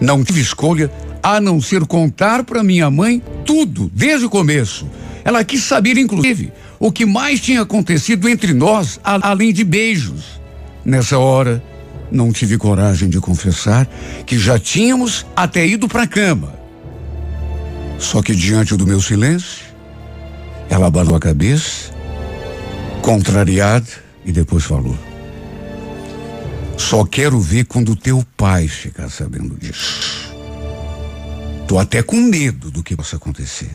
não 0.01 0.23
tive 0.23 0.41
escolha 0.41 0.91
a 1.21 1.39
não 1.39 1.61
ser 1.61 1.85
contar 1.85 2.43
para 2.43 2.63
minha 2.63 2.89
mãe 2.89 3.21
tudo, 3.45 3.89
desde 3.93 4.25
o 4.25 4.29
começo. 4.29 4.89
Ela 5.23 5.43
quis 5.43 5.63
saber, 5.63 5.95
inclusive, 5.97 6.51
o 6.79 6.91
que 6.91 7.05
mais 7.05 7.39
tinha 7.39 7.61
acontecido 7.61 8.27
entre 8.27 8.53
nós, 8.53 8.99
além 9.03 9.53
de 9.53 9.63
beijos. 9.63 10.41
Nessa 10.83 11.19
hora, 11.19 11.63
não 12.11 12.31
tive 12.33 12.57
coragem 12.57 13.07
de 13.07 13.19
confessar 13.19 13.87
que 14.25 14.39
já 14.39 14.57
tínhamos 14.57 15.25
até 15.35 15.65
ido 15.65 15.87
para 15.87 16.03
a 16.03 16.07
cama. 16.07 16.59
Só 17.99 18.23
que 18.23 18.33
diante 18.33 18.75
do 18.75 18.87
meu 18.87 18.99
silêncio, 18.99 19.63
ela 20.67 20.87
abalou 20.87 21.15
a 21.15 21.19
cabeça, 21.19 21.91
contrariada, 23.03 23.85
e 24.25 24.31
depois 24.31 24.63
falou: 24.63 24.97
Só 26.81 27.05
quero 27.05 27.39
ver 27.39 27.65
quando 27.65 27.95
teu 27.95 28.25
pai 28.35 28.67
ficar 28.67 29.07
sabendo 29.09 29.55
disso. 29.55 30.33
Tô 31.67 31.79
até 31.79 32.03
com 32.03 32.17
medo 32.17 32.69
do 32.69 32.83
que 32.83 32.97
possa 32.97 33.15
acontecer. 33.15 33.69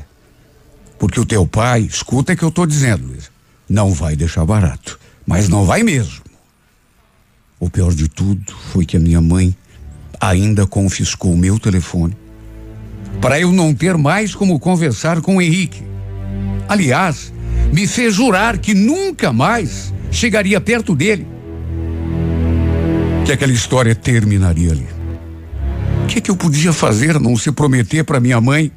Porque 0.98 1.18
o 1.18 1.24
teu 1.24 1.46
pai, 1.46 1.82
escuta 1.82 2.34
o 2.34 2.36
que 2.36 2.42
eu 2.42 2.50
tô 2.50 2.66
dizendo, 2.66 3.06
Luiz, 3.06 3.30
não 3.68 3.94
vai 3.94 4.16
deixar 4.16 4.44
barato. 4.44 4.98
Mas 5.24 5.48
não 5.48 5.64
vai 5.64 5.82
mesmo. 5.82 6.20
O 7.58 7.70
pior 7.70 7.94
de 7.94 8.08
tudo 8.08 8.52
foi 8.72 8.84
que 8.84 8.98
a 8.98 9.00
minha 9.00 9.20
mãe 9.20 9.56
ainda 10.20 10.66
confiscou 10.66 11.32
o 11.32 11.38
meu 11.38 11.58
telefone 11.58 12.14
para 13.20 13.40
eu 13.40 13.50
não 13.50 13.72
ter 13.72 13.96
mais 13.96 14.34
como 14.34 14.58
conversar 14.58 15.22
com 15.22 15.36
o 15.36 15.42
Henrique. 15.42 15.82
Aliás, 16.68 17.32
me 17.72 17.86
fez 17.86 18.14
jurar 18.14 18.58
que 18.58 18.74
nunca 18.74 19.32
mais 19.32 19.94
chegaria 20.10 20.60
perto 20.60 20.94
dele. 20.94 21.35
Que 23.26 23.32
aquela 23.32 23.52
história 23.52 23.92
terminaria 23.92 24.70
ali. 24.70 24.86
O 26.04 26.06
que, 26.06 26.18
é 26.18 26.20
que 26.20 26.30
eu 26.30 26.36
podia 26.36 26.72
fazer 26.72 27.18
não 27.18 27.36
se 27.36 27.50
prometer 27.50 28.04
para 28.04 28.20
minha 28.20 28.40
mãe? 28.40 28.70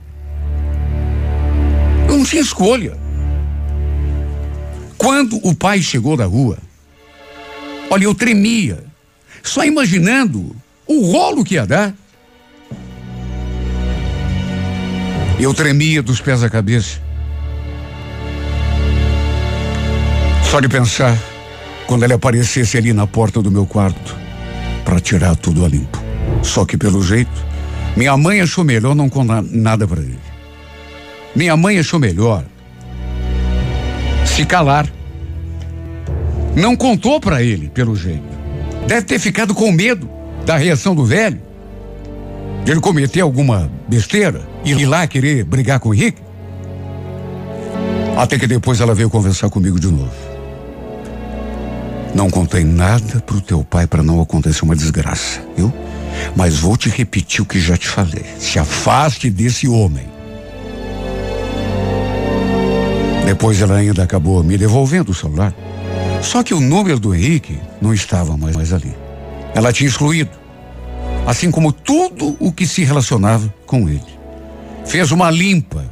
Eu 2.08 2.18
não 2.18 2.26
tinha 2.26 2.42
escolha. 2.42 2.98
Quando 4.98 5.40
o 5.44 5.54
pai 5.54 5.84
chegou 5.84 6.18
da 6.18 6.26
rua, 6.26 6.58
olha, 7.92 8.06
eu 8.06 8.16
tremia, 8.16 8.84
só 9.44 9.64
imaginando 9.64 10.56
o 10.88 11.12
rolo 11.12 11.46
que 11.46 11.54
ia 11.54 11.68
dar. 11.68 11.94
Eu 15.40 15.54
tremia 15.54 16.02
dos 16.02 16.20
pés 16.20 16.44
à 16.44 16.50
cabeça. 16.50 17.00
Só 20.50 20.60
de 20.60 20.68
pensar 20.68 21.16
quando 21.86 22.04
ele 22.04 22.14
aparecesse 22.14 22.80
ali 22.80 22.92
na 22.94 23.06
porta 23.06 23.44
do 23.44 23.52
meu 23.52 23.68
quarto 23.68 24.29
para 24.84 25.00
tirar 25.00 25.36
tudo 25.36 25.66
a 25.66 25.68
limpo. 25.68 26.02
Só 26.42 26.66
que 26.66 26.78
pelo 26.78 27.02
jeito, 27.02 27.32
minha 27.96 28.16
mãe 28.18 28.42
achou 28.42 28.64
melhor 28.64 28.96
não 28.96 29.10
contar 29.10 29.42
nada 29.42 29.88
para 29.88 30.02
ele. 30.02 30.20
Minha 31.36 31.56
mãe 31.56 31.78
achou 31.78 32.00
melhor 32.00 32.44
se 34.26 34.46
calar. 34.46 34.88
Não 36.56 36.76
contou 36.76 37.20
para 37.20 37.44
ele, 37.44 37.70
pelo 37.70 37.96
jeito. 37.96 38.24
Deve 38.88 39.02
ter 39.02 39.20
ficado 39.20 39.54
com 39.54 39.72
medo 39.72 40.10
da 40.46 40.56
reação 40.56 40.96
do 40.96 41.04
velho. 41.04 41.42
De 42.64 42.72
ele 42.72 42.80
cometer 42.80 43.22
alguma 43.22 43.70
besteira 43.88 44.48
e 44.64 44.72
ir 44.72 44.86
lá 44.86 45.06
querer 45.08 45.44
brigar 45.44 45.80
com 45.80 45.90
o 45.90 45.94
Henrique. 45.94 46.22
Até 48.18 48.38
que 48.38 48.48
depois 48.48 48.82
ela 48.82 48.96
veio 48.96 49.10
conversar 49.10 49.50
comigo 49.50 49.80
de 49.80 49.88
novo. 49.88 50.29
Não 52.14 52.30
contei 52.30 52.64
nada 52.64 53.22
pro 53.22 53.40
teu 53.40 53.64
pai 53.64 53.86
para 53.86 54.04
não 54.04 54.22
acontecer 54.22 54.64
uma 54.64 54.76
desgraça, 54.76 55.42
viu? 55.56 55.72
Mas 56.36 56.58
vou 56.58 56.76
te 56.76 56.90
repetir 56.90 57.42
o 57.42 57.46
que 57.46 57.60
já 57.60 57.78
te 57.78 57.88
falei. 57.88 58.26
Se 58.40 58.60
afaste 58.60 59.30
desse 59.30 59.68
homem. 59.68 60.08
Depois 63.26 63.62
ela 63.62 63.76
ainda 63.76 64.04
acabou 64.04 64.44
me 64.44 64.58
devolvendo 64.58 65.12
o 65.12 65.16
celular. 65.16 65.54
Só 66.22 66.44
que 66.44 66.54
o 66.54 66.60
número 66.60 67.00
do 67.00 67.14
Henrique 67.14 67.60
não 67.82 67.94
estava 67.94 68.36
mais, 68.36 68.56
mais 68.56 68.74
ali. 68.74 68.94
Ela 69.54 69.72
tinha 69.72 69.88
excluído. 69.88 70.32
Assim 71.26 71.52
como 71.52 71.72
tudo 71.72 72.36
o 72.40 72.52
que 72.52 72.66
se 72.66 72.84
relacionava 72.84 73.54
com 73.66 73.88
ele. 73.88 74.02
Fez 74.86 75.12
uma 75.12 75.30
limpa 75.30 75.86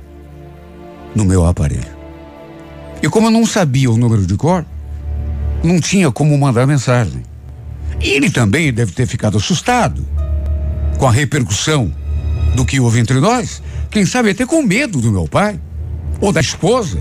no 1.15 1.23
meu 1.23 1.45
aparelho. 1.45 1.95
E 3.01 3.07
como 3.07 3.27
eu 3.27 3.31
não 3.31 3.45
sabia 3.45 3.91
o 3.91 3.97
número 3.97 4.25
de 4.25 4.35
cor, 4.35 4.65
não 5.63 5.79
tinha 5.79 6.11
como 6.11 6.37
mandar 6.37 6.65
mensagem. 6.67 7.23
E 7.99 8.09
ele 8.09 8.29
também 8.29 8.71
deve 8.71 8.91
ter 8.91 9.07
ficado 9.07 9.37
assustado 9.37 10.05
com 10.97 11.07
a 11.07 11.11
repercussão 11.11 11.93
do 12.55 12.65
que 12.65 12.79
houve 12.79 12.99
entre 12.99 13.19
nós. 13.19 13.61
Quem 13.89 14.05
sabe 14.05 14.31
até 14.31 14.45
com 14.45 14.61
medo 14.61 14.99
do 14.99 15.11
meu 15.11 15.27
pai 15.27 15.59
ou 16.19 16.31
da 16.31 16.41
esposa, 16.41 16.99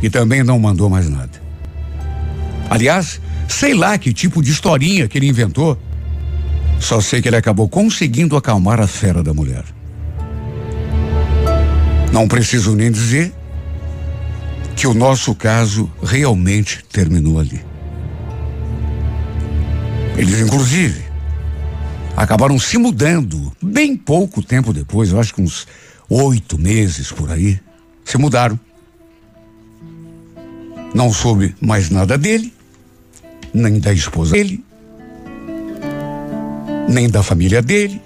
que 0.00 0.10
também 0.10 0.42
não 0.42 0.58
mandou 0.58 0.88
mais 0.88 1.08
nada. 1.08 1.42
Aliás, 2.70 3.20
sei 3.48 3.74
lá 3.74 3.96
que 3.98 4.12
tipo 4.12 4.42
de 4.42 4.50
historinha 4.50 5.08
que 5.08 5.18
ele 5.18 5.28
inventou. 5.28 5.78
Só 6.80 7.00
sei 7.00 7.22
que 7.22 7.28
ele 7.28 7.36
acabou 7.36 7.68
conseguindo 7.68 8.36
acalmar 8.36 8.80
a 8.80 8.86
fera 8.86 9.22
da 9.22 9.32
mulher. 9.32 9.64
Não 12.12 12.28
preciso 12.28 12.74
nem 12.74 12.90
dizer 12.90 13.32
que 14.76 14.86
o 14.86 14.94
nosso 14.94 15.34
caso 15.34 15.90
realmente 16.02 16.84
terminou 16.92 17.38
ali. 17.38 17.73
Eles, 20.16 20.40
inclusive, 20.40 21.02
acabaram 22.16 22.58
se 22.58 22.78
mudando 22.78 23.52
bem 23.60 23.96
pouco 23.96 24.42
tempo 24.42 24.72
depois, 24.72 25.10
eu 25.10 25.18
acho 25.18 25.34
que 25.34 25.42
uns 25.42 25.66
oito 26.08 26.56
meses 26.56 27.10
por 27.10 27.30
aí. 27.30 27.60
Se 28.04 28.16
mudaram. 28.16 28.58
Não 30.94 31.12
soube 31.12 31.54
mais 31.60 31.90
nada 31.90 32.16
dele, 32.16 32.54
nem 33.52 33.80
da 33.80 33.92
esposa 33.92 34.32
dele, 34.32 34.64
nem 36.88 37.10
da 37.10 37.20
família 37.20 37.60
dele, 37.60 38.00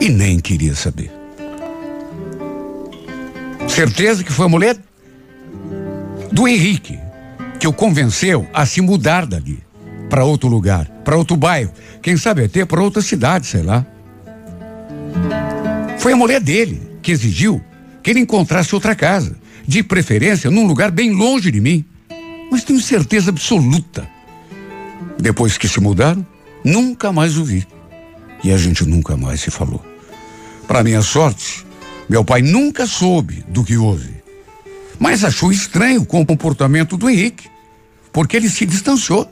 e 0.00 0.08
nem 0.08 0.40
queria 0.40 0.74
saber. 0.74 1.12
Certeza 3.68 4.24
que 4.24 4.32
foi 4.32 4.46
a 4.46 4.48
mulher 4.48 4.78
do 6.32 6.48
Henrique 6.48 6.98
que 7.60 7.68
o 7.68 7.72
convenceu 7.72 8.48
a 8.54 8.64
se 8.64 8.80
mudar 8.80 9.26
dali 9.26 9.67
para 10.08 10.24
outro 10.24 10.48
lugar, 10.48 10.86
para 11.04 11.16
outro 11.16 11.36
bairro, 11.36 11.72
quem 12.02 12.16
sabe 12.16 12.44
até 12.44 12.64
para 12.64 12.82
outra 12.82 13.02
cidade, 13.02 13.46
sei 13.46 13.62
lá. 13.62 13.86
Foi 15.98 16.12
a 16.12 16.16
mulher 16.16 16.40
dele 16.40 16.80
que 17.02 17.12
exigiu 17.12 17.62
que 18.02 18.10
ele 18.10 18.20
encontrasse 18.20 18.74
outra 18.74 18.94
casa, 18.94 19.36
de 19.66 19.82
preferência 19.82 20.50
num 20.50 20.66
lugar 20.66 20.90
bem 20.90 21.12
longe 21.12 21.50
de 21.50 21.60
mim. 21.60 21.84
Mas 22.50 22.64
tenho 22.64 22.80
certeza 22.80 23.30
absoluta. 23.30 24.08
Depois 25.18 25.58
que 25.58 25.68
se 25.68 25.80
mudaram, 25.80 26.26
nunca 26.64 27.12
mais 27.12 27.36
o 27.36 27.44
vi. 27.44 27.66
E 28.42 28.52
a 28.52 28.56
gente 28.56 28.86
nunca 28.86 29.16
mais 29.16 29.40
se 29.40 29.50
falou. 29.50 29.84
Para 30.66 30.82
minha 30.82 31.02
sorte, 31.02 31.66
meu 32.08 32.24
pai 32.24 32.40
nunca 32.40 32.86
soube 32.86 33.44
do 33.48 33.62
que 33.62 33.76
houve. 33.76 34.14
Mas 34.98 35.24
achou 35.24 35.52
estranho 35.52 36.04
com 36.04 36.20
o 36.20 36.26
comportamento 36.26 36.96
do 36.96 37.10
Henrique, 37.10 37.48
porque 38.12 38.36
ele 38.36 38.48
se 38.48 38.64
distanciou. 38.64 39.30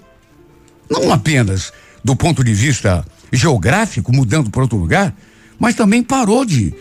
Não 0.89 1.13
apenas 1.13 1.73
do 2.03 2.15
ponto 2.15 2.45
de 2.45 2.55
vista 2.55 3.05
geográfico, 3.33 4.15
mudando 4.15 4.51
para 4.51 4.63
outro 4.63 4.79
lugar, 4.79 5.15
mas 5.59 5.75
também 5.75 6.03
parou 6.03 6.45
de, 6.45 6.73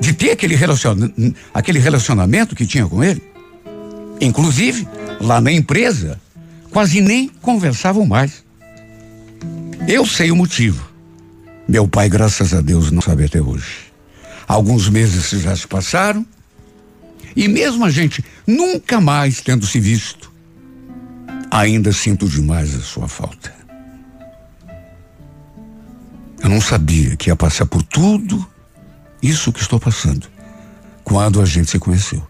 de 0.00 0.12
ter 0.12 0.30
aquele, 0.30 0.54
relaciona, 0.54 1.12
aquele 1.52 1.78
relacionamento 1.78 2.56
que 2.56 2.66
tinha 2.66 2.86
com 2.86 3.04
ele. 3.04 3.22
Inclusive, 4.20 4.88
lá 5.20 5.40
na 5.40 5.52
empresa, 5.52 6.20
quase 6.70 7.00
nem 7.00 7.28
conversavam 7.28 8.06
mais. 8.06 8.42
Eu 9.86 10.06
sei 10.06 10.30
o 10.30 10.36
motivo. 10.36 10.88
Meu 11.68 11.86
pai, 11.86 12.08
graças 12.08 12.54
a 12.54 12.60
Deus, 12.60 12.90
não 12.90 13.02
sabe 13.02 13.24
até 13.24 13.40
hoje. 13.40 13.92
Alguns 14.48 14.88
meses 14.88 15.28
já 15.42 15.54
se 15.54 15.66
passaram, 15.66 16.26
e 17.34 17.48
mesmo 17.48 17.84
a 17.84 17.90
gente 17.90 18.24
nunca 18.46 19.00
mais 19.00 19.40
tendo 19.40 19.66
se 19.66 19.80
visto, 19.80 20.31
Ainda 21.52 21.92
sinto 21.92 22.26
demais 22.26 22.74
a 22.74 22.80
sua 22.80 23.06
falta. 23.06 23.52
Eu 26.42 26.48
não 26.48 26.62
sabia 26.62 27.14
que 27.14 27.28
ia 27.28 27.36
passar 27.36 27.66
por 27.66 27.82
tudo 27.82 28.50
isso 29.22 29.52
que 29.52 29.60
estou 29.60 29.78
passando 29.78 30.26
quando 31.04 31.42
a 31.42 31.44
gente 31.44 31.70
se 31.70 31.78
conheceu. 31.78 32.26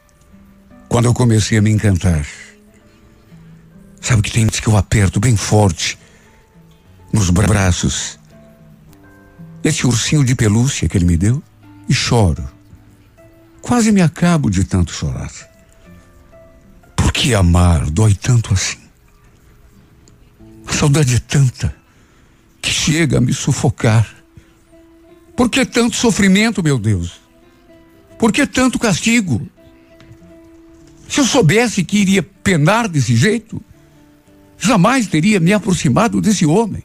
Quando 0.88 1.04
eu 1.04 1.14
comecei 1.14 1.56
a 1.56 1.62
me 1.62 1.70
encantar. 1.70 2.26
Sabe 4.00 4.22
que 4.22 4.32
tem 4.32 4.48
que 4.48 4.66
eu 4.66 4.76
aperto 4.76 5.20
bem 5.20 5.36
forte 5.36 5.96
nos 7.12 7.30
braços 7.30 8.18
esse 9.62 9.86
ursinho 9.86 10.24
de 10.24 10.34
pelúcia 10.34 10.88
que 10.88 10.98
ele 10.98 11.04
me 11.04 11.16
deu 11.16 11.40
e 11.88 11.94
choro. 11.94 12.42
Quase 13.60 13.92
me 13.92 14.02
acabo 14.02 14.50
de 14.50 14.64
tanto 14.64 14.92
chorar. 14.92 15.30
Por 16.96 17.12
que 17.12 17.32
amar 17.32 17.88
dói 17.88 18.16
tanto 18.16 18.52
assim? 18.52 18.81
A 20.66 20.72
saudade 20.72 21.16
é 21.16 21.18
tanta 21.18 21.74
que 22.60 22.70
chega 22.70 23.18
a 23.18 23.20
me 23.20 23.34
sufocar. 23.34 24.08
Por 25.36 25.50
que 25.50 25.66
tanto 25.66 25.96
sofrimento, 25.96 26.62
meu 26.62 26.78
Deus? 26.78 27.20
Por 28.18 28.32
que 28.32 28.46
tanto 28.46 28.78
castigo? 28.78 29.46
Se 31.08 31.20
eu 31.20 31.24
soubesse 31.24 31.84
que 31.84 31.98
iria 31.98 32.22
penar 32.22 32.88
desse 32.88 33.16
jeito, 33.16 33.60
jamais 34.58 35.08
teria 35.08 35.40
me 35.40 35.52
aproximado 35.52 36.20
desse 36.20 36.46
homem. 36.46 36.84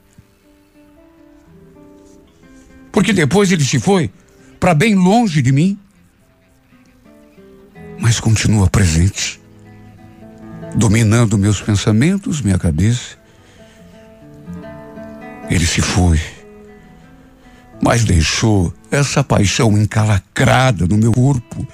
Porque 2.92 3.14
depois 3.14 3.52
ele 3.52 3.64
se 3.64 3.80
foi 3.80 4.12
para 4.60 4.74
bem 4.74 4.96
longe 4.96 5.42
de 5.42 5.52
mim, 5.52 5.78
mas 8.00 8.20
continua 8.20 8.68
presente, 8.68 9.40
dominando 10.76 11.38
meus 11.38 11.62
pensamentos, 11.62 12.42
minha 12.42 12.58
cabeça 12.58 13.18
ele 15.50 15.66
se 15.66 15.82
foi, 15.82 16.20
mas 17.82 18.04
deixou 18.04 18.74
essa 18.92 19.24
paixão 19.24 19.78
encalacrada 19.78 20.86
no 20.86 20.98
meu 20.98 21.14
corpo, 21.14 21.66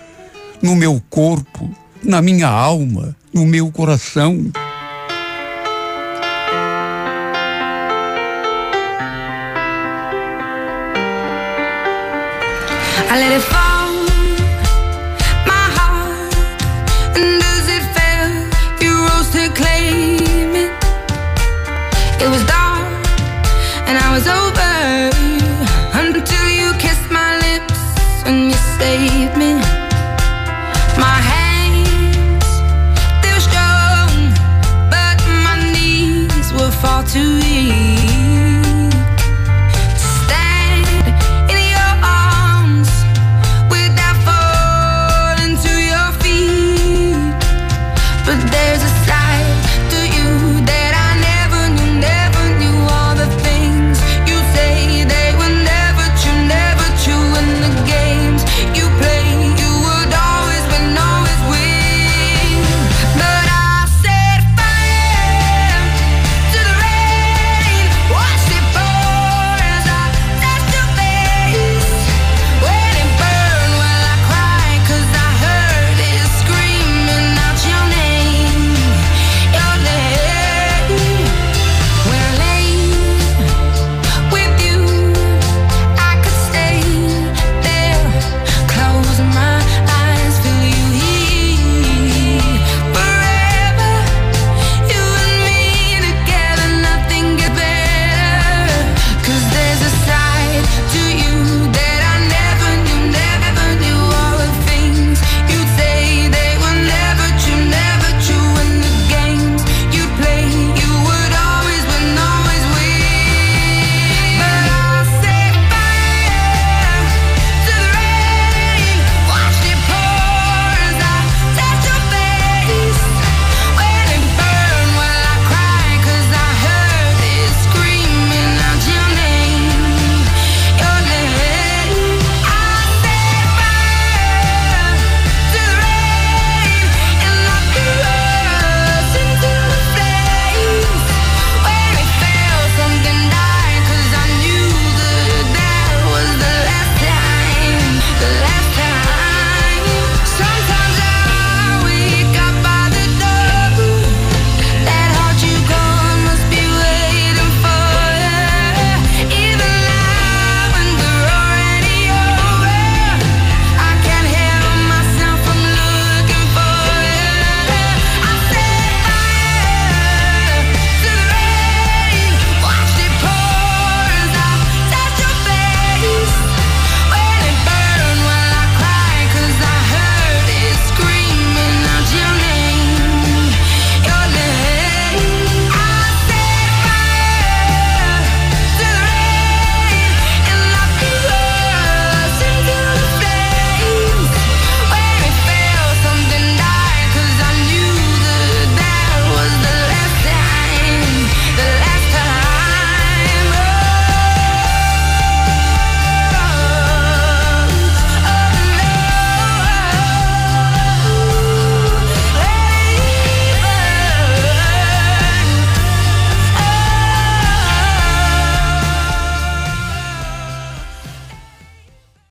no 0.62 0.76
meu 0.76 1.02
corpo, 1.10 1.70
na 2.04 2.22
minha 2.22 2.48
alma, 2.48 3.16
no 3.34 3.46
meu 3.46 3.72
coração. 3.72 4.52
I 13.10 13.16
let 13.16 13.32
it 13.32 13.42
fall. 13.42 13.74
It 22.24 22.30
was 22.30 22.42
dark. 22.46 22.63